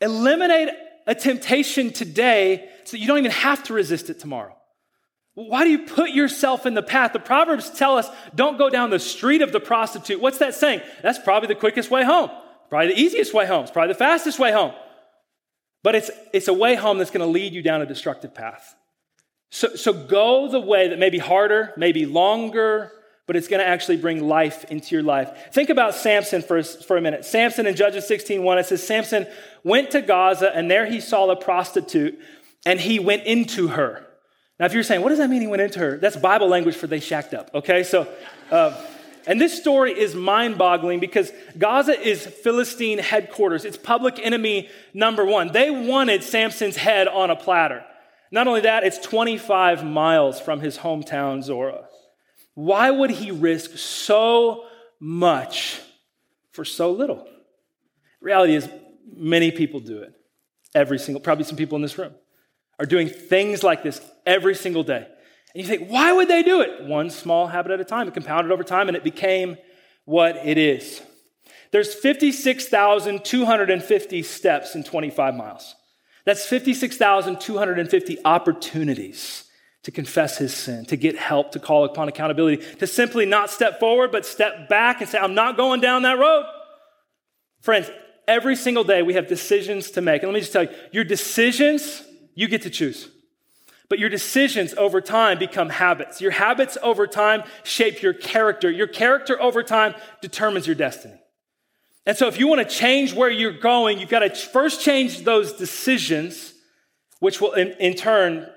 eliminate 0.00 0.70
a 1.06 1.14
temptation 1.14 1.92
today 1.92 2.68
so 2.86 2.96
you 2.96 3.06
don't 3.06 3.18
even 3.18 3.30
have 3.30 3.62
to 3.64 3.74
resist 3.74 4.10
it 4.10 4.18
tomorrow? 4.18 4.56
Why 5.34 5.64
do 5.64 5.70
you 5.70 5.80
put 5.80 6.10
yourself 6.10 6.64
in 6.64 6.72
the 6.72 6.82
path? 6.82 7.12
The 7.12 7.18
Proverbs 7.18 7.70
tell 7.70 7.98
us 7.98 8.08
don't 8.34 8.56
go 8.56 8.70
down 8.70 8.88
the 8.90 8.98
street 8.98 9.42
of 9.42 9.52
the 9.52 9.60
prostitute. 9.60 10.20
What's 10.20 10.38
that 10.38 10.54
saying? 10.54 10.80
That's 11.02 11.18
probably 11.18 11.48
the 11.48 11.54
quickest 11.54 11.90
way 11.90 12.04
home, 12.04 12.30
probably 12.70 12.88
the 12.88 13.00
easiest 13.00 13.34
way 13.34 13.46
home, 13.46 13.64
it's 13.64 13.70
probably 13.70 13.92
the 13.92 13.98
fastest 13.98 14.38
way 14.38 14.52
home. 14.52 14.72
But 15.82 15.94
it's, 15.94 16.10
it's 16.32 16.48
a 16.48 16.54
way 16.54 16.74
home 16.74 16.98
that's 16.98 17.10
going 17.10 17.24
to 17.24 17.30
lead 17.30 17.52
you 17.52 17.62
down 17.62 17.82
a 17.82 17.86
destructive 17.86 18.34
path. 18.34 18.74
So, 19.50 19.76
so 19.76 19.92
go 19.92 20.48
the 20.50 20.58
way 20.58 20.88
that 20.88 20.98
may 20.98 21.10
be 21.10 21.18
harder, 21.18 21.72
maybe 21.76 22.06
longer, 22.06 22.92
but 23.26 23.36
it's 23.36 23.48
going 23.48 23.60
to 23.60 23.66
actually 23.66 23.96
bring 23.96 24.26
life 24.26 24.64
into 24.70 24.94
your 24.94 25.02
life. 25.02 25.52
Think 25.52 25.68
about 25.68 25.94
Samson 25.94 26.42
for, 26.42 26.62
for 26.62 26.96
a 26.96 27.00
minute. 27.00 27.24
Samson 27.24 27.66
in 27.66 27.74
Judges 27.74 28.06
16 28.06 28.42
1, 28.42 28.58
it 28.58 28.66
says, 28.66 28.86
Samson 28.86 29.26
went 29.64 29.90
to 29.92 30.00
Gaza, 30.00 30.54
and 30.54 30.70
there 30.70 30.86
he 30.86 31.00
saw 31.00 31.28
a 31.30 31.36
prostitute, 31.36 32.18
and 32.66 32.80
he 32.80 32.98
went 32.98 33.22
into 33.24 33.68
her. 33.68 34.04
Now, 34.58 34.66
if 34.66 34.74
you're 34.74 34.82
saying, 34.82 35.02
what 35.02 35.10
does 35.10 35.18
that 35.18 35.30
mean 35.30 35.40
he 35.40 35.46
went 35.46 35.62
into 35.62 35.78
her? 35.78 35.96
That's 35.96 36.16
Bible 36.16 36.48
language 36.48 36.76
for 36.76 36.86
they 36.86 37.00
shacked 37.00 37.32
up, 37.32 37.50
okay? 37.54 37.84
So, 37.84 38.08
uh, 38.50 38.78
and 39.26 39.40
this 39.40 39.56
story 39.56 39.98
is 39.98 40.14
mind 40.14 40.58
boggling 40.58 40.98
because 40.98 41.30
Gaza 41.56 41.98
is 41.98 42.26
Philistine 42.26 42.98
headquarters. 42.98 43.64
It's 43.64 43.76
public 43.76 44.18
enemy 44.18 44.68
number 44.92 45.24
one. 45.24 45.52
They 45.52 45.70
wanted 45.70 46.22
Samson's 46.22 46.76
head 46.76 47.06
on 47.08 47.30
a 47.30 47.36
platter. 47.36 47.84
Not 48.32 48.48
only 48.48 48.62
that, 48.62 48.82
it's 48.82 48.98
25 48.98 49.84
miles 49.84 50.40
from 50.40 50.60
his 50.60 50.78
hometown, 50.78 51.42
Zorah. 51.42 51.86
Why 52.54 52.90
would 52.90 53.10
he 53.10 53.30
risk 53.30 53.76
so 53.78 54.64
much 54.98 55.80
for 56.52 56.64
so 56.64 56.90
little? 56.90 57.28
Reality 58.20 58.54
is, 58.54 58.68
many 59.14 59.52
people 59.52 59.78
do 59.78 59.98
it. 59.98 60.12
Every 60.74 60.98
single, 60.98 61.20
probably 61.20 61.44
some 61.44 61.56
people 61.56 61.76
in 61.76 61.82
this 61.82 61.96
room 61.96 62.14
are 62.78 62.86
doing 62.86 63.08
things 63.08 63.62
like 63.62 63.82
this 63.82 64.00
every 64.24 64.54
single 64.54 64.82
day. 64.82 65.06
And 65.54 65.62
you 65.62 65.64
think, 65.64 65.88
why 65.88 66.12
would 66.12 66.28
they 66.28 66.42
do 66.42 66.60
it? 66.60 66.84
One 66.84 67.10
small 67.10 67.46
habit 67.46 67.72
at 67.72 67.80
a 67.80 67.84
time. 67.84 68.08
It 68.08 68.14
compounded 68.14 68.52
over 68.52 68.62
time 68.62 68.88
and 68.88 68.96
it 68.96 69.04
became 69.04 69.56
what 70.04 70.36
it 70.44 70.58
is. 70.58 71.02
There's 71.72 71.94
56,250 71.94 74.22
steps 74.22 74.74
in 74.74 74.84
25 74.84 75.34
miles. 75.34 75.74
That's 76.24 76.46
56,250 76.46 78.18
opportunities 78.24 79.44
to 79.84 79.90
confess 79.92 80.38
his 80.38 80.52
sin, 80.52 80.84
to 80.86 80.96
get 80.96 81.16
help, 81.16 81.52
to 81.52 81.60
call 81.60 81.84
upon 81.84 82.08
accountability, 82.08 82.64
to 82.78 82.86
simply 82.86 83.24
not 83.24 83.50
step 83.50 83.78
forward, 83.78 84.10
but 84.10 84.26
step 84.26 84.68
back 84.68 85.00
and 85.00 85.08
say, 85.08 85.18
I'm 85.18 85.34
not 85.34 85.56
going 85.56 85.80
down 85.80 86.02
that 86.02 86.18
road. 86.18 86.44
Friends, 87.60 87.88
every 88.26 88.56
single 88.56 88.84
day 88.84 89.02
we 89.02 89.14
have 89.14 89.28
decisions 89.28 89.92
to 89.92 90.00
make. 90.00 90.22
And 90.22 90.32
let 90.32 90.34
me 90.34 90.40
just 90.40 90.52
tell 90.52 90.64
you, 90.64 90.70
your 90.92 91.04
decisions, 91.04 92.02
you 92.36 92.46
get 92.46 92.62
to 92.62 92.70
choose. 92.70 93.08
But 93.88 93.98
your 93.98 94.08
decisions 94.08 94.74
over 94.74 95.00
time 95.00 95.38
become 95.38 95.70
habits. 95.70 96.20
Your 96.20 96.32
habits 96.32 96.78
over 96.82 97.06
time 97.06 97.42
shape 97.64 98.02
your 98.02 98.12
character. 98.12 98.70
Your 98.70 98.86
character 98.86 99.40
over 99.40 99.62
time 99.62 99.94
determines 100.20 100.66
your 100.66 100.76
destiny. 100.76 101.14
And 102.04 102.16
so, 102.16 102.28
if 102.28 102.38
you 102.38 102.46
want 102.46 102.68
to 102.68 102.72
change 102.72 103.14
where 103.14 103.30
you're 103.30 103.58
going, 103.58 103.98
you've 103.98 104.08
got 104.08 104.20
to 104.20 104.30
first 104.30 104.80
change 104.80 105.24
those 105.24 105.54
decisions, 105.54 106.52
which 107.18 107.40
will 107.40 107.52
in, 107.52 107.72
in 107.80 107.94
turn 107.94 108.48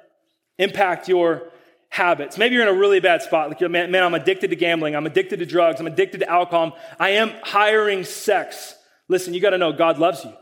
impact 0.59 1.07
your 1.07 1.51
habits. 1.89 2.37
Maybe 2.37 2.55
you're 2.55 2.67
in 2.67 2.75
a 2.75 2.79
really 2.79 2.99
bad 2.99 3.23
spot. 3.23 3.49
Like, 3.49 3.61
man, 3.61 3.89
man, 3.89 4.03
I'm 4.03 4.13
addicted 4.13 4.51
to 4.51 4.55
gambling. 4.55 4.95
I'm 4.95 5.07
addicted 5.07 5.39
to 5.39 5.45
drugs. 5.45 5.79
I'm 5.79 5.87
addicted 5.87 6.19
to 6.19 6.29
alcohol. 6.29 6.77
I 6.99 7.11
am 7.11 7.31
hiring 7.43 8.03
sex. 8.03 8.75
Listen, 9.07 9.33
you 9.33 9.41
got 9.41 9.51
to 9.51 9.57
know 9.57 9.73
God 9.73 9.97
loves 9.97 10.23
you. 10.23 10.33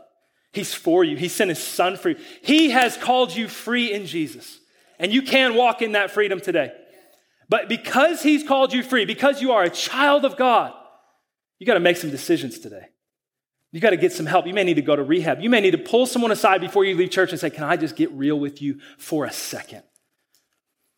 He's 0.52 0.74
for 0.74 1.04
you. 1.04 1.16
He 1.16 1.28
sent 1.28 1.50
his 1.50 1.62
son 1.62 1.96
for 1.96 2.10
you. 2.10 2.16
He 2.42 2.70
has 2.70 2.96
called 2.96 3.34
you 3.34 3.48
free 3.48 3.92
in 3.92 4.06
Jesus. 4.06 4.58
And 4.98 5.12
you 5.12 5.22
can 5.22 5.54
walk 5.54 5.82
in 5.82 5.92
that 5.92 6.10
freedom 6.10 6.40
today. 6.40 6.72
But 7.48 7.68
because 7.68 8.22
he's 8.22 8.46
called 8.46 8.72
you 8.72 8.82
free, 8.82 9.04
because 9.04 9.40
you 9.40 9.52
are 9.52 9.62
a 9.62 9.70
child 9.70 10.24
of 10.24 10.36
God, 10.36 10.72
you 11.58 11.66
got 11.66 11.74
to 11.74 11.80
make 11.80 11.96
some 11.96 12.10
decisions 12.10 12.58
today. 12.58 12.88
You 13.72 13.80
got 13.80 13.90
to 13.90 13.96
get 13.96 14.12
some 14.12 14.26
help. 14.26 14.46
You 14.46 14.54
may 14.54 14.64
need 14.64 14.74
to 14.74 14.82
go 14.82 14.96
to 14.96 15.02
rehab. 15.02 15.40
You 15.40 15.50
may 15.50 15.60
need 15.60 15.72
to 15.72 15.78
pull 15.78 16.06
someone 16.06 16.30
aside 16.30 16.60
before 16.60 16.84
you 16.84 16.96
leave 16.96 17.10
church 17.10 17.30
and 17.30 17.40
say, 17.40 17.50
Can 17.50 17.64
I 17.64 17.76
just 17.76 17.96
get 17.96 18.10
real 18.12 18.38
with 18.38 18.62
you 18.62 18.80
for 18.96 19.24
a 19.24 19.32
second? 19.32 19.82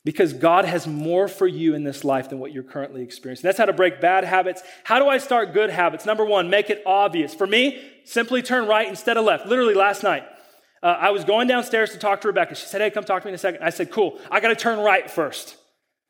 Because 0.04 0.32
God 0.32 0.64
has 0.64 0.86
more 0.86 1.28
for 1.28 1.46
you 1.46 1.74
in 1.74 1.84
this 1.84 2.04
life 2.04 2.30
than 2.30 2.38
what 2.38 2.52
you're 2.52 2.62
currently 2.62 3.02
experiencing. 3.02 3.46
That's 3.46 3.58
how 3.58 3.66
to 3.66 3.72
break 3.72 4.00
bad 4.00 4.24
habits. 4.24 4.62
How 4.84 4.98
do 4.98 5.08
I 5.08 5.18
start 5.18 5.52
good 5.52 5.68
habits? 5.68 6.06
Number 6.06 6.24
one, 6.24 6.48
make 6.48 6.70
it 6.70 6.82
obvious. 6.86 7.34
For 7.34 7.46
me, 7.46 7.82
simply 8.04 8.40
turn 8.40 8.66
right 8.66 8.88
instead 8.88 9.18
of 9.18 9.26
left. 9.26 9.46
Literally 9.46 9.74
last 9.74 10.02
night, 10.02 10.24
uh, 10.82 10.86
I 10.86 11.10
was 11.10 11.24
going 11.24 11.48
downstairs 11.48 11.90
to 11.90 11.98
talk 11.98 12.22
to 12.22 12.28
Rebecca. 12.28 12.54
She 12.54 12.66
said, 12.66 12.80
Hey, 12.80 12.90
come 12.90 13.04
talk 13.04 13.22
to 13.22 13.26
me 13.26 13.32
in 13.32 13.34
a 13.34 13.38
second. 13.38 13.62
I 13.62 13.70
said, 13.70 13.90
Cool. 13.90 14.18
I 14.30 14.40
got 14.40 14.48
to 14.48 14.56
turn 14.56 14.78
right 14.78 15.10
first. 15.10 15.57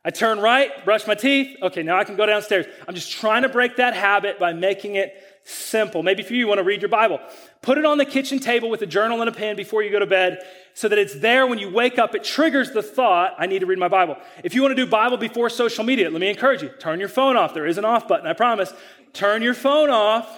I 0.05 0.11
turn 0.11 0.38
right, 0.41 0.84
brush 0.84 1.07
my 1.07 1.14
teeth. 1.14 1.59
Okay, 1.61 1.82
now 1.82 1.99
I 1.99 2.05
can 2.05 2.16
go 2.16 2.24
downstairs. 2.24 2.64
I'm 2.88 2.95
just 2.95 3.12
trying 3.12 3.43
to 3.43 3.51
break 3.51 3.76
that 3.76 3.93
habit 3.93 4.38
by 4.38 4.55
making 4.55 4.95
it 4.95 5.12
simple. 5.51 6.03
Maybe 6.03 6.22
for 6.22 6.32
you, 6.32 6.40
you 6.40 6.48
want 6.48 6.59
to 6.59 6.64
read 6.64 6.82
your 6.82 6.88
Bible. 6.88 7.20
Put 7.62 7.78
it 7.78 7.84
on 7.84 7.98
the 7.98 8.05
kitchen 8.05 8.38
table 8.38 8.70
with 8.70 8.82
a 8.82 8.86
journal 8.86 9.20
and 9.20 9.28
a 9.28 9.32
pen 9.32 9.57
before 9.57 9.82
you 9.82 9.90
go 9.90 9.98
to 9.98 10.07
bed 10.07 10.38
so 10.74 10.88
that 10.88 10.98
it's 10.98 11.14
there 11.16 11.46
when 11.46 11.59
you 11.59 11.70
wake 11.70 11.98
up. 11.98 12.14
It 12.14 12.24
triggers 12.24 12.70
the 12.70 12.82
thought, 12.82 13.34
I 13.38 13.46
need 13.46 13.61
to 13.61 13.66
read 13.66 13.78
my 13.78 13.88
Bible. 13.88 14.16
If 14.44 14.55
you 14.55 14.62
want 14.62 14.76
to 14.76 14.84
do 14.84 14.90
Bible 14.90 15.16
before 15.16 15.51
social 15.51 15.84
media, 15.84 16.11
let 16.11 16.20
me 16.20 16.28
encourage 16.30 16.62
you 16.62 16.68
turn 16.68 17.01
your 17.01 17.09
phone 17.09 17.36
off. 17.36 17.55
There 17.55 17.66
is 17.66 17.78
an 17.78 17.84
off 17.84 18.09
button, 18.09 18.26
I 18.26 18.32
promise. 18.32 18.72
Turn 19.12 19.42
your 19.42 19.55
phone 19.55 19.90
off 19.90 20.28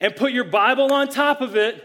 and 0.00 0.14
put 0.16 0.32
your 0.32 0.44
Bible 0.44 0.92
on 0.92 1.08
top 1.08 1.40
of 1.40 1.56
it 1.56 1.84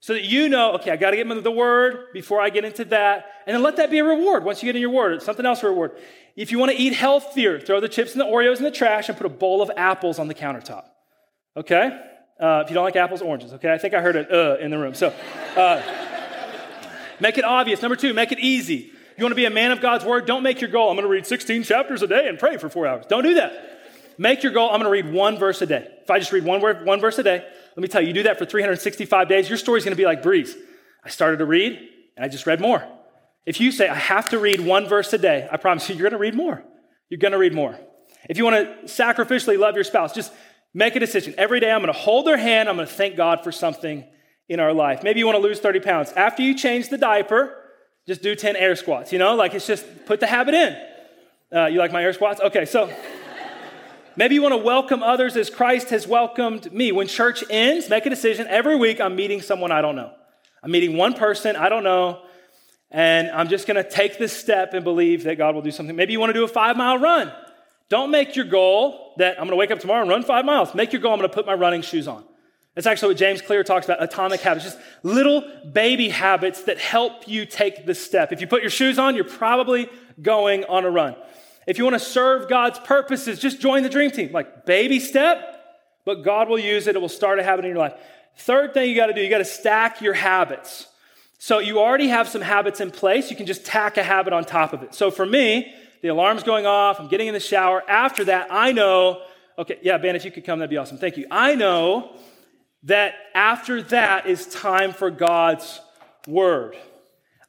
so 0.00 0.14
that 0.14 0.24
you 0.24 0.48
know, 0.48 0.74
okay, 0.74 0.92
I 0.92 0.96
got 0.96 1.10
to 1.10 1.16
get 1.16 1.26
into 1.26 1.40
the 1.40 1.50
Word 1.50 2.12
before 2.12 2.40
I 2.40 2.50
get 2.50 2.64
into 2.64 2.84
that. 2.86 3.26
And 3.46 3.54
then 3.54 3.62
let 3.62 3.76
that 3.76 3.90
be 3.90 3.98
a 3.98 4.04
reward 4.04 4.44
once 4.44 4.62
you 4.62 4.66
get 4.66 4.76
in 4.76 4.82
your 4.82 4.90
Word. 4.90 5.22
Something 5.22 5.44
else 5.44 5.62
a 5.62 5.68
reward. 5.68 5.92
If 6.36 6.52
you 6.52 6.58
want 6.58 6.70
to 6.70 6.78
eat 6.78 6.92
healthier, 6.92 7.58
throw 7.58 7.80
the 7.80 7.88
chips 7.88 8.12
and 8.12 8.20
the 8.20 8.24
Oreos 8.24 8.58
in 8.58 8.62
the 8.62 8.70
trash 8.70 9.08
and 9.08 9.18
put 9.18 9.26
a 9.26 9.30
bowl 9.30 9.60
of 9.60 9.70
apples 9.76 10.20
on 10.20 10.28
the 10.28 10.34
countertop. 10.34 10.84
Okay? 11.58 12.00
Uh, 12.40 12.62
if 12.64 12.70
you 12.70 12.74
don't 12.74 12.84
like 12.84 12.96
apples, 12.96 13.20
oranges. 13.20 13.52
Okay? 13.54 13.72
I 13.72 13.78
think 13.78 13.94
I 13.94 14.00
heard 14.00 14.16
an 14.16 14.26
uh 14.30 14.56
in 14.60 14.70
the 14.70 14.78
room. 14.78 14.94
So 14.94 15.12
uh, 15.56 15.82
make 17.20 17.36
it 17.36 17.44
obvious. 17.44 17.82
Number 17.82 17.96
two, 17.96 18.14
make 18.14 18.32
it 18.32 18.38
easy. 18.38 18.92
You 19.16 19.24
want 19.24 19.32
to 19.32 19.36
be 19.36 19.46
a 19.46 19.50
man 19.50 19.72
of 19.72 19.80
God's 19.80 20.04
word? 20.04 20.26
Don't 20.26 20.44
make 20.44 20.60
your 20.60 20.70
goal, 20.70 20.90
I'm 20.90 20.94
going 20.94 21.04
to 21.04 21.10
read 21.10 21.26
16 21.26 21.64
chapters 21.64 22.02
a 22.02 22.06
day 22.06 22.28
and 22.28 22.38
pray 22.38 22.56
for 22.56 22.68
four 22.68 22.86
hours. 22.86 23.04
Don't 23.08 23.24
do 23.24 23.34
that. 23.34 23.80
Make 24.16 24.44
your 24.44 24.52
goal, 24.52 24.70
I'm 24.70 24.80
going 24.80 24.84
to 24.84 24.90
read 24.90 25.12
one 25.12 25.36
verse 25.38 25.60
a 25.60 25.66
day. 25.66 25.88
If 26.02 26.10
I 26.10 26.20
just 26.20 26.32
read 26.32 26.44
one 26.44 26.60
word, 26.60 26.86
one 26.86 27.00
verse 27.00 27.18
a 27.18 27.24
day, 27.24 27.44
let 27.76 27.82
me 27.82 27.88
tell 27.88 28.00
you, 28.00 28.08
you 28.08 28.14
do 28.14 28.22
that 28.24 28.38
for 28.38 28.44
365 28.44 29.28
days, 29.28 29.48
your 29.48 29.58
story's 29.58 29.84
going 29.84 29.96
to 29.96 30.00
be 30.00 30.04
like 30.04 30.22
breeze. 30.22 30.56
I 31.04 31.08
started 31.08 31.38
to 31.38 31.44
read 31.44 31.78
and 32.16 32.24
I 32.24 32.28
just 32.28 32.46
read 32.46 32.60
more. 32.60 32.86
If 33.44 33.60
you 33.60 33.72
say, 33.72 33.88
I 33.88 33.94
have 33.94 34.28
to 34.30 34.38
read 34.38 34.60
one 34.60 34.88
verse 34.88 35.12
a 35.12 35.18
day, 35.18 35.48
I 35.50 35.56
promise 35.56 35.88
you, 35.88 35.96
you're 35.96 36.08
going 36.08 36.12
to 36.12 36.18
read 36.18 36.34
more. 36.34 36.62
You're 37.08 37.18
going 37.18 37.32
to 37.32 37.38
read 37.38 37.54
more. 37.54 37.78
If 38.28 38.36
you 38.36 38.44
want 38.44 38.56
to 38.56 38.92
sacrificially 38.92 39.58
love 39.58 39.74
your 39.74 39.84
spouse, 39.84 40.12
just 40.12 40.32
make 40.78 40.94
a 40.94 41.00
decision. 41.00 41.34
Every 41.36 41.58
day 41.58 41.72
I'm 41.72 41.82
going 41.82 41.92
to 41.92 41.98
hold 41.98 42.24
their 42.24 42.36
hand, 42.36 42.68
I'm 42.68 42.76
going 42.76 42.86
to 42.86 42.94
thank 42.94 43.16
God 43.16 43.42
for 43.42 43.50
something 43.50 44.04
in 44.48 44.60
our 44.60 44.72
life. 44.72 45.02
Maybe 45.02 45.18
you 45.18 45.26
want 45.26 45.34
to 45.34 45.42
lose 45.42 45.58
30 45.58 45.80
pounds. 45.80 46.12
After 46.12 46.40
you 46.40 46.54
change 46.54 46.88
the 46.88 46.96
diaper, 46.96 47.52
just 48.06 48.22
do 48.22 48.36
10 48.36 48.54
air 48.54 48.76
squats. 48.76 49.12
You 49.12 49.18
know, 49.18 49.34
like 49.34 49.54
it's 49.54 49.66
just 49.66 49.84
put 50.06 50.20
the 50.20 50.28
habit 50.28 50.54
in. 50.54 50.80
Uh, 51.52 51.66
you 51.66 51.80
like 51.80 51.90
my 51.90 52.00
air 52.00 52.12
squats? 52.12 52.40
Okay, 52.40 52.64
so 52.64 52.88
maybe 54.14 54.36
you 54.36 54.42
want 54.42 54.52
to 54.52 54.58
welcome 54.58 55.02
others 55.02 55.36
as 55.36 55.50
Christ 55.50 55.90
has 55.90 56.06
welcomed 56.06 56.72
me. 56.72 56.92
When 56.92 57.08
church 57.08 57.42
ends, 57.50 57.90
make 57.90 58.06
a 58.06 58.10
decision. 58.10 58.46
Every 58.46 58.76
week 58.76 59.00
I'm 59.00 59.16
meeting 59.16 59.42
someone 59.42 59.72
I 59.72 59.82
don't 59.82 59.96
know. 59.96 60.12
I'm 60.62 60.70
meeting 60.70 60.96
one 60.96 61.14
person 61.14 61.56
I 61.56 61.68
don't 61.68 61.84
know, 61.84 62.22
and 62.92 63.28
I'm 63.32 63.48
just 63.48 63.66
going 63.66 63.82
to 63.82 63.88
take 63.88 64.16
this 64.16 64.32
step 64.32 64.74
and 64.74 64.84
believe 64.84 65.24
that 65.24 65.38
God 65.38 65.56
will 65.56 65.62
do 65.62 65.72
something. 65.72 65.96
Maybe 65.96 66.12
you 66.12 66.20
want 66.20 66.30
to 66.30 66.34
do 66.34 66.44
a 66.44 66.48
five 66.48 66.76
mile 66.76 66.98
run. 66.98 67.32
Don't 67.88 68.10
make 68.10 68.36
your 68.36 68.44
goal 68.44 69.14
that 69.16 69.32
I'm 69.32 69.44
going 69.44 69.50
to 69.50 69.56
wake 69.56 69.70
up 69.70 69.80
tomorrow 69.80 70.02
and 70.02 70.10
run 70.10 70.22
five 70.22 70.44
miles. 70.44 70.74
Make 70.74 70.92
your 70.92 71.00
goal, 71.00 71.12
I'm 71.12 71.18
going 71.18 71.30
to 71.30 71.34
put 71.34 71.46
my 71.46 71.54
running 71.54 71.82
shoes 71.82 72.06
on. 72.06 72.24
That's 72.74 72.86
actually 72.86 73.08
what 73.08 73.16
James 73.16 73.42
Clear 73.42 73.64
talks 73.64 73.86
about 73.86 74.02
atomic 74.02 74.40
habits, 74.40 74.64
just 74.64 74.78
little 75.02 75.42
baby 75.72 76.10
habits 76.10 76.62
that 76.64 76.78
help 76.78 77.26
you 77.26 77.44
take 77.44 77.86
the 77.86 77.94
step. 77.94 78.30
If 78.30 78.40
you 78.40 78.46
put 78.46 78.62
your 78.62 78.70
shoes 78.70 78.98
on, 78.98 79.16
you're 79.16 79.24
probably 79.24 79.88
going 80.22 80.64
on 80.66 80.84
a 80.84 80.90
run. 80.90 81.16
If 81.66 81.78
you 81.78 81.84
want 81.84 81.94
to 81.94 82.00
serve 82.00 82.48
God's 82.48 82.78
purposes, 82.78 83.40
just 83.40 83.60
join 83.60 83.82
the 83.82 83.88
dream 83.88 84.10
team. 84.10 84.32
Like 84.32 84.64
baby 84.64 85.00
step, 85.00 85.42
but 86.04 86.22
God 86.22 86.48
will 86.48 86.58
use 86.58 86.86
it. 86.86 86.94
It 86.94 87.00
will 87.00 87.08
start 87.08 87.38
a 87.38 87.42
habit 87.42 87.64
in 87.64 87.70
your 87.70 87.78
life. 87.78 87.94
Third 88.36 88.74
thing 88.74 88.88
you 88.88 88.94
got 88.94 89.06
to 89.06 89.12
do, 89.12 89.22
you 89.22 89.28
got 89.28 89.38
to 89.38 89.44
stack 89.44 90.00
your 90.00 90.14
habits. 90.14 90.86
So 91.38 91.58
you 91.58 91.80
already 91.80 92.08
have 92.08 92.28
some 92.28 92.42
habits 92.42 92.80
in 92.80 92.90
place. 92.90 93.30
You 93.30 93.36
can 93.36 93.46
just 93.46 93.66
tack 93.66 93.96
a 93.96 94.02
habit 94.02 94.32
on 94.32 94.44
top 94.44 94.72
of 94.72 94.82
it. 94.82 94.94
So 94.94 95.10
for 95.10 95.26
me, 95.26 95.74
the 96.02 96.08
alarm's 96.08 96.42
going 96.42 96.66
off. 96.66 97.00
I'm 97.00 97.08
getting 97.08 97.28
in 97.28 97.34
the 97.34 97.40
shower. 97.40 97.82
After 97.88 98.24
that, 98.26 98.48
I 98.50 98.72
know, 98.72 99.22
okay, 99.58 99.78
yeah, 99.82 99.98
Ben, 99.98 100.16
if 100.16 100.24
you 100.24 100.30
could 100.30 100.44
come, 100.44 100.58
that'd 100.58 100.70
be 100.70 100.76
awesome. 100.76 100.98
Thank 100.98 101.16
you. 101.16 101.26
I 101.30 101.54
know 101.54 102.16
that 102.84 103.14
after 103.34 103.82
that 103.82 104.26
is 104.26 104.46
time 104.46 104.92
for 104.92 105.10
God's 105.10 105.80
word. 106.26 106.76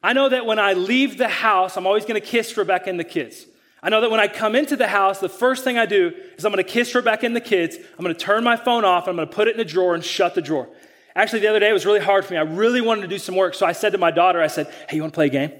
I 0.02 0.12
know 0.12 0.28
that 0.28 0.46
when 0.46 0.58
I 0.58 0.72
leave 0.72 1.18
the 1.18 1.28
house, 1.28 1.76
I'm 1.76 1.86
always 1.86 2.04
going 2.04 2.20
to 2.20 2.26
kiss 2.26 2.56
Rebecca 2.56 2.88
and 2.88 2.98
the 2.98 3.04
kids. 3.04 3.46
I 3.82 3.88
know 3.88 4.00
that 4.02 4.10
when 4.10 4.20
I 4.20 4.28
come 4.28 4.54
into 4.54 4.76
the 4.76 4.88
house, 4.88 5.20
the 5.20 5.28
first 5.28 5.64
thing 5.64 5.78
I 5.78 5.86
do 5.86 6.12
is 6.36 6.44
I'm 6.44 6.52
going 6.52 6.62
to 6.64 6.70
kiss 6.70 6.94
Rebecca 6.94 7.24
and 7.24 7.34
the 7.34 7.40
kids. 7.40 7.76
I'm 7.76 8.04
going 8.04 8.14
to 8.14 8.20
turn 8.20 8.44
my 8.44 8.56
phone 8.56 8.84
off. 8.84 9.04
And 9.04 9.10
I'm 9.10 9.16
going 9.16 9.28
to 9.28 9.34
put 9.34 9.48
it 9.48 9.54
in 9.54 9.60
a 9.60 9.64
drawer 9.64 9.94
and 9.94 10.04
shut 10.04 10.34
the 10.34 10.42
drawer. 10.42 10.68
Actually, 11.14 11.40
the 11.40 11.48
other 11.48 11.60
day 11.60 11.70
it 11.70 11.72
was 11.72 11.86
really 11.86 12.00
hard 12.00 12.24
for 12.24 12.34
me. 12.34 12.38
I 12.38 12.42
really 12.42 12.80
wanted 12.80 13.02
to 13.02 13.08
do 13.08 13.18
some 13.18 13.34
work. 13.34 13.54
So 13.54 13.66
I 13.66 13.72
said 13.72 13.92
to 13.92 13.98
my 13.98 14.10
daughter, 14.10 14.40
I 14.40 14.48
said, 14.48 14.72
Hey, 14.88 14.96
you 14.96 15.02
want 15.02 15.14
to 15.14 15.16
play 15.16 15.26
a 15.26 15.30
game? 15.30 15.52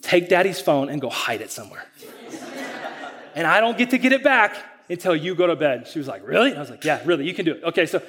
Take 0.00 0.28
daddy's 0.28 0.60
phone 0.60 0.88
and 0.88 1.00
go 1.00 1.08
hide 1.08 1.40
it 1.40 1.50
somewhere. 1.50 1.84
And 3.34 3.46
I 3.46 3.60
don't 3.60 3.78
get 3.78 3.90
to 3.90 3.98
get 3.98 4.12
it 4.12 4.22
back 4.22 4.56
until 4.88 5.16
you 5.16 5.34
go 5.34 5.46
to 5.46 5.56
bed. 5.56 5.88
She 5.88 5.98
was 5.98 6.08
like, 6.08 6.26
Really? 6.26 6.54
I 6.54 6.60
was 6.60 6.70
like, 6.70 6.84
Yeah, 6.84 7.00
really, 7.04 7.26
you 7.26 7.34
can 7.34 7.44
do 7.44 7.52
it. 7.52 7.64
Okay, 7.64 7.86
so 7.86 8.02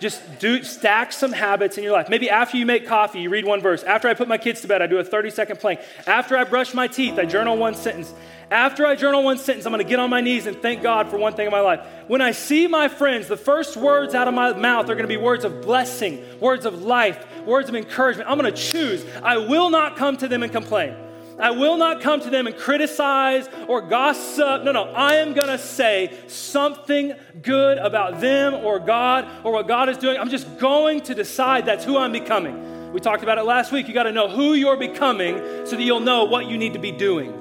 just 0.00 0.38
do 0.38 0.62
stack 0.62 1.12
some 1.12 1.32
habits 1.32 1.76
in 1.76 1.82
your 1.82 1.92
life. 1.92 2.08
Maybe 2.08 2.30
after 2.30 2.56
you 2.56 2.64
make 2.64 2.86
coffee, 2.86 3.20
you 3.20 3.30
read 3.30 3.44
one 3.44 3.60
verse. 3.60 3.82
After 3.82 4.06
I 4.06 4.14
put 4.14 4.28
my 4.28 4.38
kids 4.38 4.60
to 4.60 4.68
bed, 4.68 4.80
I 4.80 4.86
do 4.86 4.98
a 4.98 5.04
30 5.04 5.30
second 5.30 5.58
plank. 5.58 5.80
After 6.06 6.36
I 6.36 6.44
brush 6.44 6.72
my 6.72 6.86
teeth, 6.86 7.18
I 7.18 7.24
journal 7.24 7.56
one 7.56 7.74
sentence. 7.74 8.14
After 8.50 8.86
I 8.86 8.94
journal 8.94 9.24
one 9.24 9.38
sentence, 9.38 9.66
I'm 9.66 9.72
going 9.72 9.84
to 9.84 9.88
get 9.88 9.98
on 9.98 10.08
my 10.08 10.20
knees 10.20 10.46
and 10.46 10.56
thank 10.62 10.82
God 10.82 11.10
for 11.10 11.18
one 11.18 11.34
thing 11.34 11.46
in 11.46 11.52
my 11.52 11.60
life. 11.60 11.80
When 12.06 12.20
I 12.20 12.30
see 12.30 12.66
my 12.66 12.88
friends, 12.88 13.26
the 13.26 13.36
first 13.36 13.76
words 13.76 14.14
out 14.14 14.28
of 14.28 14.34
my 14.34 14.52
mouth 14.54 14.84
are 14.84 14.94
going 14.94 15.02
to 15.02 15.08
be 15.08 15.16
words 15.16 15.44
of 15.44 15.62
blessing, 15.62 16.24
words 16.40 16.64
of 16.64 16.82
life, 16.82 17.26
words 17.44 17.68
of 17.68 17.74
encouragement. 17.74 18.30
I'm 18.30 18.38
going 18.38 18.52
to 18.52 18.58
choose. 18.58 19.04
I 19.22 19.36
will 19.36 19.68
not 19.68 19.96
come 19.96 20.16
to 20.18 20.28
them 20.28 20.42
and 20.42 20.52
complain. 20.52 20.94
I 21.40 21.52
will 21.52 21.76
not 21.76 22.00
come 22.00 22.20
to 22.20 22.30
them 22.30 22.46
and 22.46 22.56
criticize 22.56 23.48
or 23.68 23.80
gossip. 23.80 24.64
No, 24.64 24.72
no. 24.72 24.84
I 24.84 25.16
am 25.16 25.34
going 25.34 25.48
to 25.48 25.58
say 25.58 26.18
something 26.26 27.14
good 27.42 27.78
about 27.78 28.20
them 28.20 28.54
or 28.54 28.78
God 28.80 29.28
or 29.44 29.52
what 29.52 29.68
God 29.68 29.88
is 29.88 29.96
doing. 29.98 30.18
I'm 30.18 30.30
just 30.30 30.58
going 30.58 31.02
to 31.02 31.14
decide 31.14 31.66
that's 31.66 31.84
who 31.84 31.96
I'm 31.96 32.12
becoming. 32.12 32.92
We 32.92 33.00
talked 33.00 33.22
about 33.22 33.38
it 33.38 33.44
last 33.44 33.70
week. 33.70 33.86
You 33.86 33.94
got 33.94 34.04
to 34.04 34.12
know 34.12 34.28
who 34.28 34.54
you're 34.54 34.76
becoming 34.76 35.36
so 35.66 35.76
that 35.76 35.82
you'll 35.82 36.00
know 36.00 36.24
what 36.24 36.46
you 36.46 36.58
need 36.58 36.72
to 36.72 36.78
be 36.78 36.90
doing. 36.90 37.34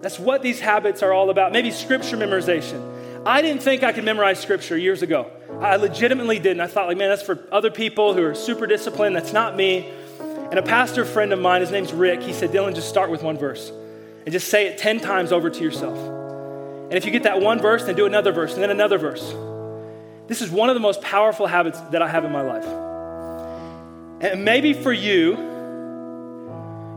That's 0.00 0.18
what 0.18 0.42
these 0.42 0.58
habits 0.58 1.02
are 1.02 1.12
all 1.12 1.30
about. 1.30 1.52
Maybe 1.52 1.70
scripture 1.70 2.16
memorization. 2.16 2.90
I 3.24 3.40
didn't 3.40 3.62
think 3.62 3.84
I 3.84 3.92
could 3.92 4.04
memorize 4.04 4.40
scripture 4.40 4.76
years 4.76 5.02
ago. 5.02 5.30
I 5.60 5.76
legitimately 5.76 6.40
didn't. 6.40 6.60
I 6.60 6.66
thought, 6.66 6.88
like, 6.88 6.96
man, 6.96 7.08
that's 7.08 7.22
for 7.22 7.38
other 7.52 7.70
people 7.70 8.14
who 8.14 8.24
are 8.24 8.34
super 8.34 8.66
disciplined. 8.66 9.14
That's 9.14 9.32
not 9.32 9.54
me. 9.54 9.92
And 10.52 10.58
a 10.58 10.62
pastor 10.62 11.06
friend 11.06 11.32
of 11.32 11.38
mine, 11.38 11.62
his 11.62 11.70
name's 11.70 11.94
Rick, 11.94 12.20
he 12.20 12.34
said, 12.34 12.50
Dylan, 12.50 12.74
just 12.74 12.90
start 12.90 13.10
with 13.10 13.22
one 13.22 13.38
verse 13.38 13.72
and 14.26 14.32
just 14.32 14.48
say 14.48 14.66
it 14.66 14.76
10 14.76 15.00
times 15.00 15.32
over 15.32 15.48
to 15.48 15.64
yourself. 15.64 15.96
And 15.96 16.92
if 16.92 17.06
you 17.06 17.10
get 17.10 17.22
that 17.22 17.40
one 17.40 17.58
verse, 17.58 17.84
then 17.84 17.94
do 17.94 18.04
another 18.04 18.32
verse 18.32 18.52
and 18.52 18.62
then 18.62 18.68
another 18.68 18.98
verse. 18.98 19.34
This 20.26 20.42
is 20.42 20.50
one 20.50 20.68
of 20.68 20.74
the 20.74 20.80
most 20.80 21.00
powerful 21.00 21.46
habits 21.46 21.80
that 21.92 22.02
I 22.02 22.08
have 22.08 22.26
in 22.26 22.32
my 22.32 22.42
life. 22.42 22.66
And 24.20 24.44
maybe 24.44 24.74
for 24.74 24.92
you, 24.92 25.38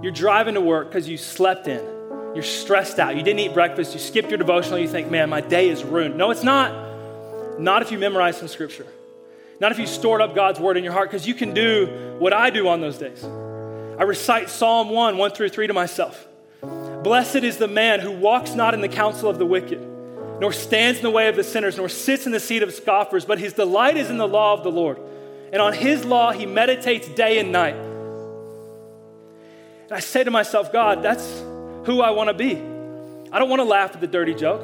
you're 0.03 0.11
driving 0.11 0.55
to 0.55 0.61
work 0.61 0.89
because 0.89 1.07
you 1.07 1.15
slept 1.15 1.69
in. 1.69 1.81
You're 2.33 2.43
stressed 2.43 2.99
out. 2.99 3.15
You 3.15 3.23
didn't 3.23 3.39
eat 3.39 3.53
breakfast. 3.53 3.93
You 3.93 4.01
skipped 4.01 4.27
your 4.27 4.37
devotional. 4.37 4.79
You 4.79 4.89
think, 4.89 5.09
man, 5.09 5.29
my 5.29 5.39
day 5.39 5.69
is 5.69 5.81
ruined. 5.81 6.17
No, 6.17 6.29
it's 6.29 6.43
not. 6.43 7.57
Not 7.57 7.81
if 7.81 7.89
you 7.89 7.99
memorize 7.99 8.35
some 8.35 8.49
scripture. 8.49 8.85
Not 9.61 9.71
if 9.71 9.79
you 9.79 9.87
stored 9.87 10.19
up 10.19 10.35
God's 10.35 10.59
word 10.59 10.75
in 10.75 10.83
your 10.83 10.91
heart, 10.91 11.09
because 11.09 11.25
you 11.25 11.33
can 11.33 11.53
do 11.53 12.17
what 12.19 12.33
I 12.33 12.49
do 12.49 12.67
on 12.67 12.81
those 12.81 12.97
days. 12.97 13.25
I 13.97 14.03
recite 14.03 14.49
Psalm 14.49 14.89
1, 14.89 15.17
1 15.17 15.31
through 15.31 15.49
3 15.49 15.67
to 15.67 15.73
myself. 15.73 16.27
Blessed 17.03 17.37
is 17.37 17.57
the 17.57 17.67
man 17.67 17.99
who 17.99 18.11
walks 18.11 18.55
not 18.55 18.73
in 18.73 18.81
the 18.81 18.89
counsel 18.89 19.29
of 19.29 19.37
the 19.37 19.45
wicked, 19.45 19.79
nor 20.41 20.51
stands 20.51 20.99
in 20.99 21.03
the 21.03 21.11
way 21.11 21.27
of 21.27 21.35
the 21.35 21.43
sinners, 21.43 21.77
nor 21.77 21.87
sits 21.87 22.25
in 22.25 22.31
the 22.31 22.39
seat 22.39 22.63
of 22.63 22.73
scoffers, 22.73 23.25
but 23.25 23.39
his 23.39 23.53
delight 23.53 23.95
is 23.95 24.09
in 24.09 24.17
the 24.17 24.27
law 24.27 24.53
of 24.53 24.63
the 24.63 24.71
Lord. 24.71 24.99
And 25.53 25.61
on 25.61 25.73
his 25.73 26.03
law 26.03 26.31
he 26.31 26.45
meditates 26.45 27.07
day 27.09 27.39
and 27.39 27.51
night. 27.51 27.75
And 29.85 29.91
I 29.91 29.99
say 29.99 30.23
to 30.23 30.31
myself, 30.31 30.73
God, 30.73 31.03
that's 31.03 31.39
who 31.85 32.01
I 32.01 32.09
want 32.09 32.29
to 32.29 32.33
be. 32.33 32.55
I 33.31 33.39
don't 33.39 33.49
want 33.49 33.59
to 33.59 33.65
laugh 33.65 33.93
at 33.93 34.01
the 34.01 34.07
dirty 34.07 34.33
joke. 34.33 34.63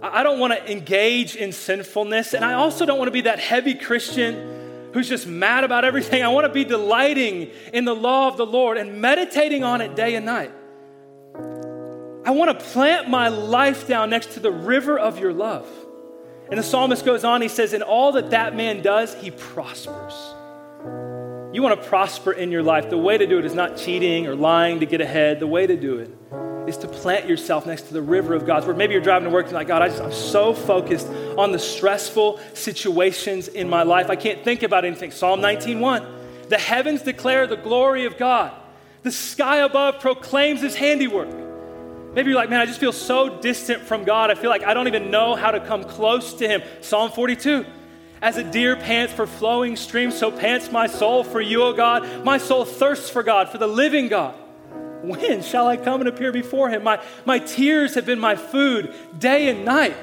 I 0.00 0.22
don't 0.22 0.38
want 0.38 0.52
to 0.52 0.70
engage 0.70 1.34
in 1.34 1.52
sinfulness. 1.52 2.34
And 2.34 2.44
I 2.44 2.54
also 2.54 2.86
don't 2.86 2.98
want 2.98 3.08
to 3.08 3.12
be 3.12 3.22
that 3.22 3.38
heavy 3.38 3.74
Christian 3.74 4.54
who's 4.94 5.08
just 5.08 5.26
mad 5.26 5.64
about 5.64 5.84
everything. 5.84 6.22
I 6.22 6.28
want 6.28 6.46
to 6.46 6.52
be 6.52 6.64
delighting 6.64 7.50
in 7.72 7.84
the 7.84 7.94
law 7.94 8.28
of 8.28 8.36
the 8.36 8.46
Lord 8.46 8.78
and 8.78 9.00
meditating 9.00 9.64
on 9.64 9.80
it 9.80 9.94
day 9.94 10.14
and 10.14 10.24
night. 10.24 10.52
I 12.24 12.30
want 12.30 12.58
to 12.58 12.64
plant 12.64 13.10
my 13.10 13.28
life 13.28 13.86
down 13.86 14.08
next 14.08 14.32
to 14.34 14.40
the 14.40 14.52
river 14.52 14.98
of 14.98 15.18
your 15.18 15.32
love. 15.32 15.68
And 16.48 16.58
the 16.58 16.62
psalmist 16.62 17.04
goes 17.04 17.24
on, 17.24 17.42
he 17.42 17.48
says, 17.48 17.72
In 17.72 17.82
all 17.82 18.12
that 18.12 18.30
that 18.30 18.54
man 18.54 18.82
does, 18.82 19.14
he 19.14 19.30
prospers. 19.32 20.14
You 21.52 21.62
want 21.62 21.80
to 21.80 21.88
prosper 21.88 22.32
in 22.32 22.50
your 22.50 22.62
life. 22.62 22.88
The 22.88 22.98
way 22.98 23.18
to 23.18 23.26
do 23.26 23.38
it 23.38 23.44
is 23.44 23.54
not 23.54 23.76
cheating 23.76 24.26
or 24.26 24.36
lying 24.36 24.80
to 24.80 24.86
get 24.86 25.00
ahead. 25.00 25.40
The 25.40 25.46
way 25.46 25.66
to 25.66 25.76
do 25.76 25.98
it 25.98 26.10
is 26.66 26.76
to 26.78 26.88
plant 26.88 27.28
yourself 27.28 27.66
next 27.66 27.82
to 27.88 27.94
the 27.94 28.02
river 28.02 28.34
of 28.34 28.46
God's 28.46 28.66
word. 28.66 28.78
Maybe 28.78 28.92
you're 28.94 29.02
driving 29.02 29.28
to 29.28 29.34
work 29.34 29.46
and 29.46 29.54
like, 29.54 29.68
God, 29.68 29.82
I 29.82 29.88
just, 29.88 30.02
I'm 30.02 30.12
so 30.12 30.54
focused 30.54 31.08
on 31.36 31.52
the 31.52 31.58
stressful 31.58 32.40
situations 32.54 33.48
in 33.48 33.68
my 33.68 33.82
life. 33.82 34.08
I 34.08 34.16
can't 34.16 34.42
think 34.42 34.62
about 34.62 34.84
anything. 34.84 35.10
Psalm 35.10 35.40
19:1. 35.40 36.48
The 36.48 36.58
heavens 36.58 37.02
declare 37.02 37.46
the 37.46 37.56
glory 37.56 38.04
of 38.04 38.18
God. 38.18 38.52
The 39.02 39.12
sky 39.12 39.58
above 39.58 40.00
proclaims 40.00 40.60
his 40.60 40.74
handiwork. 40.74 41.28
Maybe 42.14 42.30
you're 42.30 42.38
like, 42.38 42.50
man, 42.50 42.60
I 42.60 42.66
just 42.66 42.80
feel 42.80 42.92
so 42.92 43.40
distant 43.40 43.82
from 43.82 44.04
God. 44.04 44.30
I 44.30 44.34
feel 44.34 44.50
like 44.50 44.62
I 44.62 44.72
don't 44.72 44.86
even 44.86 45.10
know 45.10 45.34
how 45.34 45.50
to 45.50 45.60
come 45.60 45.84
close 45.84 46.34
to 46.34 46.48
him. 46.48 46.62
Psalm 46.80 47.10
42. 47.10 47.66
As 48.22 48.36
a 48.36 48.44
deer 48.44 48.76
pants 48.76 49.12
for 49.12 49.26
flowing 49.26 49.76
streams, 49.76 50.16
so 50.16 50.30
pants 50.30 50.70
my 50.70 50.86
soul 50.86 51.24
for 51.24 51.40
you, 51.40 51.62
O 51.62 51.72
God. 51.72 52.24
My 52.24 52.38
soul 52.38 52.64
thirsts 52.64 53.10
for 53.10 53.22
God, 53.22 53.50
for 53.50 53.58
the 53.58 53.66
living 53.66 54.08
God. 54.08 54.34
When 55.08 55.42
shall 55.42 55.66
I 55.66 55.76
come 55.76 56.00
and 56.00 56.08
appear 56.08 56.32
before 56.32 56.70
him? 56.70 56.82
My, 56.82 57.02
my 57.24 57.38
tears 57.38 57.94
have 57.94 58.06
been 58.06 58.18
my 58.18 58.36
food 58.36 58.94
day 59.18 59.48
and 59.48 59.64
night. 59.64 59.96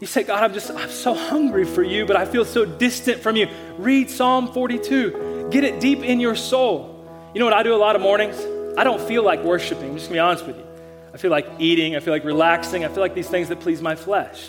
You 0.00 0.06
say, 0.06 0.22
God, 0.22 0.42
I'm 0.42 0.54
just, 0.54 0.70
I'm 0.70 0.90
so 0.90 1.14
hungry 1.14 1.64
for 1.64 1.82
you, 1.82 2.06
but 2.06 2.16
I 2.16 2.24
feel 2.24 2.44
so 2.44 2.64
distant 2.64 3.20
from 3.20 3.36
you. 3.36 3.48
Read 3.76 4.10
Psalm 4.10 4.52
42. 4.52 5.48
Get 5.50 5.62
it 5.62 5.78
deep 5.78 6.00
in 6.00 6.20
your 6.20 6.34
soul. 6.34 7.06
You 7.34 7.38
know 7.38 7.44
what 7.44 7.54
I 7.54 7.62
do 7.62 7.74
a 7.74 7.76
lot 7.76 7.96
of 7.96 8.02
mornings? 8.02 8.38
I 8.78 8.84
don't 8.84 9.00
feel 9.00 9.22
like 9.22 9.42
worshiping. 9.44 9.90
I'm 9.90 9.96
just 9.96 10.06
gonna 10.06 10.16
be 10.16 10.20
honest 10.20 10.46
with 10.46 10.56
you. 10.56 10.64
I 11.12 11.18
feel 11.18 11.30
like 11.30 11.46
eating. 11.58 11.96
I 11.96 12.00
feel 12.00 12.14
like 12.14 12.24
relaxing. 12.24 12.84
I 12.84 12.88
feel 12.88 13.00
like 13.00 13.14
these 13.14 13.28
things 13.28 13.48
that 13.50 13.60
please 13.60 13.82
my 13.82 13.94
flesh. 13.94 14.48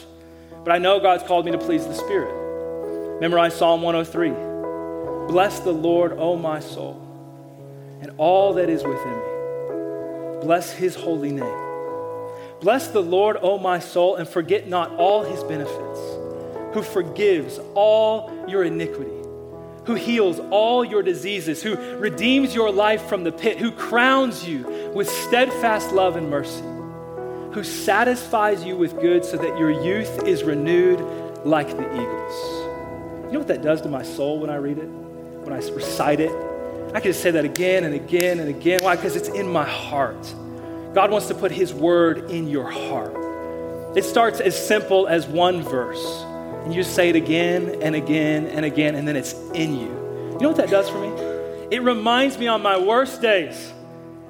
But 0.64 0.72
I 0.72 0.78
know 0.78 1.00
God's 1.00 1.24
called 1.24 1.46
me 1.46 1.52
to 1.52 1.58
please 1.58 1.86
the 1.86 1.96
Spirit. 1.96 3.20
Memorize 3.20 3.56
Psalm 3.56 3.82
103. 3.82 4.30
Bless 5.28 5.60
the 5.60 5.72
Lord, 5.72 6.14
O 6.14 6.38
my 6.38 6.60
soul 6.60 7.11
and 8.02 8.12
all 8.18 8.54
that 8.54 8.70
is 8.70 8.84
within 8.84 9.12
me. 9.12 10.42
Bless 10.42 10.72
his 10.72 10.96
holy 10.96 11.32
name. 11.32 11.72
Bless 12.60 12.88
the 12.88 13.02
Lord, 13.02 13.38
O 13.42 13.58
my 13.58 13.80
soul, 13.80 14.16
and 14.16 14.28
forget 14.28 14.68
not 14.68 14.92
all 14.98 15.24
his 15.24 15.44
benefits, 15.44 16.00
who 16.74 16.82
forgives 16.84 17.60
all 17.74 18.32
your 18.48 18.64
iniquity, 18.64 19.12
who 19.86 19.96
heals 19.96 20.40
all 20.52 20.84
your 20.84 21.02
diseases, 21.02 21.64
who 21.64 21.76
redeems 21.98 22.54
your 22.54 22.72
life 22.72 23.04
from 23.08 23.24
the 23.24 23.32
pit, 23.32 23.58
who 23.58 23.72
crowns 23.72 24.48
you 24.48 24.92
with 24.94 25.10
steadfast 25.10 25.92
love 25.92 26.16
and 26.16 26.30
mercy, 26.30 26.64
who 27.54 27.64
satisfies 27.64 28.64
you 28.64 28.78
with 28.78 29.00
good 29.00 29.26
so 29.26 29.38
that 29.38 29.58
your 29.58 29.72
youth 29.72 30.24
is 30.28 30.44
renewed 30.44 31.00
like 31.46 31.70
the 31.70 31.94
eagles. 31.94 32.62
You 33.26 33.34
know 33.34 33.40
what 33.40 33.48
that 33.48 33.62
does 33.62 33.82
to 33.82 33.90
my 33.90 34.04
soul 34.04 34.40
when 34.40 34.50
I 34.50 34.56
read 34.56 34.78
it? 34.78 34.88
When 34.88 35.54
I 35.54 35.58
recite 35.70 36.20
it? 36.20 36.51
I 36.94 37.00
can 37.00 37.12
just 37.12 37.22
say 37.22 37.32
that 37.32 37.46
again 37.46 37.86
and 37.86 37.96
again 37.96 38.40
and 38.40 38.50
again. 38.50 38.80
Why? 38.84 38.98
Because 38.98 39.16
it's 39.16 39.30
in 39.30 39.48
my 39.48 39.64
heart. 39.64 40.22
God 40.94 41.10
wants 41.10 41.28
to 41.28 41.34
put 41.34 41.52
His 41.52 41.74
word 41.74 42.30
in 42.30 42.48
your 42.48 42.70
heart. 42.70 43.16
It 43.96 44.04
starts 44.04 44.42
as 44.42 44.58
simple 44.68 45.08
as 45.08 45.26
one 45.26 45.62
verse, 45.62 46.06
and 46.66 46.74
you 46.74 46.84
say 46.84 47.10
it 47.10 47.16
again 47.16 47.82
and 47.82 47.96
again 47.96 48.48
and 48.48 48.66
again, 48.66 48.96
and 48.96 49.08
then 49.08 49.16
it's 49.16 49.34
in 49.54 49.78
you. 49.80 49.88
You 50.34 50.40
know 50.40 50.50
what 50.50 50.58
that 50.58 50.70
does 50.70 50.90
for 50.90 51.00
me? 51.00 51.08
It 51.72 51.82
reminds 51.82 52.38
me 52.38 52.48
on 52.48 52.62
my 52.62 52.78
worst 52.78 53.22
days 53.22 53.72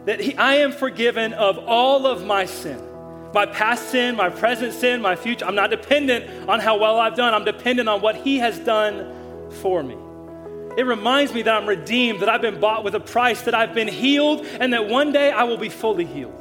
that 0.06 0.20
he, 0.20 0.36
I 0.36 0.58
am 0.58 0.72
forgiven 0.72 1.34
of 1.34 1.58
all 1.58 2.06
of 2.06 2.26
my 2.26 2.46
sin. 2.46 2.80
My 3.34 3.46
past 3.46 3.90
sin, 3.90 4.16
my 4.16 4.30
present 4.30 4.74
sin, 4.74 5.02
my 5.02 5.16
future. 5.16 5.46
I'm 5.46 5.56
not 5.56 5.70
dependent 5.70 6.50
on 6.50 6.60
how 6.60 6.78
well 6.78 7.00
I've 7.00 7.16
done. 7.16 7.34
I'm 7.34 7.46
dependent 7.46 7.88
on 7.88 8.02
what 8.02 8.16
He 8.16 8.38
has 8.40 8.60
done 8.60 9.50
for 9.62 9.82
me. 9.82 9.96
It 10.78 10.86
reminds 10.86 11.34
me 11.34 11.42
that 11.42 11.54
I'm 11.54 11.68
redeemed, 11.68 12.22
that 12.22 12.30
I've 12.30 12.42
been 12.42 12.60
bought 12.60 12.84
with 12.84 12.96
a 12.96 13.00
price, 13.00 13.42
that 13.42 13.54
I've 13.54 13.74
been 13.74 13.88
healed, 13.88 14.46
and 14.46 14.74
that 14.74 14.88
one 14.88 15.12
day 15.12 15.32
I 15.32 15.44
will 15.44 15.58
be 15.58 15.70
fully 15.70 16.06
healed. 16.06 16.38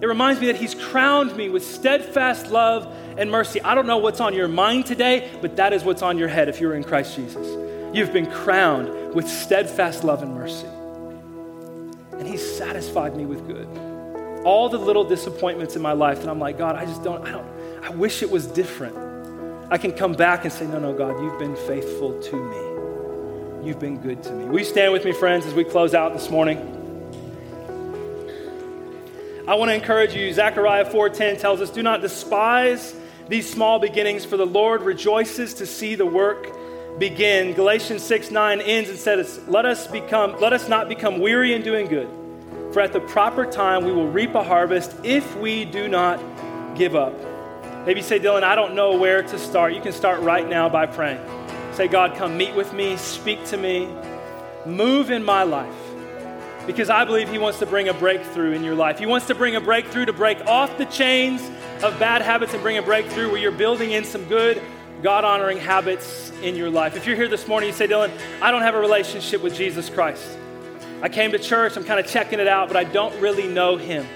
It 0.00 0.06
reminds 0.06 0.40
me 0.40 0.48
that 0.48 0.56
He's 0.56 0.74
crowned 0.74 1.34
me 1.36 1.48
with 1.48 1.64
steadfast 1.64 2.48
love 2.48 2.86
and 3.16 3.30
mercy. 3.30 3.62
I 3.62 3.74
don't 3.74 3.86
know 3.86 3.96
what's 3.96 4.20
on 4.20 4.34
your 4.34 4.48
mind 4.48 4.86
today, 4.86 5.30
but 5.40 5.56
that 5.56 5.72
is 5.72 5.84
what's 5.84 6.02
on 6.02 6.18
your 6.18 6.28
head 6.28 6.48
if 6.48 6.60
you're 6.60 6.74
in 6.74 6.84
Christ 6.84 7.16
Jesus. 7.16 7.46
You've 7.94 8.12
been 8.12 8.30
crowned 8.30 9.14
with 9.14 9.26
steadfast 9.26 10.04
love 10.04 10.22
and 10.22 10.34
mercy. 10.34 10.66
And 12.18 12.28
He's 12.28 12.44
satisfied 12.56 13.16
me 13.16 13.24
with 13.24 13.46
good. 13.46 13.66
All 14.44 14.68
the 14.68 14.78
little 14.78 15.04
disappointments 15.04 15.76
in 15.76 15.82
my 15.82 15.92
life 15.92 16.20
that 16.20 16.28
I'm 16.28 16.38
like, 16.38 16.58
God, 16.58 16.76
I 16.76 16.84
just 16.84 17.02
don't, 17.02 17.26
I 17.26 17.32
don't, 17.32 17.46
I 17.82 17.90
wish 17.90 18.22
it 18.22 18.30
was 18.30 18.46
different. 18.46 18.96
I 19.70 19.78
can 19.78 19.92
come 19.92 20.12
back 20.12 20.44
and 20.44 20.52
say, 20.52 20.66
No, 20.66 20.78
no, 20.78 20.92
God, 20.92 21.20
you've 21.20 21.38
been 21.38 21.56
faithful 21.66 22.20
to 22.22 22.36
me. 22.36 22.65
You've 23.66 23.80
been 23.80 23.96
good 23.96 24.22
to 24.22 24.32
me. 24.32 24.44
Will 24.44 24.60
you 24.60 24.64
stand 24.64 24.92
with 24.92 25.04
me, 25.04 25.10
friends, 25.10 25.44
as 25.44 25.52
we 25.52 25.64
close 25.64 25.92
out 25.92 26.12
this 26.12 26.30
morning? 26.30 26.56
I 29.48 29.56
want 29.56 29.70
to 29.70 29.74
encourage 29.74 30.14
you. 30.14 30.32
Zechariah 30.32 30.84
4:10 30.84 31.36
tells 31.36 31.60
us, 31.60 31.70
"Do 31.70 31.82
not 31.82 32.00
despise 32.00 32.94
these 33.28 33.50
small 33.50 33.80
beginnings, 33.80 34.24
for 34.24 34.36
the 34.36 34.46
Lord 34.46 34.82
rejoices 34.82 35.52
to 35.54 35.66
see 35.66 35.96
the 35.96 36.06
work 36.06 36.48
begin." 37.00 37.54
Galatians 37.54 38.04
6:9 38.04 38.60
ends 38.60 38.88
and 38.88 39.00
says, 39.00 39.40
"Let 39.48 39.66
us 39.66 39.88
become 39.88 40.36
let 40.38 40.52
us 40.52 40.68
not 40.68 40.88
become 40.88 41.18
weary 41.18 41.52
in 41.52 41.62
doing 41.62 41.88
good, 41.88 42.06
for 42.70 42.82
at 42.82 42.92
the 42.92 43.00
proper 43.00 43.44
time 43.44 43.84
we 43.84 43.90
will 43.90 44.06
reap 44.06 44.36
a 44.36 44.44
harvest 44.44 44.94
if 45.02 45.36
we 45.38 45.64
do 45.64 45.88
not 45.88 46.20
give 46.76 46.94
up." 46.94 47.14
Maybe 47.84 48.00
say, 48.00 48.20
"Dylan, 48.20 48.44
I 48.44 48.54
don't 48.54 48.76
know 48.76 48.92
where 48.92 49.24
to 49.24 49.38
start." 49.40 49.72
You 49.72 49.80
can 49.80 49.90
start 49.90 50.20
right 50.20 50.48
now 50.48 50.68
by 50.68 50.86
praying. 50.86 51.18
Say, 51.76 51.88
"God, 51.88 52.16
come 52.16 52.36
meet 52.36 52.54
with 52.54 52.72
me, 52.72 52.96
speak 52.96 53.44
to 53.46 53.56
me, 53.56 53.88
move 54.64 55.10
in 55.10 55.24
my 55.24 55.42
life." 55.42 55.74
because 56.66 56.90
I 56.90 57.04
believe 57.04 57.28
He 57.28 57.38
wants 57.38 57.60
to 57.60 57.66
bring 57.66 57.88
a 57.88 57.94
breakthrough 57.94 58.52
in 58.52 58.64
your 58.64 58.74
life. 58.74 58.98
He 58.98 59.06
wants 59.06 59.28
to 59.28 59.34
bring 59.34 59.56
a 59.56 59.60
breakthrough 59.60 60.04
to 60.06 60.12
break 60.12 60.44
off 60.46 60.76
the 60.78 60.84
chains 60.86 61.40
of 61.82 61.98
bad 61.98 62.22
habits 62.22 62.52
and 62.54 62.62
bring 62.62 62.76
a 62.76 62.82
breakthrough 62.82 63.30
where 63.30 63.40
you're 63.40 63.52
building 63.52 63.92
in 63.92 64.04
some 64.04 64.24
good, 64.24 64.60
God 65.02 65.24
honoring 65.24 65.58
habits 65.58 66.32
in 66.42 66.56
your 66.56 66.70
life. 66.70 66.96
If 66.96 67.06
you're 67.06 67.16
here 67.16 67.28
this 67.28 67.46
morning, 67.46 67.68
you 67.68 67.74
say, 67.74 67.86
Dylan, 67.86 68.10
I 68.42 68.50
don't 68.50 68.62
have 68.62 68.74
a 68.74 68.80
relationship 68.80 69.42
with 69.42 69.54
Jesus 69.54 69.88
Christ. 69.88 70.26
I 71.02 71.08
came 71.08 71.32
to 71.32 71.38
church, 71.38 71.76
I'm 71.76 71.84
kind 71.84 72.00
of 72.00 72.06
checking 72.06 72.40
it 72.40 72.48
out, 72.48 72.68
but 72.68 72.76
I 72.76 72.84
don't 72.84 73.18
really 73.20 73.46
know 73.46 73.76
Him. 73.76 74.06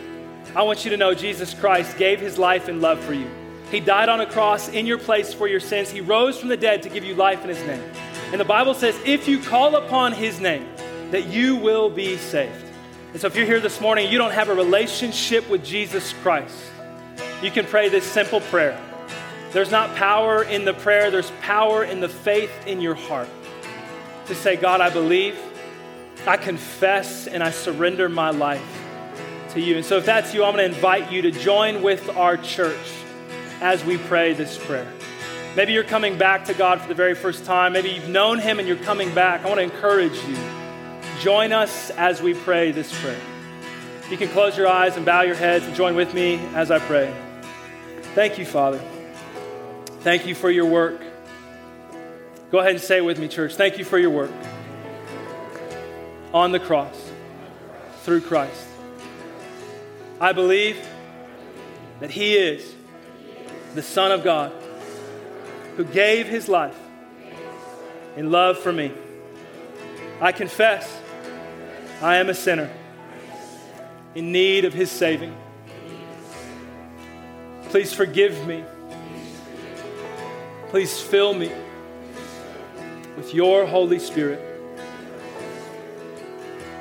I 0.57 0.63
want 0.63 0.85
you 0.85 0.91
to 0.91 0.97
know 0.97 1.15
Jesus 1.15 1.55
Christ 1.55 1.97
gave 1.99 2.21
His 2.21 2.39
life 2.39 2.69
and 2.69 2.81
love 2.81 2.99
for 3.01 3.15
you. 3.15 3.31
He 3.71 3.79
died 3.79 4.09
on 4.09 4.21
a 4.21 4.27
cross 4.27 4.69
in 4.69 4.85
your 4.85 4.99
place 4.99 5.33
for 5.33 5.47
your 5.47 5.61
sins. 5.61 5.91
He 5.91 6.01
rose 6.01 6.39
from 6.39 6.49
the 6.49 6.57
dead 6.57 6.83
to 6.83 6.89
give 6.89 7.05
you 7.05 7.15
life 7.15 7.43
in 7.43 7.49
His 7.49 7.65
name. 7.65 7.83
And 8.33 8.41
the 8.41 8.45
Bible 8.45 8.75
says, 8.75 8.99
if 9.05 9.29
you 9.29 9.39
call 9.41 9.77
upon 9.77 10.13
His 10.13 10.41
name, 10.41 10.67
that 11.11 11.27
you 11.27 11.57
will 11.57 11.89
be 11.89 12.17
saved. 12.17 12.65
And 13.13 13.21
so 13.21 13.27
if 13.27 13.37
you're 13.37 13.47
here 13.47 13.61
this 13.61 13.81
morning 13.81 14.05
and 14.05 14.13
you 14.13 14.19
don't 14.19 14.33
have 14.33 14.49
a 14.49 14.55
relationship 14.55 15.49
with 15.49 15.65
Jesus 15.65 16.13
Christ, 16.23 16.57
you 17.43 17.51
can 17.51 17.65
pray 17.65 17.89
this 17.89 18.05
simple 18.05 18.41
prayer. 18.41 18.81
There's 19.53 19.71
not 19.71 19.97
power 19.97 20.45
in 20.45 20.65
the 20.65 20.75
prayer, 20.75 21.11
there's 21.11 21.33
power 21.41 21.83
in 21.83 22.01
the 22.01 22.09
faith 22.09 22.53
in 22.67 22.81
your 22.81 22.95
heart. 22.95 23.29
To 24.27 24.35
say, 24.35 24.55
God, 24.55 24.81
I 24.81 24.91
believe, 24.91 25.37
I 26.27 26.37
confess, 26.37 27.27
and 27.27 27.43
I 27.43 27.51
surrender 27.51 28.09
my 28.09 28.31
life 28.31 28.63
to 29.51 29.61
you. 29.61 29.77
And 29.77 29.85
so 29.85 29.97
if 29.97 30.07
that's 30.07 30.33
you, 30.35 30.45
I'm 30.45 30.55
going 30.55 30.71
to 30.71 30.77
invite 30.77 31.11
you 31.11 31.23
to 31.23 31.33
join 31.33 31.83
with 31.83 32.09
our 32.11 32.37
church 32.37 32.77
as 33.61 33.85
we 33.85 33.99
pray 33.99 34.33
this 34.33 34.59
prayer. 34.59 34.91
Maybe 35.57 35.73
you're 35.73 35.85
coming 35.85 36.17
back 36.17 36.45
to 36.47 36.55
God 36.55 36.81
for 36.81 36.89
the 36.89 36.95
very 36.95 37.15
first 37.15 37.45
time. 37.45 37.73
Maybe 37.73 37.91
you've 37.91 38.09
known 38.09 38.39
Him 38.39 38.59
and 38.59 38.69
you're 38.69 38.77
coming 38.79 39.13
back. 39.15 39.45
I 39.45 39.49
want 39.49 39.59
to 39.59 39.65
encourage 39.65 40.15
you 40.25 40.37
join 41.21 41.53
us 41.53 41.91
as 41.91 42.23
we 42.23 42.35
pray 42.35 42.73
this 42.73 42.97
prayer. 43.01 43.21
You 44.11 44.17
can 44.17 44.29
close 44.29 44.57
your 44.57 44.69
eyes 44.69 44.97
and 44.97 45.05
bow 45.05 45.23
your 45.23 45.35
heads 45.35 45.67
and 45.67 45.75
join 45.75 45.95
with 45.95 46.15
me 46.15 46.37
as 46.55 46.71
I 46.71 46.79
pray. 46.79 47.15
Thank 48.15 48.39
you, 48.39 48.47
Father. 48.47 48.81
Thank 50.01 50.27
you 50.27 50.35
for 50.35 50.51
your 50.51 50.67
work. 50.67 51.01
Go 52.51 52.59
ahead 52.59 52.73
and 52.73 52.81
say 52.81 52.99
it 52.99 53.05
with 53.05 53.19
me, 53.19 53.29
church. 53.29 53.55
Thank 53.55 53.79
you 53.79 53.85
for 53.85 53.99
your 53.99 54.11
work 54.11 54.33
on 56.33 56.53
the 56.53 56.61
cross 56.61 57.11
through 58.03 58.23
Christ. 58.23 58.67
I 60.21 60.33
believe 60.33 60.79
that 62.01 62.11
He 62.11 62.35
is 62.35 62.75
the 63.75 63.83
Son 63.83 64.13
of 64.13 64.25
God 64.25 64.53
who 65.77 65.85
gave 65.85 66.27
His 66.27 66.49
life 66.49 66.79
in 68.17 68.31
love 68.31 68.59
for 68.59 68.73
me. 68.73 68.93
I 70.21 70.33
confess 70.33 71.01
I 72.03 72.17
am 72.17 72.29
a 72.29 72.35
sinner 72.35 72.71
in 74.15 74.33
need 74.33 74.65
of 74.65 74.73
his 74.73 74.91
saving. 74.91 75.37
Please 77.65 77.93
forgive 77.93 78.47
me. 78.47 78.65
Please 80.69 81.01
fill 81.01 81.35
me 81.35 81.51
with 83.17 83.35
your 83.35 83.67
Holy 83.67 83.99
Spirit. 83.99 84.41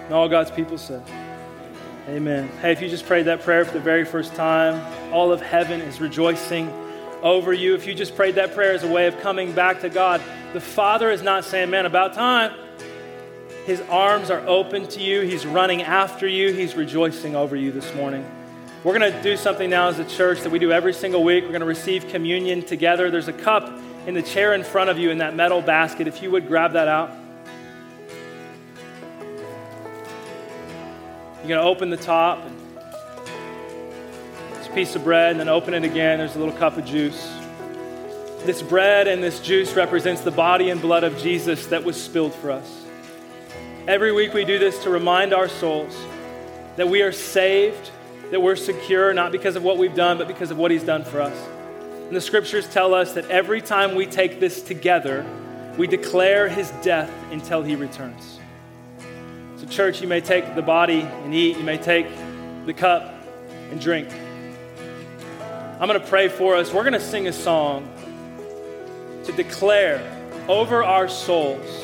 And 0.05 0.13
all 0.13 0.27
God's 0.27 0.51
people 0.51 0.77
said, 0.77 1.03
Amen. 2.09 2.47
Hey, 2.59 2.71
if 2.71 2.81
you 2.81 2.89
just 2.89 3.05
prayed 3.05 3.27
that 3.27 3.43
prayer 3.43 3.63
for 3.63 3.71
the 3.71 3.79
very 3.79 4.03
first 4.03 4.33
time, 4.33 5.13
all 5.13 5.31
of 5.31 5.41
heaven 5.41 5.79
is 5.79 6.01
rejoicing 6.01 6.67
over 7.21 7.53
you. 7.53 7.75
If 7.75 7.85
you 7.85 7.93
just 7.93 8.15
prayed 8.15 8.33
that 8.33 8.55
prayer 8.55 8.73
as 8.73 8.83
a 8.83 8.87
way 8.87 9.05
of 9.05 9.19
coming 9.19 9.51
back 9.51 9.81
to 9.81 9.89
God, 9.89 10.19
the 10.51 10.59
Father 10.59 11.11
is 11.11 11.21
not 11.21 11.45
saying, 11.45 11.69
Man, 11.69 11.85
about 11.85 12.15
time. 12.15 12.51
His 13.67 13.79
arms 13.81 14.31
are 14.31 14.39
open 14.47 14.87
to 14.87 14.99
you. 14.99 15.21
He's 15.21 15.45
running 15.45 15.83
after 15.83 16.27
you. 16.27 16.51
He's 16.51 16.73
rejoicing 16.73 17.35
over 17.35 17.55
you 17.55 17.71
this 17.71 17.93
morning. 17.93 18.25
We're 18.83 18.97
going 18.97 19.13
to 19.13 19.21
do 19.21 19.37
something 19.37 19.69
now 19.69 19.89
as 19.89 19.99
a 19.99 20.05
church 20.05 20.41
that 20.41 20.49
we 20.49 20.57
do 20.57 20.71
every 20.71 20.93
single 20.93 21.23
week. 21.23 21.43
We're 21.43 21.49
going 21.49 21.59
to 21.59 21.67
receive 21.67 22.07
communion 22.07 22.63
together. 22.63 23.11
There's 23.11 23.27
a 23.27 23.33
cup 23.33 23.71
in 24.07 24.15
the 24.15 24.23
chair 24.23 24.55
in 24.55 24.63
front 24.63 24.89
of 24.89 24.97
you 24.97 25.11
in 25.11 25.19
that 25.19 25.35
metal 25.35 25.61
basket. 25.61 26.07
If 26.07 26.23
you 26.23 26.31
would 26.31 26.47
grab 26.47 26.73
that 26.73 26.87
out. 26.87 27.18
You're 31.39 31.47
going 31.47 31.61
to 31.61 31.67
open 31.67 31.89
the 31.89 31.97
top. 31.97 32.45
And 32.45 32.55
this 34.57 34.67
piece 34.67 34.95
of 34.95 35.03
bread, 35.05 35.31
and 35.31 35.39
then 35.39 35.47
open 35.47 35.73
it 35.73 35.85
again. 35.85 36.19
There's 36.19 36.35
a 36.35 36.39
little 36.39 36.53
cup 36.53 36.77
of 36.77 36.85
juice. 36.85 37.31
This 38.45 38.61
bread 38.61 39.07
and 39.07 39.23
this 39.23 39.39
juice 39.39 39.73
represents 39.73 40.21
the 40.21 40.31
body 40.31 40.69
and 40.69 40.81
blood 40.81 41.03
of 41.03 41.17
Jesus 41.17 41.67
that 41.67 41.83
was 41.83 42.01
spilled 42.01 42.33
for 42.33 42.51
us. 42.51 42.83
Every 43.87 44.11
week 44.11 44.33
we 44.33 44.43
do 44.45 44.59
this 44.59 44.83
to 44.83 44.89
remind 44.89 45.33
our 45.33 45.47
souls 45.47 45.95
that 46.75 46.87
we 46.89 47.01
are 47.01 47.11
saved, 47.11 47.91
that 48.31 48.41
we're 48.41 48.55
secure, 48.55 49.13
not 49.13 49.31
because 49.31 49.55
of 49.55 49.63
what 49.63 49.77
we've 49.77 49.95
done, 49.95 50.17
but 50.17 50.27
because 50.27 50.51
of 50.51 50.57
what 50.57 50.71
He's 50.71 50.83
done 50.83 51.03
for 51.03 51.21
us. 51.21 51.37
And 52.07 52.15
the 52.15 52.21
scriptures 52.21 52.67
tell 52.67 52.93
us 52.93 53.13
that 53.13 53.29
every 53.29 53.61
time 53.61 53.95
we 53.95 54.05
take 54.05 54.39
this 54.39 54.61
together, 54.61 55.25
we 55.77 55.87
declare 55.87 56.49
His 56.49 56.71
death 56.81 57.11
until 57.31 57.63
He 57.63 57.75
returns. 57.75 58.38
So, 59.59 59.67
church, 59.67 59.99
you 59.99 60.07
may 60.07 60.21
take 60.21 60.55
the 60.55 60.61
body 60.61 61.01
and 61.01 61.35
eat, 61.35 61.57
you 61.57 61.65
may 61.65 61.77
take 61.77 62.07
the 62.65 62.73
cup 62.73 63.13
and 63.71 63.81
drink. 63.81 64.07
I'm 65.81 65.85
going 65.85 65.99
to 65.99 66.07
pray 66.07 66.29
for 66.29 66.55
us. 66.55 66.71
We're 66.71 66.83
going 66.83 66.93
to 66.93 67.01
sing 67.01 67.27
a 67.27 67.33
song 67.33 67.85
to 69.25 69.33
declare 69.33 70.01
over 70.47 70.81
our 70.81 71.09
souls 71.09 71.83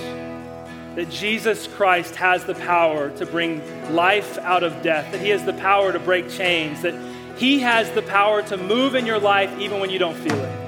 that 0.96 1.10
Jesus 1.10 1.68
Christ 1.68 2.16
has 2.16 2.46
the 2.46 2.56
power 2.56 3.10
to 3.18 3.26
bring 3.26 3.62
life 3.94 4.38
out 4.38 4.64
of 4.64 4.82
death, 4.82 5.12
that 5.12 5.20
He 5.20 5.28
has 5.32 5.44
the 5.44 5.52
power 5.52 5.92
to 5.92 6.00
break 6.00 6.30
chains, 6.30 6.82
that 6.84 6.96
He 7.36 7.60
has 7.60 7.92
the 7.92 8.04
power 8.04 8.42
to 8.44 8.56
move 8.56 8.96
in 8.96 9.06
your 9.06 9.20
life 9.20 9.52
even 9.60 9.82
when 9.82 9.90
you 9.90 10.00
don't 10.00 10.16
feel 10.16 10.40
it. 10.40 10.65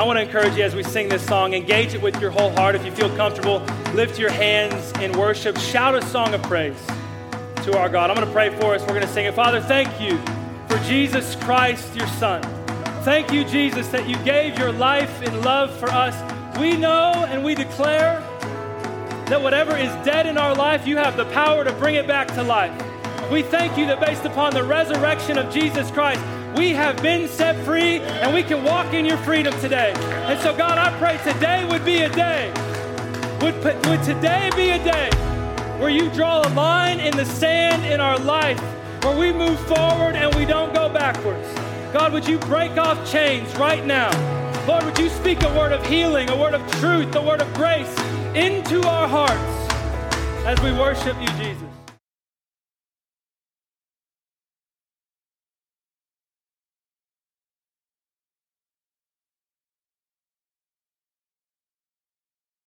I 0.00 0.02
want 0.02 0.16
to 0.18 0.22
encourage 0.22 0.56
you 0.56 0.62
as 0.62 0.74
we 0.74 0.82
sing 0.82 1.10
this 1.10 1.22
song, 1.26 1.52
engage 1.52 1.92
it 1.92 2.00
with 2.00 2.18
your 2.22 2.30
whole 2.30 2.48
heart. 2.52 2.74
If 2.74 2.86
you 2.86 2.90
feel 2.90 3.14
comfortable, 3.16 3.58
lift 3.92 4.18
your 4.18 4.30
hands 4.30 4.92
in 4.92 5.12
worship, 5.12 5.58
shout 5.58 5.94
a 5.94 6.00
song 6.06 6.32
of 6.32 6.42
praise 6.44 6.80
to 7.64 7.76
our 7.76 7.90
God. 7.90 8.08
I'm 8.08 8.16
going 8.16 8.26
to 8.26 8.32
pray 8.32 8.48
for 8.48 8.74
us. 8.74 8.80
We're 8.80 8.94
going 8.94 9.02
to 9.02 9.08
sing 9.08 9.26
it. 9.26 9.34
Father, 9.34 9.60
thank 9.60 10.00
you 10.00 10.16
for 10.68 10.78
Jesus 10.88 11.36
Christ, 11.36 11.94
your 11.94 12.06
Son. 12.06 12.42
Thank 13.04 13.30
you, 13.30 13.44
Jesus, 13.44 13.88
that 13.88 14.08
you 14.08 14.16
gave 14.24 14.58
your 14.58 14.72
life 14.72 15.20
in 15.20 15.42
love 15.42 15.78
for 15.78 15.90
us. 15.90 16.16
We 16.58 16.78
know 16.78 17.26
and 17.28 17.44
we 17.44 17.54
declare 17.54 18.20
that 19.26 19.42
whatever 19.42 19.76
is 19.76 19.92
dead 20.02 20.24
in 20.24 20.38
our 20.38 20.54
life, 20.54 20.86
you 20.86 20.96
have 20.96 21.18
the 21.18 21.26
power 21.26 21.62
to 21.62 21.72
bring 21.74 21.96
it 21.96 22.06
back 22.06 22.28
to 22.28 22.42
life. 22.42 22.72
We 23.30 23.42
thank 23.42 23.76
you 23.76 23.84
that 23.88 24.00
based 24.00 24.24
upon 24.24 24.54
the 24.54 24.64
resurrection 24.64 25.36
of 25.36 25.52
Jesus 25.52 25.90
Christ, 25.90 26.22
we 26.56 26.70
have 26.70 27.00
been 27.02 27.28
set 27.28 27.56
free 27.64 28.00
and 28.00 28.34
we 28.34 28.42
can 28.42 28.64
walk 28.64 28.92
in 28.92 29.04
your 29.04 29.16
freedom 29.18 29.58
today. 29.60 29.92
And 30.26 30.40
so, 30.40 30.56
God, 30.56 30.78
I 30.78 30.96
pray 30.98 31.18
today 31.32 31.64
would 31.64 31.84
be 31.84 32.02
a 32.02 32.08
day, 32.08 32.52
would, 33.40 33.54
would 33.86 34.02
today 34.02 34.50
be 34.56 34.70
a 34.70 34.82
day 34.82 35.10
where 35.78 35.90
you 35.90 36.10
draw 36.10 36.46
a 36.46 36.50
line 36.50 37.00
in 37.00 37.16
the 37.16 37.24
sand 37.24 37.84
in 37.86 38.00
our 38.00 38.18
life, 38.18 38.60
where 39.02 39.18
we 39.18 39.32
move 39.32 39.58
forward 39.66 40.14
and 40.14 40.34
we 40.34 40.44
don't 40.44 40.74
go 40.74 40.88
backwards. 40.88 41.48
God, 41.92 42.12
would 42.12 42.26
you 42.26 42.38
break 42.38 42.72
off 42.76 43.10
chains 43.10 43.54
right 43.56 43.84
now? 43.84 44.10
Lord, 44.66 44.84
would 44.84 44.98
you 44.98 45.08
speak 45.08 45.42
a 45.42 45.48
word 45.56 45.72
of 45.72 45.84
healing, 45.86 46.28
a 46.30 46.36
word 46.36 46.54
of 46.54 46.60
truth, 46.72 47.14
a 47.14 47.22
word 47.22 47.40
of 47.40 47.52
grace 47.54 47.98
into 48.34 48.86
our 48.86 49.08
hearts 49.08 49.70
as 50.46 50.60
we 50.60 50.72
worship 50.72 51.16
you, 51.20 51.26
Jesus. 51.42 51.69